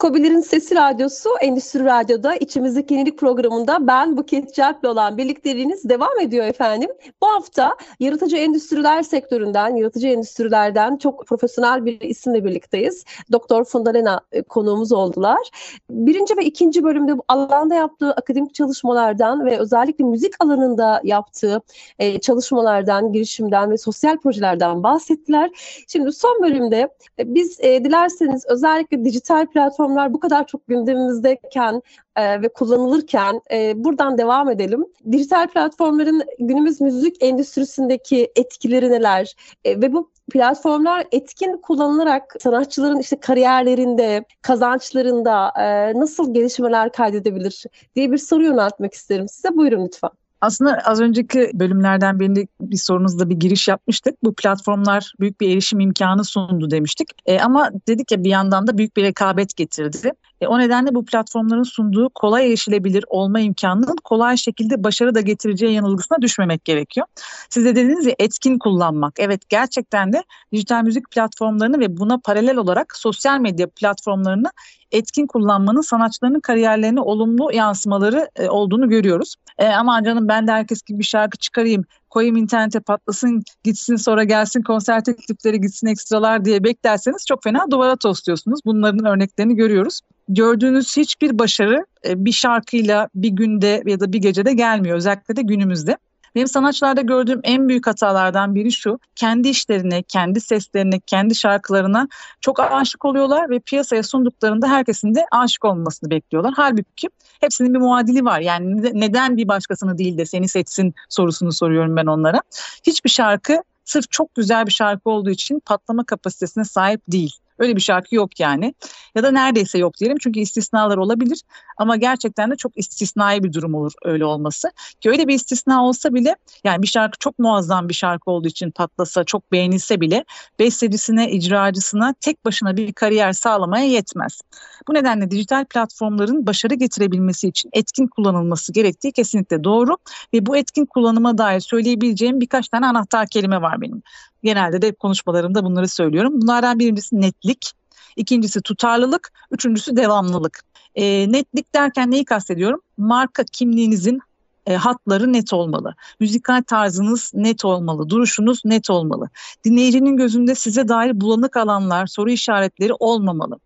Kobilerin 0.00 0.40
Sesi 0.40 0.74
Radyosu 0.74 1.30
Endüstri 1.40 1.84
Radyo'da 1.84 2.36
içimizdeki 2.36 2.94
yenilik 2.94 3.18
programında 3.18 3.86
ben 3.86 4.16
Buket 4.16 4.54
Calp'le 4.54 4.84
olan 4.84 5.18
birlikteliğiniz 5.18 5.88
devam 5.88 6.20
ediyor 6.20 6.46
efendim. 6.46 6.90
Bu 7.22 7.26
hafta 7.26 7.76
yaratıcı 8.00 8.36
endüstriler 8.36 9.02
sektöründen, 9.02 9.76
yaratıcı 9.76 10.08
endüstrilerden 10.08 10.96
çok 10.96 11.26
profesyonel 11.26 11.84
bir 11.84 12.00
isimle 12.00 12.44
birlikteyiz. 12.44 13.04
Doktor 13.32 13.64
Funda 13.64 13.90
Lena 13.90 14.20
e, 14.32 14.42
konuğumuz 14.42 14.92
oldular. 14.92 15.50
Birinci 15.90 16.36
ve 16.36 16.44
ikinci 16.44 16.84
bölümde 16.84 17.18
bu 17.18 17.22
alanda 17.28 17.74
yaptığı 17.74 18.12
akademik 18.12 18.54
çalışmalardan 18.54 19.46
ve 19.46 19.58
özellikle 19.58 20.04
müzik 20.04 20.32
alanında 20.44 21.00
yaptığı 21.04 21.60
e, 21.98 22.20
çalışmalardan, 22.20 23.12
girişimden 23.12 23.70
ve 23.70 23.78
sosyal 23.78 24.16
projelerden 24.16 24.82
bahsettiler. 24.82 25.50
Şimdi 25.88 26.12
son 26.12 26.42
bölümde 26.42 26.88
e, 27.18 27.34
biz 27.34 27.58
dilerseniz 27.58 28.46
özellikle 28.46 29.04
dijital 29.04 29.46
platform 29.46 29.89
platformlar 29.90 30.14
bu 30.14 30.20
kadar 30.20 30.46
çok 30.46 30.66
gündemimizdeyken 30.66 31.82
e, 32.16 32.42
ve 32.42 32.48
kullanılırken 32.48 33.40
e, 33.52 33.84
buradan 33.84 34.18
devam 34.18 34.50
edelim. 34.50 34.84
Dijital 35.12 35.48
platformların 35.48 36.22
günümüz 36.38 36.80
müzik 36.80 37.22
endüstrisindeki 37.22 38.32
etkileri 38.36 38.90
neler? 38.90 39.34
E, 39.64 39.80
ve 39.80 39.92
bu 39.92 40.10
platformlar 40.32 41.06
etkin 41.12 41.56
kullanılarak 41.56 42.36
sanatçıların 42.40 42.98
işte 42.98 43.20
kariyerlerinde, 43.20 44.24
kazançlarında 44.42 45.52
e, 45.58 45.94
nasıl 46.00 46.34
gelişmeler 46.34 46.92
kaydedebilir 46.92 47.64
diye 47.94 48.12
bir 48.12 48.18
soru 48.18 48.44
yöneltmek 48.44 48.94
isterim 48.94 49.28
size. 49.28 49.56
Buyurun 49.56 49.84
lütfen. 49.84 50.19
Aslında 50.40 50.78
az 50.84 51.00
önceki 51.00 51.50
bölümlerden 51.54 52.20
birinde 52.20 52.46
bir 52.60 52.76
sorunuzda 52.76 53.30
bir 53.30 53.36
giriş 53.36 53.68
yapmıştık. 53.68 54.14
Bu 54.24 54.34
platformlar 54.34 55.12
büyük 55.20 55.40
bir 55.40 55.52
erişim 55.52 55.80
imkanı 55.80 56.24
sundu 56.24 56.70
demiştik. 56.70 57.08
E, 57.26 57.40
ama 57.40 57.70
dedik 57.88 58.12
ya 58.12 58.24
bir 58.24 58.30
yandan 58.30 58.66
da 58.66 58.78
büyük 58.78 58.96
bir 58.96 59.02
rekabet 59.02 59.56
getirdi. 59.56 60.12
E, 60.40 60.46
o 60.46 60.58
nedenle 60.58 60.94
bu 60.94 61.04
platformların 61.04 61.62
sunduğu 61.62 62.10
kolay 62.14 62.46
erişilebilir 62.46 63.04
olma 63.08 63.40
imkanının 63.40 63.96
kolay 64.04 64.36
şekilde 64.36 64.84
başarı 64.84 65.14
da 65.14 65.20
getireceği 65.20 65.74
yanılgısına 65.74 66.22
düşmemek 66.22 66.64
gerekiyor. 66.64 67.06
Siz 67.50 67.64
de 67.64 67.76
dediniz 67.76 68.06
ya 68.06 68.14
etkin 68.18 68.58
kullanmak. 68.58 69.14
Evet 69.18 69.48
gerçekten 69.48 70.12
de 70.12 70.24
dijital 70.52 70.82
müzik 70.82 71.10
platformlarını 71.10 71.80
ve 71.80 71.96
buna 71.96 72.18
paralel 72.18 72.56
olarak 72.56 72.96
sosyal 72.96 73.40
medya 73.40 73.66
platformlarını 73.76 74.50
etkin 74.92 75.26
kullanmanın 75.26 75.80
sanatçıların 75.80 76.40
kariyerlerine 76.40 77.00
olumlu 77.00 77.52
yansımaları 77.52 78.30
e, 78.36 78.48
olduğunu 78.48 78.88
görüyoruz. 78.88 79.34
E, 79.58 79.66
ama 79.68 80.04
canım 80.04 80.28
ben 80.28 80.46
de 80.46 80.52
herkes 80.52 80.82
gibi 80.82 80.98
bir 80.98 81.04
şarkı 81.04 81.38
çıkarayım, 81.38 81.84
koyayım 82.10 82.36
internete 82.36 82.80
patlasın, 82.80 83.42
gitsin 83.64 83.96
sonra 83.96 84.24
gelsin 84.24 84.62
konser 84.62 85.04
teklifleri 85.04 85.60
gitsin 85.60 85.86
ekstralar 85.86 86.44
diye 86.44 86.64
beklerseniz 86.64 87.26
çok 87.26 87.42
fena 87.42 87.70
duvara 87.70 87.96
tosluyorsunuz. 87.96 88.60
Bunların 88.64 89.04
örneklerini 89.04 89.54
görüyoruz. 89.54 90.00
Gördüğünüz 90.34 90.96
hiçbir 90.96 91.38
başarı 91.38 91.86
e, 92.06 92.24
bir 92.24 92.32
şarkıyla 92.32 93.08
bir 93.14 93.28
günde 93.28 93.82
ya 93.86 94.00
da 94.00 94.12
bir 94.12 94.18
gecede 94.18 94.52
gelmiyor. 94.52 94.96
Özellikle 94.96 95.36
de 95.36 95.42
günümüzde. 95.42 95.96
Benim 96.34 96.46
sanatçılarda 96.46 97.00
gördüğüm 97.00 97.40
en 97.44 97.68
büyük 97.68 97.86
hatalardan 97.86 98.54
biri 98.54 98.72
şu. 98.72 98.98
Kendi 99.16 99.48
işlerine, 99.48 100.02
kendi 100.02 100.40
seslerine, 100.40 101.00
kendi 101.00 101.34
şarkılarına 101.34 102.08
çok 102.40 102.60
aşık 102.60 103.04
oluyorlar 103.04 103.50
ve 103.50 103.58
piyasaya 103.58 104.02
sunduklarında 104.02 104.68
herkesin 104.68 105.14
de 105.14 105.26
aşık 105.30 105.64
olmasını 105.64 106.10
bekliyorlar. 106.10 106.52
Halbuki 106.56 107.08
hepsinin 107.40 107.74
bir 107.74 107.78
muadili 107.78 108.24
var. 108.24 108.40
Yani 108.40 109.00
neden 109.00 109.36
bir 109.36 109.48
başkasını 109.48 109.98
değil 109.98 110.18
de 110.18 110.26
seni 110.26 110.48
seçsin 110.48 110.94
sorusunu 111.08 111.52
soruyorum 111.52 111.96
ben 111.96 112.06
onlara. 112.06 112.42
Hiçbir 112.86 113.10
şarkı 113.10 113.62
sırf 113.84 114.10
çok 114.10 114.34
güzel 114.34 114.66
bir 114.66 114.72
şarkı 114.72 115.10
olduğu 115.10 115.30
için 115.30 115.60
patlama 115.60 116.04
kapasitesine 116.04 116.64
sahip 116.64 117.00
değil. 117.08 117.32
Öyle 117.58 117.76
bir 117.76 117.80
şarkı 117.80 118.14
yok 118.14 118.40
yani. 118.40 118.74
Ya 119.14 119.22
da 119.22 119.30
neredeyse 119.30 119.78
yok 119.78 119.98
diyelim 120.00 120.16
çünkü 120.20 120.40
istisnalar 120.40 120.96
olabilir 120.96 121.42
ama 121.76 121.96
gerçekten 121.96 122.50
de 122.50 122.56
çok 122.56 122.78
istisnai 122.78 123.42
bir 123.42 123.52
durum 123.52 123.74
olur 123.74 123.92
öyle 124.04 124.24
olması. 124.24 124.70
Ki 125.00 125.10
öyle 125.10 125.28
bir 125.28 125.34
istisna 125.34 125.84
olsa 125.84 126.14
bile 126.14 126.36
yani 126.64 126.82
bir 126.82 126.86
şarkı 126.86 127.18
çok 127.18 127.38
muazzam 127.38 127.88
bir 127.88 127.94
şarkı 127.94 128.30
olduğu 128.30 128.48
için 128.48 128.70
patlasa, 128.70 129.24
çok 129.24 129.52
beğenilse 129.52 130.00
bile 130.00 130.24
bestecisine, 130.58 131.30
icracısına 131.30 132.14
tek 132.20 132.44
başına 132.44 132.76
bir 132.76 132.92
kariyer 132.92 133.32
sağlamaya 133.32 133.84
yetmez. 133.84 134.40
Bu 134.88 134.94
nedenle 134.94 135.30
dijital 135.30 135.64
platformların 135.64 136.46
başarı 136.46 136.74
getirebilmesi 136.74 137.48
için 137.48 137.70
etkin 137.72 138.06
kullanılması 138.06 138.72
gerektiği 138.72 139.12
kesinlikle 139.12 139.64
doğru 139.64 139.96
ve 140.34 140.46
bu 140.46 140.56
etkin 140.56 140.86
kullanıma 140.86 141.38
dair 141.38 141.60
söyleyebileceğim 141.60 142.40
birkaç 142.40 142.68
tane 142.68 142.86
anahtar 142.86 143.26
kelime 143.26 143.62
var 143.62 143.80
benim. 143.80 144.02
Genelde 144.42 144.82
de 144.82 144.92
konuşmalarımda 144.92 145.64
bunları 145.64 145.88
söylüyorum. 145.88 146.32
Bunlardan 146.40 146.78
birincisi 146.78 147.20
netlik, 147.20 147.72
ikincisi 148.16 148.60
tutarlılık, 148.62 149.32
üçüncüsü 149.50 149.96
devamlılık. 149.96 150.62
E, 150.94 151.32
netlik 151.32 151.74
derken 151.74 152.10
neyi 152.10 152.24
kastediyorum? 152.24 152.80
Marka 152.98 153.44
kimliğinizin 153.52 154.20
e, 154.66 154.74
hatları 154.74 155.32
net 155.32 155.52
olmalı. 155.52 155.94
Müzikal 156.20 156.62
tarzınız 156.66 157.32
net 157.34 157.64
olmalı. 157.64 158.08
Duruşunuz 158.08 158.64
net 158.64 158.90
olmalı. 158.90 159.28
Dinleyicinin 159.64 160.16
gözünde 160.16 160.54
size 160.54 160.88
dair 160.88 161.20
bulanık 161.20 161.56
alanlar, 161.56 162.06
soru 162.06 162.30
işaretleri 162.30 162.92
olmamalı. 162.98 163.58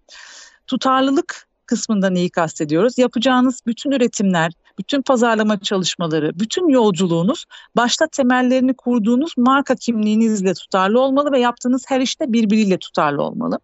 Tutarlılık 0.66 1.48
kısmında 1.66 2.10
neyi 2.10 2.30
kastediyoruz? 2.30 2.98
Yapacağınız 2.98 3.60
bütün 3.66 3.90
üretimler, 3.90 4.52
bütün 4.78 5.02
pazarlama 5.02 5.60
çalışmaları, 5.60 6.38
bütün 6.38 6.68
yolculuğunuz 6.68 7.44
başta 7.76 8.06
temellerini 8.06 8.74
kurduğunuz 8.74 9.32
marka 9.36 9.74
kimliğinizle 9.74 10.54
tutarlı 10.54 11.00
olmalı 11.00 11.32
ve 11.32 11.40
yaptığınız 11.40 11.84
her 11.88 12.00
işte 12.00 12.32
birbiriyle 12.32 12.78
tutarlı 12.78 13.22
olmalı. 13.22 13.58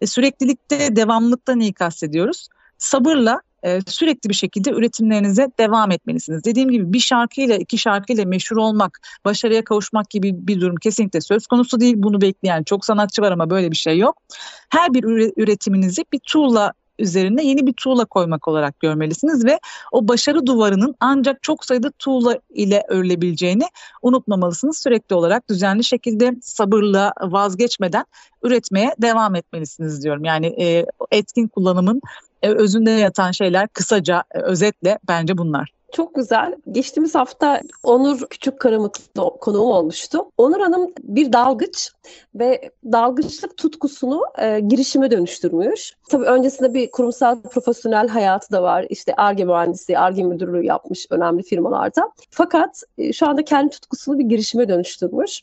E, 0.00 0.06
süreklilikte, 0.06 0.96
devamlılıkta 0.96 1.54
neyi 1.54 1.72
kastediyoruz? 1.72 2.48
Sabırla 2.78 3.40
e, 3.62 3.80
sürekli 3.86 4.28
bir 4.28 4.34
şekilde 4.34 4.70
üretimlerinize 4.70 5.48
devam 5.58 5.90
etmelisiniz. 5.90 6.44
Dediğim 6.44 6.70
gibi 6.70 6.92
bir 6.92 7.00
şarkıyla 7.00 7.56
iki 7.56 7.78
şarkıyla 7.78 8.24
meşhur 8.24 8.56
olmak, 8.56 9.00
başarıya 9.24 9.64
kavuşmak 9.64 10.10
gibi 10.10 10.30
bir 10.34 10.60
durum 10.60 10.76
kesinlikle 10.76 11.20
söz 11.20 11.46
konusu 11.46 11.80
değil. 11.80 11.94
Bunu 11.98 12.20
bekleyen 12.20 12.62
çok 12.62 12.84
sanatçı 12.84 13.22
var 13.22 13.32
ama 13.32 13.50
böyle 13.50 13.70
bir 13.70 13.76
şey 13.76 13.98
yok. 13.98 14.22
Her 14.68 14.94
bir 14.94 15.04
üretiminizi 15.36 16.04
bir 16.12 16.18
tool'la 16.18 16.72
üzerine 16.98 17.44
yeni 17.44 17.66
bir 17.66 17.72
tuğla 17.72 18.04
koymak 18.04 18.48
olarak 18.48 18.80
görmelisiniz 18.80 19.44
ve 19.44 19.58
o 19.92 20.08
başarı 20.08 20.46
duvarının 20.46 20.94
ancak 21.00 21.42
çok 21.42 21.64
sayıda 21.64 21.90
tuğla 21.98 22.38
ile 22.50 22.84
örülebileceğini 22.88 23.64
unutmamalısınız. 24.02 24.78
Sürekli 24.78 25.14
olarak 25.14 25.48
düzenli 25.48 25.84
şekilde 25.84 26.34
sabırla 26.42 27.12
vazgeçmeden 27.20 28.04
üretmeye 28.42 28.94
devam 29.02 29.34
etmelisiniz 29.34 30.02
diyorum. 30.02 30.24
Yani 30.24 30.46
e, 30.46 30.86
etkin 31.10 31.48
kullanımın 31.48 32.00
e, 32.42 32.48
özünde 32.48 32.90
yatan 32.90 33.30
şeyler 33.30 33.68
kısaca 33.68 34.24
e, 34.34 34.38
özetle 34.38 34.98
bence 35.08 35.38
bunlar. 35.38 35.77
Çok 35.92 36.14
güzel. 36.14 36.54
Geçtiğimiz 36.70 37.14
hafta 37.14 37.60
Onur 37.82 38.26
Küçük 38.30 38.60
Karamıklı 38.60 39.02
konuğum 39.40 39.70
olmuştu. 39.70 40.30
Onur 40.38 40.60
Hanım 40.60 40.92
bir 41.02 41.32
dalgıç 41.32 41.92
ve 42.34 42.70
dalgıçlık 42.84 43.56
tutkusunu 43.56 44.22
e, 44.38 44.60
girişime 44.60 45.10
dönüştürmüş. 45.10 45.92
Tabii 46.10 46.24
öncesinde 46.24 46.74
bir 46.74 46.90
kurumsal 46.90 47.42
profesyonel 47.42 48.08
hayatı 48.08 48.52
da 48.52 48.62
var. 48.62 48.86
İşte 48.90 49.14
ARGE 49.14 49.44
mühendisi, 49.44 49.98
ARGE 49.98 50.22
müdürlüğü 50.22 50.64
yapmış 50.64 51.06
önemli 51.10 51.42
firmalarda. 51.42 52.10
Fakat 52.30 52.82
e, 52.98 53.12
şu 53.12 53.28
anda 53.28 53.44
kendi 53.44 53.70
tutkusunu 53.70 54.18
bir 54.18 54.24
girişime 54.24 54.68
dönüştürmüş. 54.68 55.42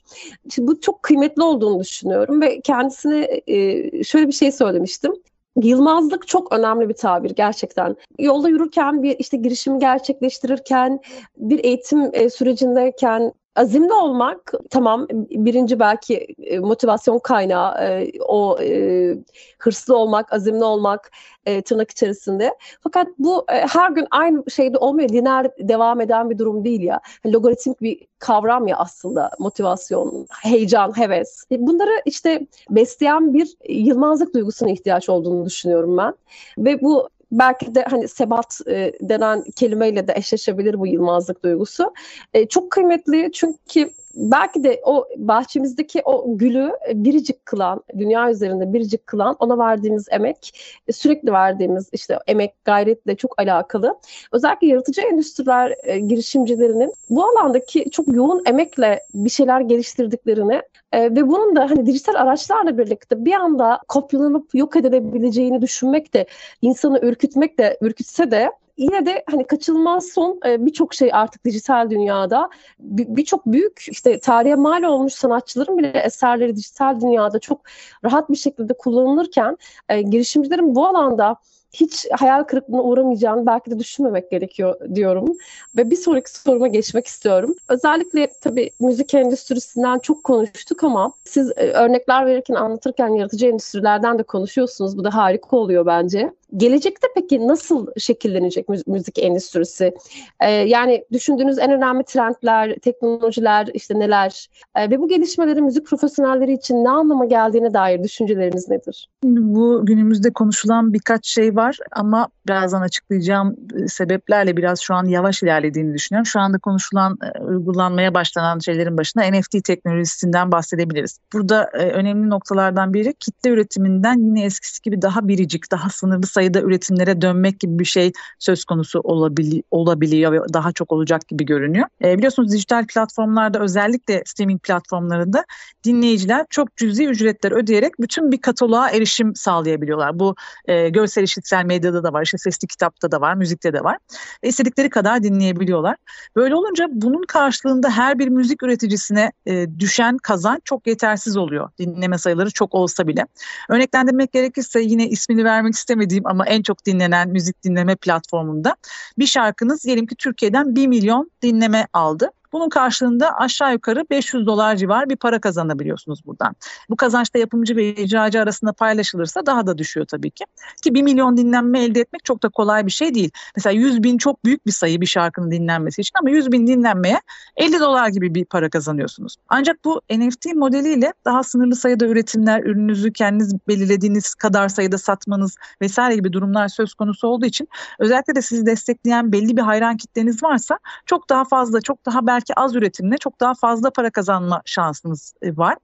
Şimdi 0.49 0.67
bu 0.67 0.81
çok 0.81 1.03
kıymetli 1.03 1.43
olduğunu 1.43 1.79
düşünüyorum 1.79 2.41
ve 2.41 2.61
kendisine 2.61 3.41
e, 3.47 4.03
şöyle 4.03 4.27
bir 4.27 4.33
şey 4.33 4.51
söylemiştim. 4.51 5.13
Yılmazlık 5.63 6.27
çok 6.27 6.53
önemli 6.53 6.89
bir 6.89 6.93
tabir 6.93 7.31
gerçekten. 7.31 7.95
Yolda 8.19 8.49
yürürken 8.49 9.03
bir 9.03 9.15
işte 9.19 9.37
girişimi 9.37 9.79
gerçekleştirirken 9.79 10.99
bir 11.37 11.63
eğitim 11.63 12.09
e, 12.13 12.29
sürecindeyken 12.29 13.33
azimli 13.55 13.93
olmak 13.93 14.53
tamam 14.69 15.07
birinci 15.31 15.79
belki 15.79 16.35
e, 16.43 16.59
motivasyon 16.59 17.19
kaynağı 17.19 17.83
e, 17.83 18.11
o 18.27 18.57
e, 18.61 19.15
hırslı 19.59 19.97
olmak, 19.97 20.33
azimli 20.33 20.63
olmak 20.63 21.11
e, 21.45 21.61
tırnak 21.61 21.91
içerisinde. 21.91 22.55
Fakat 22.81 23.07
bu 23.19 23.45
her 23.47 23.91
gün 23.91 24.07
aynı 24.11 24.43
şeyde 24.51 24.77
olmuyor. 24.77 25.09
Lineer 25.09 25.51
devam 25.59 26.01
eden 26.01 26.29
bir 26.29 26.37
durum 26.37 26.65
değil 26.65 26.81
ya. 26.81 26.99
Logaritmik 27.25 27.81
bir 27.81 28.07
kavram 28.19 28.67
ya 28.67 28.77
aslında 28.77 29.31
motivasyon, 29.39 30.27
heyecan, 30.43 30.97
heves. 30.97 31.43
Bunları 31.51 32.01
işte 32.05 32.47
besleyen 32.69 33.33
bir 33.33 33.55
yılmazlık 33.69 34.33
duygusuna 34.33 34.69
ihtiyaç 34.69 35.09
olduğunu 35.09 35.45
düşünüyorum 35.45 35.97
ben. 35.97 36.13
Ve 36.57 36.81
bu 36.81 37.09
belki 37.31 37.75
de 37.75 37.85
hani 37.89 38.07
sebat 38.07 38.59
e, 38.67 38.91
denen 39.01 39.43
kelimeyle 39.55 40.07
de 40.07 40.13
eşleşebilir 40.15 40.79
bu 40.79 40.87
yılmazlık 40.87 41.43
duygusu. 41.43 41.93
E, 42.33 42.47
çok 42.47 42.71
kıymetli 42.71 43.31
çünkü 43.33 43.89
belki 44.15 44.63
de 44.63 44.81
o 44.83 45.07
bahçemizdeki 45.17 46.01
o 46.05 46.37
gülü 46.37 46.71
biricik 46.93 47.45
kılan, 47.45 47.83
dünya 47.97 48.31
üzerinde 48.31 48.73
biricik 48.73 49.07
kılan 49.07 49.35
ona 49.39 49.57
verdiğimiz 49.57 50.07
emek, 50.11 50.59
sürekli 50.91 51.31
verdiğimiz 51.31 51.89
işte 51.91 52.19
emek, 52.27 52.65
gayretle 52.65 53.15
çok 53.15 53.39
alakalı. 53.39 53.99
Özellikle 54.31 54.67
yaratıcı 54.67 55.01
endüstriler 55.01 55.75
e, 55.83 55.99
girişimcilerinin 55.99 56.93
bu 57.09 57.25
alandaki 57.25 57.89
çok 57.91 58.07
yoğun 58.07 58.43
emekle 58.45 58.99
bir 59.13 59.29
şeyler 59.29 59.61
geliştirdiklerini 59.61 60.61
e, 60.91 61.03
ve 61.03 61.27
bunun 61.27 61.55
da 61.55 61.69
hani 61.69 61.85
dijital 61.85 62.15
araçlarla 62.15 62.77
birlikte 62.77 63.25
bir 63.25 63.33
anda 63.33 63.79
kopyalanıp 63.87 64.55
yok 64.55 64.75
edilebileceğini 64.75 65.61
düşünmek 65.61 66.13
de 66.13 66.25
insanı 66.61 66.99
ürkütmek 66.99 67.59
de 67.59 67.77
ürkütse 67.81 68.31
de 68.31 68.51
yine 68.77 69.05
de 69.05 69.23
hani 69.29 69.47
kaçılmaz 69.47 70.05
son 70.05 70.39
e, 70.45 70.65
birçok 70.65 70.93
şey 70.93 71.09
artık 71.13 71.45
dijital 71.45 71.89
dünyada. 71.89 72.49
Birçok 72.79 73.45
büyük 73.45 73.85
işte 73.91 74.19
tarihe 74.19 74.55
mal 74.55 74.83
olmuş 74.83 75.13
sanatçıların 75.13 75.77
bile 75.77 75.87
eserleri 75.87 76.55
dijital 76.55 77.01
dünyada 77.01 77.39
çok 77.39 77.61
rahat 78.05 78.29
bir 78.29 78.35
şekilde 78.35 78.73
kullanılırken 78.73 79.57
e, 79.89 80.01
girişimcilerin 80.01 80.75
bu 80.75 80.87
alanda 80.87 81.35
hiç 81.73 82.05
hayal 82.11 82.43
kırıklığına 82.43 82.83
uğramayacağını 82.83 83.45
belki 83.45 83.71
de 83.71 83.79
düşünmemek 83.79 84.31
gerekiyor 84.31 84.95
diyorum. 84.95 85.33
Ve 85.77 85.89
bir 85.89 85.95
sonraki 85.95 86.39
soruma 86.39 86.67
geçmek 86.67 87.07
istiyorum. 87.07 87.55
Özellikle 87.69 88.27
tabii 88.41 88.69
müzik 88.79 89.13
endüstrisinden 89.13 89.99
çok 89.99 90.23
konuştuk 90.23 90.83
ama 90.83 91.13
siz 91.23 91.51
e, 91.57 91.71
örnekler 91.71 92.25
verirken, 92.25 92.55
anlatırken 92.55 93.07
yaratıcı 93.07 93.47
endüstrilerden 93.47 94.19
de 94.19 94.23
konuşuyorsunuz. 94.23 94.97
Bu 94.97 95.03
da 95.03 95.15
harika 95.15 95.57
oluyor 95.57 95.85
bence. 95.85 96.31
Gelecekte 96.57 97.07
peki 97.15 97.47
nasıl 97.47 97.87
şekillenecek 97.97 98.69
müzik 98.87 99.19
endüstrisi? 99.19 99.93
Ee, 100.39 100.51
yani 100.51 101.05
düşündüğünüz 101.11 101.59
en 101.59 101.71
önemli 101.71 102.03
trendler, 102.03 102.75
teknolojiler 102.75 103.67
işte 103.73 103.99
neler? 103.99 104.49
Ee, 104.75 104.89
ve 104.89 104.99
bu 104.99 105.07
gelişmelerin 105.07 105.65
müzik 105.65 105.85
profesyonelleri 105.85 106.53
için 106.53 106.83
ne 106.83 106.89
anlama 106.89 107.25
geldiğine 107.25 107.73
dair 107.73 108.03
düşünceleriniz 108.03 108.69
nedir? 108.69 109.09
Bu 109.23 109.85
günümüzde 109.85 110.33
konuşulan 110.33 110.93
birkaç 110.93 111.27
şey 111.27 111.55
var 111.55 111.64
ama 111.91 112.27
birazdan 112.47 112.81
açıklayacağım 112.81 113.55
e, 113.75 113.87
sebeplerle 113.87 114.57
biraz 114.57 114.79
şu 114.79 114.93
an 114.93 115.05
yavaş 115.05 115.43
ilerlediğini 115.43 115.93
düşünüyorum. 115.93 116.25
Şu 116.25 116.39
anda 116.39 116.57
konuşulan, 116.57 117.17
e, 117.23 117.39
uygulanmaya 117.39 118.13
başlanan 118.13 118.59
şeylerin 118.59 118.97
başında 118.97 119.23
NFT 119.23 119.63
teknolojisinden 119.63 120.51
bahsedebiliriz. 120.51 121.19
Burada 121.33 121.69
e, 121.73 121.77
önemli 121.77 122.29
noktalardan 122.29 122.93
biri 122.93 123.13
kitle 123.13 123.49
üretiminden 123.49 124.19
yine 124.19 124.45
eskisi 124.45 124.81
gibi 124.81 125.01
daha 125.01 125.27
biricik, 125.27 125.71
daha 125.71 125.89
sınırlı 125.89 126.27
sayıda 126.27 126.61
üretimlere 126.61 127.21
dönmek 127.21 127.59
gibi 127.59 127.79
bir 127.79 127.85
şey 127.85 128.11
söz 128.39 128.65
konusu 128.65 128.99
olabili 128.99 129.63
olabiliyor 129.71 130.31
ve 130.31 130.39
daha 130.53 130.71
çok 130.71 130.91
olacak 130.91 131.27
gibi 131.27 131.45
görünüyor. 131.45 131.85
Biliyorsunuz 132.01 132.51
dijital 132.51 132.87
platformlarda 132.87 133.59
özellikle 133.59 134.23
streaming 134.25 134.61
platformlarında 134.61 135.45
dinleyiciler 135.83 136.45
çok 136.49 136.77
cüzi 136.77 137.07
ücretler 137.07 137.51
ödeyerek 137.51 137.93
bütün 137.99 138.31
bir 138.31 138.37
kataloğa 138.37 138.89
erişim 138.89 139.35
sağlayabiliyorlar. 139.35 140.19
Bu 140.19 140.35
e, 140.65 140.89
görsel 140.89 141.23
işitsel 141.45 141.65
medyada 141.65 142.03
da 142.03 142.13
var, 142.13 142.23
işte 142.23 142.37
sesli 142.37 142.67
kitapta 142.67 143.11
da 143.11 143.21
var, 143.21 143.35
müzikte 143.35 143.73
de 143.73 143.83
var. 143.83 143.97
Ve 144.43 144.47
istedikleri 144.47 144.89
kadar 144.89 145.23
dinleyebiliyorlar. 145.23 145.95
Böyle 146.35 146.55
olunca 146.55 146.87
bunun 146.91 147.23
karşılığında 147.23 147.89
her 147.89 148.19
bir 148.19 148.27
müzik 148.27 148.63
üreticisine 148.63 149.31
e, 149.45 149.79
düşen 149.79 150.17
kazanç 150.17 150.61
çok 150.65 150.87
yetersiz 150.87 151.37
oluyor. 151.37 151.69
Dinleme 151.79 152.17
sayıları 152.17 152.51
çok 152.51 152.75
olsa 152.75 153.07
bile. 153.07 153.25
Örneklendirmek 153.69 154.31
gerekirse 154.31 154.81
yine 154.81 155.09
ismini 155.09 155.43
vermek 155.43 155.73
istemediğim 155.73 156.27
ama 156.27 156.45
en 156.45 156.61
çok 156.61 156.85
dinlenen 156.85 157.29
müzik 157.29 157.63
dinleme 157.63 157.95
platformunda 157.95 158.75
bir 159.17 159.27
şarkınız 159.27 159.83
diyelim 159.83 160.05
ki 160.07 160.15
Türkiye'den 160.15 160.75
1 160.75 160.87
milyon 160.87 161.31
dinleme 161.41 161.87
aldı. 161.93 162.29
Bunun 162.55 162.69
karşılığında 162.69 163.37
aşağı 163.37 163.73
yukarı 163.73 164.05
500 164.09 164.45
dolar 164.45 164.75
civar 164.75 165.09
bir 165.09 165.15
para 165.15 165.39
kazanabiliyorsunuz 165.39 166.25
buradan. 166.25 166.55
Bu 166.89 166.95
kazançta 166.95 167.39
yapımcı 167.39 167.75
ve 167.75 167.95
icracı 167.95 168.41
arasında 168.41 168.73
paylaşılırsa 168.73 169.45
daha 169.45 169.67
da 169.67 169.77
düşüyor 169.77 170.05
tabii 170.05 170.31
ki. 170.31 170.45
Ki 170.83 170.93
1 170.93 171.01
milyon 171.01 171.37
dinlenme 171.37 171.83
elde 171.83 171.99
etmek 171.99 172.25
çok 172.25 172.43
da 172.43 172.49
kolay 172.49 172.85
bir 172.85 172.91
şey 172.91 173.15
değil. 173.15 173.31
Mesela 173.55 173.73
100 173.73 174.03
bin 174.03 174.17
çok 174.17 174.45
büyük 174.45 174.65
bir 174.65 174.71
sayı 174.71 175.01
bir 175.01 175.05
şarkının 175.05 175.51
dinlenmesi 175.51 176.01
için 176.01 176.11
ama 176.19 176.29
100 176.29 176.51
bin 176.51 176.67
dinlenmeye 176.67 177.21
50 177.57 177.79
dolar 177.79 178.07
gibi 178.07 178.35
bir 178.35 178.45
para 178.45 178.69
kazanıyorsunuz. 178.69 179.35
Ancak 179.49 179.85
bu 179.85 180.01
NFT 180.09 180.45
modeliyle 180.55 181.13
daha 181.25 181.43
sınırlı 181.43 181.75
sayıda 181.75 182.05
üretimler, 182.05 182.63
ürününüzü 182.63 183.13
kendiniz 183.13 183.53
belirlediğiniz 183.67 184.35
kadar 184.35 184.69
sayıda 184.69 184.97
satmanız 184.97 185.55
vesaire 185.81 186.15
gibi 186.15 186.33
durumlar 186.33 186.67
söz 186.67 186.93
konusu 186.93 187.27
olduğu 187.27 187.45
için 187.45 187.67
özellikle 187.99 188.35
de 188.35 188.41
sizi 188.41 188.65
destekleyen 188.65 189.31
belli 189.31 189.57
bir 189.57 189.61
hayran 189.61 189.97
kitleniz 189.97 190.43
varsa 190.43 190.79
çok 191.05 191.29
daha 191.29 191.45
fazla, 191.45 191.81
çok 191.81 192.05
daha 192.05 192.27
belki 192.27 192.44
belki 192.45 192.59
az 192.59 192.75
üretimle 192.75 193.17
çok 193.17 193.39
daha 193.39 193.53
fazla 193.53 193.89
para 193.89 194.09
kazanma 194.09 194.61
şansınız 194.65 195.33
e, 195.41 195.57
var. 195.57 195.77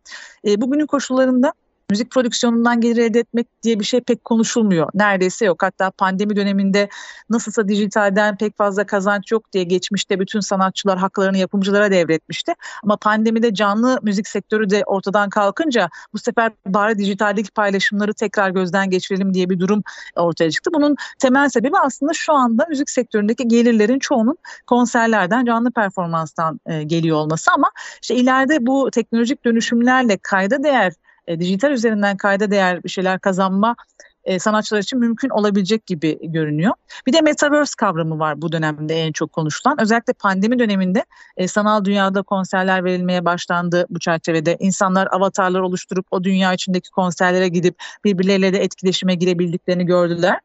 E, 0.47 0.61
bugünün 0.61 0.85
koşullarında 0.85 1.53
müzik 1.91 2.11
prodüksiyonundan 2.11 2.81
gelir 2.81 2.97
elde 2.97 3.19
etmek 3.19 3.47
diye 3.63 3.79
bir 3.79 3.85
şey 3.85 4.01
pek 4.01 4.25
konuşulmuyor. 4.25 4.89
Neredeyse 4.93 5.45
yok. 5.45 5.63
Hatta 5.63 5.91
pandemi 5.91 6.35
döneminde 6.35 6.89
nasılsa 7.29 7.67
dijitalden 7.67 8.37
pek 8.37 8.57
fazla 8.57 8.85
kazanç 8.85 9.31
yok 9.31 9.53
diye 9.53 9.63
geçmişte 9.63 10.19
bütün 10.19 10.39
sanatçılar 10.39 10.97
haklarını 10.97 11.37
yapımcılara 11.37 11.91
devretmişti. 11.91 12.53
Ama 12.83 12.97
pandemide 12.97 13.53
canlı 13.53 13.99
müzik 14.01 14.27
sektörü 14.27 14.69
de 14.69 14.83
ortadan 14.85 15.29
kalkınca 15.29 15.89
bu 16.13 16.17
sefer 16.17 16.51
bari 16.67 16.97
dijitaldeki 16.97 17.51
paylaşımları 17.51 18.13
tekrar 18.13 18.49
gözden 18.49 18.89
geçirelim 18.89 19.33
diye 19.33 19.49
bir 19.49 19.59
durum 19.59 19.83
ortaya 20.15 20.51
çıktı. 20.51 20.71
Bunun 20.73 20.95
temel 21.19 21.49
sebebi 21.49 21.77
aslında 21.77 22.13
şu 22.13 22.33
anda 22.33 22.65
müzik 22.69 22.89
sektöründeki 22.89 23.47
gelirlerin 23.47 23.99
çoğunun 23.99 24.37
konserlerden, 24.67 25.45
canlı 25.45 25.71
performanstan 25.71 26.59
e, 26.65 26.83
geliyor 26.83 27.17
olması 27.17 27.51
ama 27.51 27.71
işte 28.01 28.15
ileride 28.15 28.67
bu 28.67 28.91
teknolojik 28.91 29.45
dönüşümlerle 29.45 30.17
kayda 30.17 30.63
değer 30.63 30.93
e, 31.31 31.39
dijital 31.39 31.71
üzerinden 31.71 32.17
kayda 32.17 32.51
değer 32.51 32.83
bir 32.83 32.89
şeyler 32.89 33.19
kazanma 33.19 33.75
e, 34.23 34.39
sanatçılar 34.39 34.79
için 34.79 34.99
mümkün 34.99 35.29
olabilecek 35.29 35.85
gibi 35.85 36.19
görünüyor. 36.21 36.73
Bir 37.07 37.13
de 37.13 37.21
metaverse 37.21 37.73
kavramı 37.77 38.19
var 38.19 38.41
bu 38.41 38.51
dönemde 38.51 38.95
en 38.95 39.11
çok 39.11 39.31
konuşulan. 39.31 39.81
Özellikle 39.81 40.13
pandemi 40.13 40.59
döneminde 40.59 41.05
e, 41.37 41.47
sanal 41.47 41.85
dünyada 41.85 42.21
konserler 42.21 42.83
verilmeye 42.83 43.25
başlandı 43.25 43.85
bu 43.89 43.99
çerçevede. 43.99 44.57
İnsanlar 44.59 45.07
avatarlar 45.11 45.59
oluşturup 45.59 46.05
o 46.11 46.23
dünya 46.23 46.53
içindeki 46.53 46.91
konserlere 46.91 47.47
gidip 47.47 47.75
birbirleriyle 48.03 48.53
de 48.53 48.63
etkileşime 48.63 49.15
girebildiklerini 49.15 49.85
gördüler. 49.85 50.39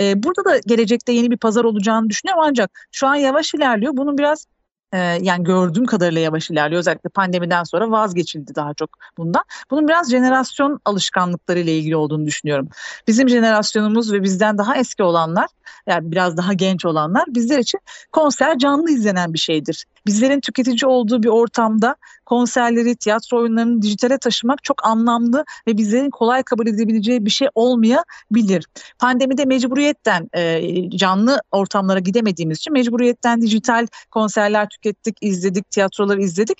E, 0.00 0.22
burada 0.22 0.44
da 0.44 0.58
gelecekte 0.66 1.12
yeni 1.12 1.30
bir 1.30 1.36
pazar 1.36 1.64
olacağını 1.64 2.10
düşünüyorum 2.10 2.44
ancak 2.46 2.88
şu 2.92 3.06
an 3.06 3.14
yavaş 3.14 3.54
ilerliyor. 3.54 3.96
Bunun 3.96 4.18
biraz 4.18 4.46
ee, 4.92 4.98
yani 4.98 5.44
gördüğüm 5.44 5.86
kadarıyla 5.86 6.20
yavaş 6.20 6.50
ilerliyor. 6.50 6.78
Özellikle 6.78 7.10
pandemiden 7.10 7.64
sonra 7.64 7.90
vazgeçildi 7.90 8.54
daha 8.54 8.74
çok 8.74 8.90
bundan. 9.16 9.42
Bunun 9.70 9.88
biraz 9.88 10.10
jenerasyon 10.10 10.80
alışkanlıkları 10.84 11.58
ile 11.58 11.78
ilgili 11.78 11.96
olduğunu 11.96 12.26
düşünüyorum. 12.26 12.68
Bizim 13.06 13.28
jenerasyonumuz 13.28 14.12
ve 14.12 14.22
bizden 14.22 14.58
daha 14.58 14.76
eski 14.76 15.02
olanlar 15.02 15.46
yani 15.86 16.12
biraz 16.12 16.36
daha 16.36 16.52
genç 16.52 16.84
olanlar 16.84 17.24
bizler 17.28 17.58
için 17.58 17.80
konser 18.12 18.58
canlı 18.58 18.90
izlenen 18.90 19.32
bir 19.32 19.38
şeydir. 19.38 19.84
Bizlerin 20.06 20.40
tüketici 20.40 20.90
olduğu 20.90 21.22
bir 21.22 21.28
ortamda 21.28 21.96
konserleri, 22.26 22.96
tiyatro 22.96 23.38
oyunlarını 23.38 23.82
dijitale 23.82 24.18
taşımak 24.18 24.64
çok 24.64 24.86
anlamlı 24.86 25.44
ve 25.66 25.76
bizlerin 25.76 26.10
kolay 26.10 26.42
kabul 26.42 26.66
edebileceği 26.66 27.26
bir 27.26 27.30
şey 27.30 27.48
olmayabilir. 27.54 28.66
Pandemide 28.98 29.44
mecburiyetten 29.44 30.28
e, 30.36 30.90
canlı 30.90 31.40
ortamlara 31.50 31.98
gidemediğimiz 31.98 32.58
için 32.58 32.72
mecburiyetten 32.72 33.42
dijital 33.42 33.86
konserler 34.10 34.68
tükettik, 34.68 35.16
izledik, 35.20 35.70
tiyatroları 35.70 36.22
izledik. 36.22 36.58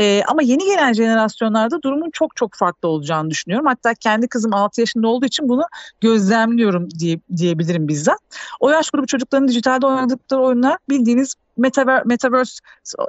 E, 0.00 0.22
ama 0.28 0.42
yeni 0.42 0.64
gelen 0.64 0.92
jenerasyonlarda 0.92 1.82
durumun 1.82 2.10
çok 2.12 2.36
çok 2.36 2.54
farklı 2.54 2.88
olacağını 2.88 3.30
düşünüyorum. 3.30 3.66
Hatta 3.66 3.94
kendi 3.94 4.28
kızım 4.28 4.54
6 4.54 4.80
yaşında 4.80 5.08
olduğu 5.08 5.26
için 5.26 5.48
bunu 5.48 5.62
gözlemliyorum 6.00 6.90
diye, 6.90 7.20
diyebilirim 7.36 7.88
bizzat. 7.88 8.18
O 8.60 8.70
yaş 8.70 8.90
grubu 8.90 9.06
çocukların 9.06 9.48
dijitalde 9.48 9.86
oynadıkları 9.86 10.40
oyunlar 10.40 10.78
bildiğiniz 10.88 11.34
metaver, 11.56 12.06
metaverse 12.06 12.58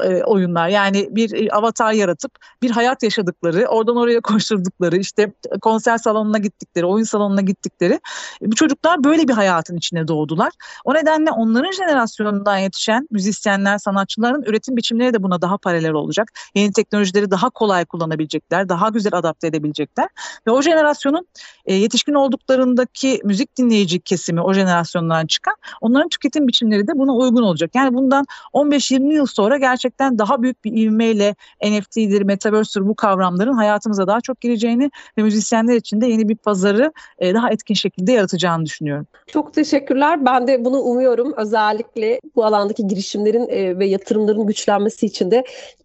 e, 0.04 0.24
oyunlar 0.24 0.68
yani 0.68 1.08
bir 1.12 1.34
e, 1.34 1.50
avatar 1.52 1.94
yaratıp 1.94 2.32
bir 2.62 2.72
hayat 2.72 3.04
yaşadıkları, 3.04 3.66
oradan 3.66 3.96
oraya 3.96 4.22
koşturdukları, 4.22 4.98
işte 4.98 5.34
konser 5.62 5.98
salonuna 5.98 6.38
gittikleri, 6.38 6.86
oyun 6.86 7.04
salonuna 7.04 7.41
gittikleri 7.41 7.94
e, 8.41 8.52
bu 8.52 8.56
çocuklar 8.56 9.04
böyle 9.04 9.28
bir 9.28 9.34
hayatın 9.34 9.78
içine 9.78 10.08
doğdular. 10.08 10.52
O 10.86 10.94
nedenle 10.94 11.32
onların 11.32 11.72
jenerasyonundan 11.72 12.58
yetişen 12.58 13.08
müzisyenler, 13.12 13.78
sanatçıların 13.78 14.44
üretim 14.44 14.78
biçimleri 14.78 15.14
de 15.14 15.24
buna 15.24 15.41
daha 15.41 15.58
paralel 15.58 15.91
olacak. 15.91 16.28
Yeni 16.56 16.74
teknolojileri 16.74 17.32
daha 17.32 17.50
kolay 17.50 17.86
kullanabilecekler, 17.86 18.70
daha 18.70 18.89
güzel 18.89 19.14
adapte 19.16 19.48
edebilecekler 19.48 20.08
ve 20.48 20.52
o 20.52 20.62
jenerasyonun 20.62 21.28
yetişkin 21.68 22.14
olduklarındaki 22.14 23.22
müzik 23.24 23.58
dinleyici 23.58 24.00
kesimi 24.00 24.41
o 24.41 24.54
jenerasyondan 24.54 25.28
çıkan 25.28 25.56
onların 25.82 26.10
tüketim 26.10 26.48
biçimleri 26.48 26.88
de 26.88 26.91
buna 26.96 27.14
uygun 27.14 27.44
olacak. 27.44 27.72
Yani 27.76 27.94
bundan 27.94 28.26
15-20 28.54 29.14
yıl 29.14 29.26
sonra 29.26 29.58
gerçekten 29.58 30.18
daha 30.18 30.42
büyük 30.42 30.66
bir 30.66 30.78
ivmeyle 30.84 31.36
NFT'dir, 31.64 32.22
Metaverse'dir 32.22 32.88
bu 32.88 32.96
kavramların 32.96 33.54
hayatımıza 33.54 34.08
daha 34.08 34.22
çok 34.22 34.42
gireceğini 34.42 34.92
ve 35.18 35.24
müzisyenler 35.24 35.76
için 35.76 36.02
de 36.02 36.08
yeni 36.08 36.30
bir 36.30 36.36
pazarı 36.36 36.94
e, 37.20 37.34
daha 37.34 37.50
etkin 37.50 37.74
şekilde 37.74 38.12
yaratacağını 38.12 38.66
düşünüyorum. 38.66 39.08
Çok 39.28 39.54
teşekkürler. 39.54 40.26
Ben 40.26 40.48
de 40.48 40.66
bunu 40.66 40.80
umuyorum. 40.80 41.34
Özellikle 41.38 42.20
bu 42.36 42.46
alandaki 42.46 42.88
girişimlerin 42.88 43.48
e, 43.50 43.80
ve 43.80 43.86
yatırımların 43.86 44.48
güçlenmesi 44.48 45.06
için 45.06 45.32
de 45.32 45.44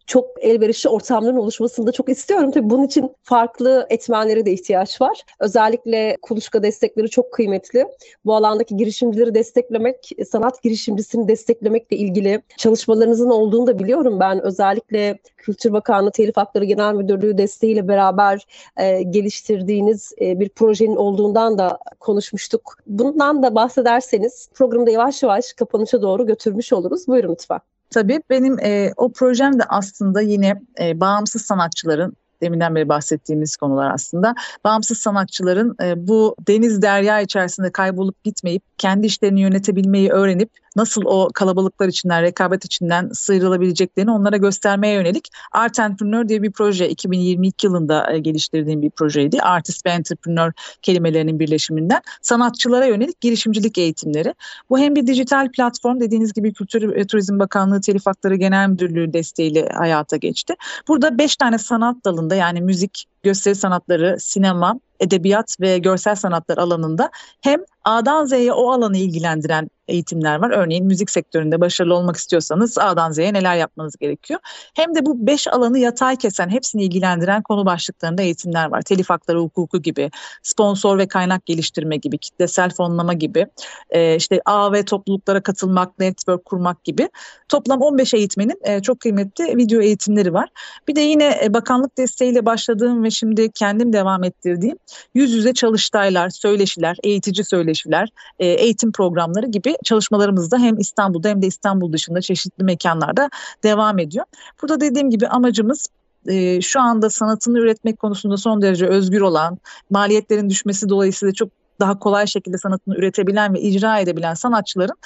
çok 0.08 0.26
elverişli 0.40 0.90
ortamların 0.90 1.36
oluşmasını 1.36 1.86
da 1.86 1.92
çok 1.92 2.08
istiyorum. 2.08 2.50
Tabii 2.50 2.70
bunun 2.70 2.86
için 2.86 3.10
farklı 3.22 3.86
etmenlere 3.90 4.46
de 4.46 4.52
ihtiyaç 4.52 5.00
var. 5.00 5.22
Özellikle 5.40 6.16
kuluçka 6.22 6.62
destekleri 6.62 7.10
çok 7.10 7.32
kıymetli. 7.32 7.86
Bu 8.24 8.34
alandaki 8.34 8.76
girişimcileri 8.76 9.34
desteklemek, 9.34 10.10
sanat 10.30 10.62
girişimcisini 10.62 11.28
desteklemekle 11.28 11.96
ilgili 11.96 12.37
çalışmalarınızın 12.56 13.30
olduğunu 13.30 13.66
da 13.66 13.78
biliyorum 13.78 14.20
ben. 14.20 14.40
Özellikle 14.42 15.18
Kültür 15.36 15.72
Bakanlığı 15.72 16.10
Telif 16.10 16.36
Hakları 16.36 16.64
Genel 16.64 16.94
Müdürlüğü 16.94 17.38
desteğiyle 17.38 17.88
beraber 17.88 18.46
e, 18.76 19.02
geliştirdiğiniz 19.02 20.12
e, 20.20 20.40
bir 20.40 20.48
projenin 20.48 20.96
olduğundan 20.96 21.58
da 21.58 21.78
konuşmuştuk. 22.00 22.76
Bundan 22.86 23.42
da 23.42 23.54
bahsederseniz 23.54 24.48
programda 24.54 24.90
yavaş 24.90 25.22
yavaş 25.22 25.52
kapanışa 25.52 26.02
doğru 26.02 26.26
götürmüş 26.26 26.72
oluruz. 26.72 27.08
Buyurun 27.08 27.32
lütfen. 27.32 27.60
Tabii 27.90 28.20
benim 28.30 28.58
e, 28.58 28.92
o 28.96 29.12
projem 29.12 29.58
de 29.58 29.62
aslında 29.68 30.20
yine 30.20 30.62
e, 30.80 31.00
bağımsız 31.00 31.42
sanatçıların 31.42 32.16
deminden 32.42 32.74
beri 32.74 32.88
bahsettiğimiz 32.88 33.56
konular 33.56 33.90
aslında. 33.94 34.34
Bağımsız 34.64 34.98
sanatçıların 34.98 35.76
e, 35.82 36.08
bu 36.08 36.36
deniz 36.48 36.82
derya 36.82 37.20
içerisinde 37.20 37.72
kaybolup 37.72 38.24
gitmeyip 38.24 38.62
kendi 38.78 39.06
işlerini 39.06 39.40
yönetebilmeyi 39.40 40.10
öğrenip 40.10 40.50
nasıl 40.78 41.02
o 41.04 41.28
kalabalıklar 41.34 41.88
içinden, 41.88 42.22
rekabet 42.22 42.64
içinden 42.64 43.10
sıyrılabileceklerini 43.12 44.10
onlara 44.10 44.36
göstermeye 44.36 44.94
yönelik 44.94 45.28
Art 45.52 45.78
Entrepreneur 45.78 46.28
diye 46.28 46.42
bir 46.42 46.52
proje 46.52 46.88
2022 46.88 47.66
yılında 47.66 48.12
e, 48.12 48.18
geliştirdiğim 48.18 48.82
bir 48.82 48.90
projeydi. 48.90 49.40
Artist 49.40 49.86
ve 49.86 49.90
Entrepreneur 49.90 50.52
kelimelerinin 50.82 51.38
birleşiminden 51.38 52.00
sanatçılara 52.22 52.86
yönelik 52.86 53.20
girişimcilik 53.20 53.78
eğitimleri. 53.78 54.34
Bu 54.70 54.78
hem 54.78 54.96
bir 54.96 55.06
dijital 55.06 55.50
platform 55.50 56.00
dediğiniz 56.00 56.32
gibi 56.32 56.52
Kültür 56.52 56.94
ve 56.94 57.06
Turizm 57.06 57.38
Bakanlığı 57.38 57.80
Telif 57.80 58.06
Hakları 58.06 58.34
Genel 58.34 58.68
Müdürlüğü 58.68 59.12
desteğiyle 59.12 59.68
hayata 59.68 60.16
geçti. 60.16 60.54
Burada 60.88 61.18
beş 61.18 61.36
tane 61.36 61.58
sanat 61.58 61.96
dalında 62.30 62.34
yani 62.34 62.60
müzik, 62.60 63.04
gösteri 63.22 63.54
sanatları, 63.54 64.16
sinema, 64.20 64.80
edebiyat 65.00 65.60
ve 65.60 65.78
görsel 65.78 66.14
sanatlar 66.14 66.58
alanında 66.58 67.10
hem 67.40 67.60
A'dan 67.84 68.24
Z'ye 68.24 68.52
o 68.52 68.70
alanı 68.70 68.98
ilgilendiren 68.98 69.70
eğitimler 69.88 70.36
var. 70.36 70.50
Örneğin 70.50 70.86
müzik 70.86 71.10
sektöründe 71.10 71.60
başarılı 71.60 71.94
olmak 71.94 72.16
istiyorsanız 72.16 72.78
A'dan 72.78 73.12
Z'ye 73.12 73.32
neler 73.32 73.56
yapmanız 73.56 73.96
gerekiyor. 73.96 74.40
Hem 74.74 74.94
de 74.94 75.06
bu 75.06 75.26
beş 75.26 75.48
alanı 75.48 75.78
yatay 75.78 76.16
kesen, 76.16 76.48
hepsini 76.48 76.84
ilgilendiren 76.84 77.42
konu 77.42 77.66
başlıklarında 77.66 78.22
eğitimler 78.22 78.70
var. 78.70 78.82
Telif 78.82 79.10
hakları 79.10 79.38
hukuku 79.38 79.82
gibi, 79.82 80.10
sponsor 80.42 80.98
ve 80.98 81.08
kaynak 81.08 81.46
geliştirme 81.46 81.96
gibi, 81.96 82.18
kitlesel 82.18 82.70
fonlama 82.70 83.12
gibi, 83.12 83.46
e, 83.90 84.16
işte 84.16 84.40
A 84.44 84.72
ve 84.72 84.84
topluluklara 84.84 85.40
katılmak, 85.40 85.98
network 85.98 86.44
kurmak 86.44 86.84
gibi. 86.84 87.08
Toplam 87.48 87.80
15 87.80 88.14
eğitmenin 88.14 88.60
e, 88.62 88.82
çok 88.82 89.00
kıymetli 89.00 89.56
video 89.56 89.80
eğitimleri 89.80 90.34
var. 90.34 90.48
Bir 90.88 90.96
de 90.96 91.00
yine 91.00 91.40
e, 91.44 91.54
bakanlık 91.54 91.98
desteğiyle 91.98 92.46
başladığım 92.46 93.04
ve 93.08 93.10
şimdi 93.10 93.50
kendim 93.50 93.92
devam 93.92 94.24
ettirdiğim 94.24 94.76
yüz 95.14 95.32
yüze 95.32 95.54
çalıştaylar, 95.54 96.30
söyleşiler, 96.30 96.96
eğitici 97.02 97.44
söyleşiler, 97.44 98.08
e, 98.38 98.46
eğitim 98.46 98.92
programları 98.92 99.46
gibi 99.46 99.76
çalışmalarımız 99.84 100.50
da 100.50 100.58
hem 100.58 100.78
İstanbul'da 100.78 101.28
hem 101.28 101.42
de 101.42 101.46
İstanbul 101.46 101.92
dışında 101.92 102.20
çeşitli 102.20 102.64
mekanlarda 102.64 103.30
devam 103.64 103.98
ediyor. 103.98 104.24
Burada 104.62 104.80
dediğim 104.80 105.10
gibi 105.10 105.28
amacımız 105.28 105.86
e, 106.26 106.60
şu 106.60 106.80
anda 106.80 107.10
sanatını 107.10 107.58
üretmek 107.58 107.98
konusunda 107.98 108.36
son 108.36 108.62
derece 108.62 108.86
özgür 108.86 109.20
olan, 109.20 109.58
maliyetlerin 109.90 110.50
düşmesi 110.50 110.88
dolayısıyla 110.88 111.32
çok 111.32 111.48
daha 111.80 111.98
kolay 111.98 112.26
şekilde 112.26 112.58
sanatını 112.58 112.96
üretebilen 112.96 113.54
ve 113.54 113.60
icra 113.60 113.98
edebilen 113.98 114.34
sanatçıların 114.34 114.96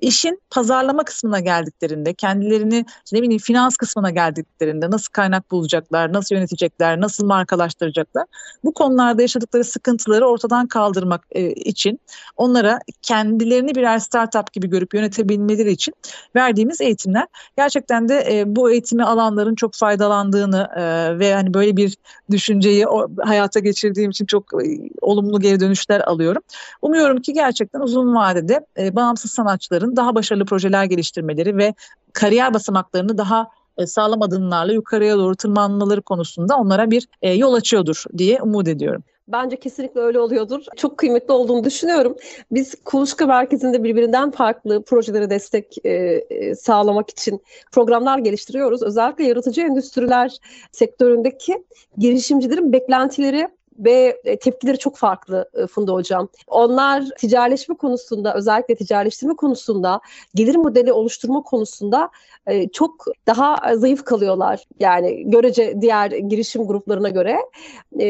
işin 0.00 0.40
pazarlama 0.50 1.04
kısmına 1.04 1.40
geldiklerinde, 1.40 2.14
kendilerini 2.14 2.84
ne 3.12 3.22
bileyim 3.22 3.42
finans 3.42 3.76
kısmına 3.76 4.10
geldiklerinde 4.10 4.90
nasıl 4.90 5.12
kaynak 5.12 5.50
bulacaklar, 5.50 6.12
nasıl 6.12 6.34
yönetecekler, 6.34 7.00
nasıl 7.00 7.26
markalaştıracaklar 7.26 8.26
bu 8.64 8.74
konularda 8.74 9.22
yaşadıkları 9.22 9.64
sıkıntıları 9.64 10.26
ortadan 10.26 10.66
kaldırmak 10.66 11.24
e, 11.30 11.50
için 11.50 12.00
onlara 12.36 12.78
kendilerini 13.02 13.74
birer 13.74 13.98
startup 13.98 14.52
gibi 14.52 14.70
görüp 14.70 14.94
yönetebilmeleri 14.94 15.70
için 15.70 15.94
verdiğimiz 16.36 16.80
eğitimler. 16.80 17.26
Gerçekten 17.56 18.08
de 18.08 18.26
e, 18.30 18.56
bu 18.56 18.70
eğitimi 18.70 19.04
alanların 19.04 19.54
çok 19.54 19.74
faydalandığını 19.74 20.68
e, 20.76 21.18
ve 21.18 21.34
hani 21.34 21.54
böyle 21.54 21.76
bir 21.76 21.96
düşünceyi 22.30 22.88
o, 22.88 23.08
hayata 23.18 23.60
geçirdiğim 23.60 24.10
için 24.10 24.26
çok 24.26 24.64
e, 24.64 24.90
olumlu 25.00 25.40
geri 25.40 25.60
dönüşler 25.60 26.00
alıyorum. 26.00 26.42
Umuyorum 26.82 27.22
ki 27.22 27.32
gerçekten 27.32 27.80
uzun 27.80 28.14
vadede 28.14 28.66
e, 28.78 28.96
bağımsız 28.96 29.30
sanatçıların 29.30 29.85
insanların 29.86 29.96
daha 29.96 30.14
başarılı 30.14 30.44
projeler 30.44 30.84
geliştirmeleri 30.84 31.56
ve 31.56 31.74
kariyer 32.12 32.54
basamaklarını 32.54 33.18
daha 33.18 33.48
e, 33.78 33.86
sağlam 33.86 34.22
adımlarla 34.22 34.72
yukarıya 34.72 35.16
doğru 35.16 35.36
tırmanmaları 35.36 36.02
konusunda 36.02 36.56
onlara 36.56 36.90
bir 36.90 37.08
e, 37.22 37.32
yol 37.32 37.54
açıyordur 37.54 38.04
diye 38.18 38.42
umut 38.42 38.68
ediyorum. 38.68 39.02
Bence 39.28 39.56
kesinlikle 39.56 40.00
öyle 40.00 40.18
oluyordur. 40.20 40.60
Çok 40.76 40.98
kıymetli 40.98 41.32
olduğunu 41.32 41.64
düşünüyorum. 41.64 42.16
Biz 42.50 42.74
Kuluçka 42.84 43.26
Merkezi'nde 43.26 43.82
birbirinden 43.82 44.30
farklı 44.30 44.82
projelere 44.82 45.30
destek 45.30 45.76
e, 45.84 45.90
e, 46.30 46.54
sağlamak 46.54 47.10
için 47.10 47.40
programlar 47.72 48.18
geliştiriyoruz. 48.18 48.82
Özellikle 48.82 49.24
yaratıcı 49.24 49.60
endüstriler 49.60 50.38
sektöründeki 50.72 51.64
girişimcilerin 51.98 52.72
beklentileri 52.72 53.48
ve 53.78 54.20
e, 54.24 54.38
tepkileri 54.38 54.78
çok 54.78 54.96
farklı 54.96 55.50
e, 55.54 55.66
Funda 55.66 55.92
Hocam. 55.92 56.28
Onlar 56.46 57.04
ticaretleşme 57.18 57.74
konusunda 57.74 58.34
özellikle 58.34 58.74
ticaretleştirme 58.74 59.36
konusunda 59.36 60.00
gelir 60.34 60.56
modeli 60.56 60.92
oluşturma 60.92 61.42
konusunda 61.42 62.10
e, 62.46 62.68
çok 62.68 63.04
daha 63.26 63.76
zayıf 63.76 64.04
kalıyorlar. 64.04 64.64
Yani 64.80 65.30
görece 65.30 65.80
diğer 65.80 66.10
girişim 66.10 66.66
gruplarına 66.66 67.08
göre. 67.08 67.38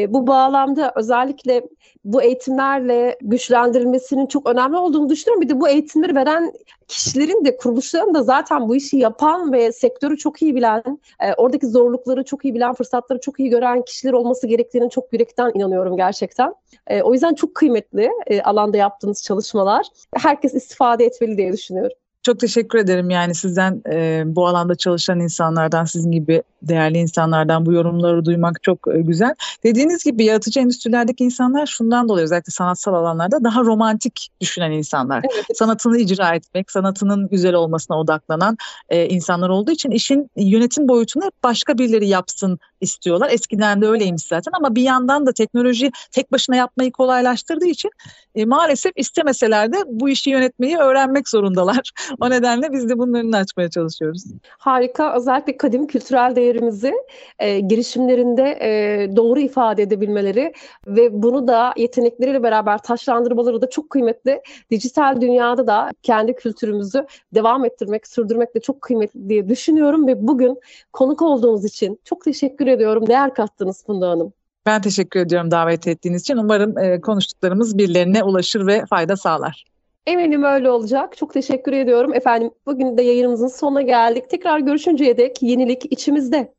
Bu 0.07 0.27
bağlamda 0.27 0.93
özellikle 0.95 1.63
bu 2.05 2.21
eğitimlerle 2.21 3.17
güçlendirilmesinin 3.21 4.27
çok 4.27 4.49
önemli 4.49 4.77
olduğunu 4.77 5.09
düşünüyorum. 5.09 5.41
Bir 5.41 5.49
de 5.49 5.59
bu 5.59 5.69
eğitimleri 5.69 6.15
veren 6.15 6.53
kişilerin 6.87 7.45
de 7.45 7.57
kuruluşların 7.57 8.13
da 8.13 8.23
zaten 8.23 8.69
bu 8.69 8.75
işi 8.75 8.97
yapan 8.97 9.53
ve 9.53 9.71
sektörü 9.71 10.17
çok 10.17 10.41
iyi 10.41 10.55
bilen, 10.55 10.99
oradaki 11.37 11.67
zorlukları 11.67 12.23
çok 12.23 12.45
iyi 12.45 12.53
bilen, 12.53 12.73
fırsatları 12.73 13.19
çok 13.19 13.39
iyi 13.39 13.49
gören 13.49 13.81
kişiler 13.81 14.13
olması 14.13 14.47
gerektiğini 14.47 14.89
çok 14.89 15.13
yürekten 15.13 15.51
inanıyorum 15.55 15.97
gerçekten. 15.97 16.53
E, 16.87 17.01
o 17.01 17.13
yüzden 17.13 17.33
çok 17.33 17.55
kıymetli 17.55 18.09
e, 18.27 18.41
alanda 18.41 18.77
yaptığınız 18.77 19.23
çalışmalar. 19.23 19.87
Herkes 20.15 20.53
istifade 20.53 21.05
etmeli 21.05 21.37
diye 21.37 21.53
düşünüyorum. 21.53 21.97
Çok 22.27 22.39
teşekkür 22.39 22.79
ederim 22.79 23.09
yani 23.09 23.35
sizden 23.35 23.81
e, 23.91 24.23
bu 24.25 24.47
alanda 24.47 24.75
çalışan 24.75 25.19
insanlardan, 25.19 25.85
sizin 25.85 26.11
gibi 26.11 26.43
değerli 26.61 26.97
insanlardan 26.97 27.65
bu 27.65 27.73
yorumları 27.73 28.25
duymak 28.25 28.63
çok 28.63 28.87
e, 28.95 29.01
güzel. 29.01 29.35
Dediğiniz 29.63 30.03
gibi 30.03 30.23
yaratıcı 30.25 30.59
endüstrilerdeki 30.59 31.23
insanlar 31.23 31.65
şundan 31.65 32.09
dolayı 32.09 32.23
özellikle 32.23 32.51
sanatsal 32.51 32.93
alanlarda 32.93 33.43
daha 33.43 33.61
romantik 33.61 34.27
düşünen 34.41 34.71
insanlar. 34.71 35.25
Evet. 35.33 35.45
Sanatını 35.53 35.97
icra 35.97 36.35
etmek, 36.35 36.71
sanatının 36.71 37.27
güzel 37.27 37.53
olmasına 37.53 37.99
odaklanan 37.99 38.57
e, 38.89 39.05
insanlar 39.05 39.49
olduğu 39.49 39.71
için 39.71 39.91
işin 39.91 40.31
yönetim 40.35 40.87
boyutunu 40.87 41.31
başka 41.43 41.77
birileri 41.77 42.07
yapsın 42.07 42.59
istiyorlar. 42.81 43.29
Eskiden 43.31 43.81
de 43.81 43.87
öyleymiş 43.87 44.23
zaten 44.23 44.51
ama 44.55 44.75
bir 44.75 44.81
yandan 44.81 45.25
da 45.25 45.31
teknoloji 45.31 45.91
tek 46.11 46.31
başına 46.31 46.55
yapmayı 46.55 46.91
kolaylaştırdığı 46.91 47.65
için 47.65 47.91
e, 48.35 48.45
maalesef 48.45 48.91
istemeseler 48.95 49.73
de 49.73 49.77
bu 49.87 50.09
işi 50.09 50.29
yönetmeyi 50.29 50.77
öğrenmek 50.77 51.29
zorundalar. 51.29 51.91
O 52.19 52.29
nedenle 52.29 52.71
biz 52.71 52.89
de 52.89 52.97
bunun 52.97 53.13
önünü 53.13 53.35
açmaya 53.35 53.69
çalışıyoruz. 53.69 54.23
Harika. 54.57 55.15
Özellikle 55.15 55.57
kadim 55.57 55.87
kültürel 55.87 56.35
değerimizi 56.35 56.93
e, 57.39 57.59
girişimlerinde 57.59 58.57
e, 58.61 59.15
doğru 59.15 59.39
ifade 59.39 59.83
edebilmeleri 59.83 60.53
ve 60.87 61.21
bunu 61.23 61.47
da 61.47 61.73
yetenekleriyle 61.77 62.43
beraber 62.43 62.77
taşlandırmaları 62.77 63.61
da 63.61 63.69
çok 63.69 63.89
kıymetli. 63.89 64.41
Dijital 64.71 65.21
dünyada 65.21 65.67
da 65.67 65.91
kendi 66.03 66.35
kültürümüzü 66.35 67.05
devam 67.33 67.65
ettirmek, 67.65 68.07
sürdürmek 68.07 68.55
de 68.55 68.59
çok 68.59 68.81
kıymetli 68.81 69.29
diye 69.29 69.49
düşünüyorum 69.49 70.07
ve 70.07 70.27
bugün 70.27 70.59
konuk 70.93 71.21
olduğunuz 71.21 71.65
için 71.65 71.99
çok 72.03 72.21
teşekkür 72.67 72.81
ediyorum. 72.81 73.07
Değer 73.07 73.33
kattınız 73.33 73.85
Funda 73.85 74.09
Hanım. 74.09 74.33
Ben 74.65 74.81
teşekkür 74.81 75.19
ediyorum 75.19 75.51
davet 75.51 75.87
ettiğiniz 75.87 76.21
için. 76.21 76.37
Umarım 76.37 76.77
e, 76.77 77.01
konuştuklarımız 77.01 77.77
birilerine 77.77 78.23
ulaşır 78.23 78.67
ve 78.67 78.85
fayda 78.89 79.15
sağlar. 79.15 79.65
Eminim 80.05 80.43
öyle 80.43 80.69
olacak. 80.69 81.17
Çok 81.17 81.33
teşekkür 81.33 81.73
ediyorum. 81.73 82.13
Efendim 82.13 82.51
bugün 82.65 82.97
de 82.97 83.01
yayınımızın 83.01 83.47
sonuna 83.47 83.81
geldik. 83.81 84.29
Tekrar 84.29 84.59
görüşünceye 84.59 85.17
dek 85.17 85.43
yenilik 85.43 85.91
içimizde. 85.91 86.53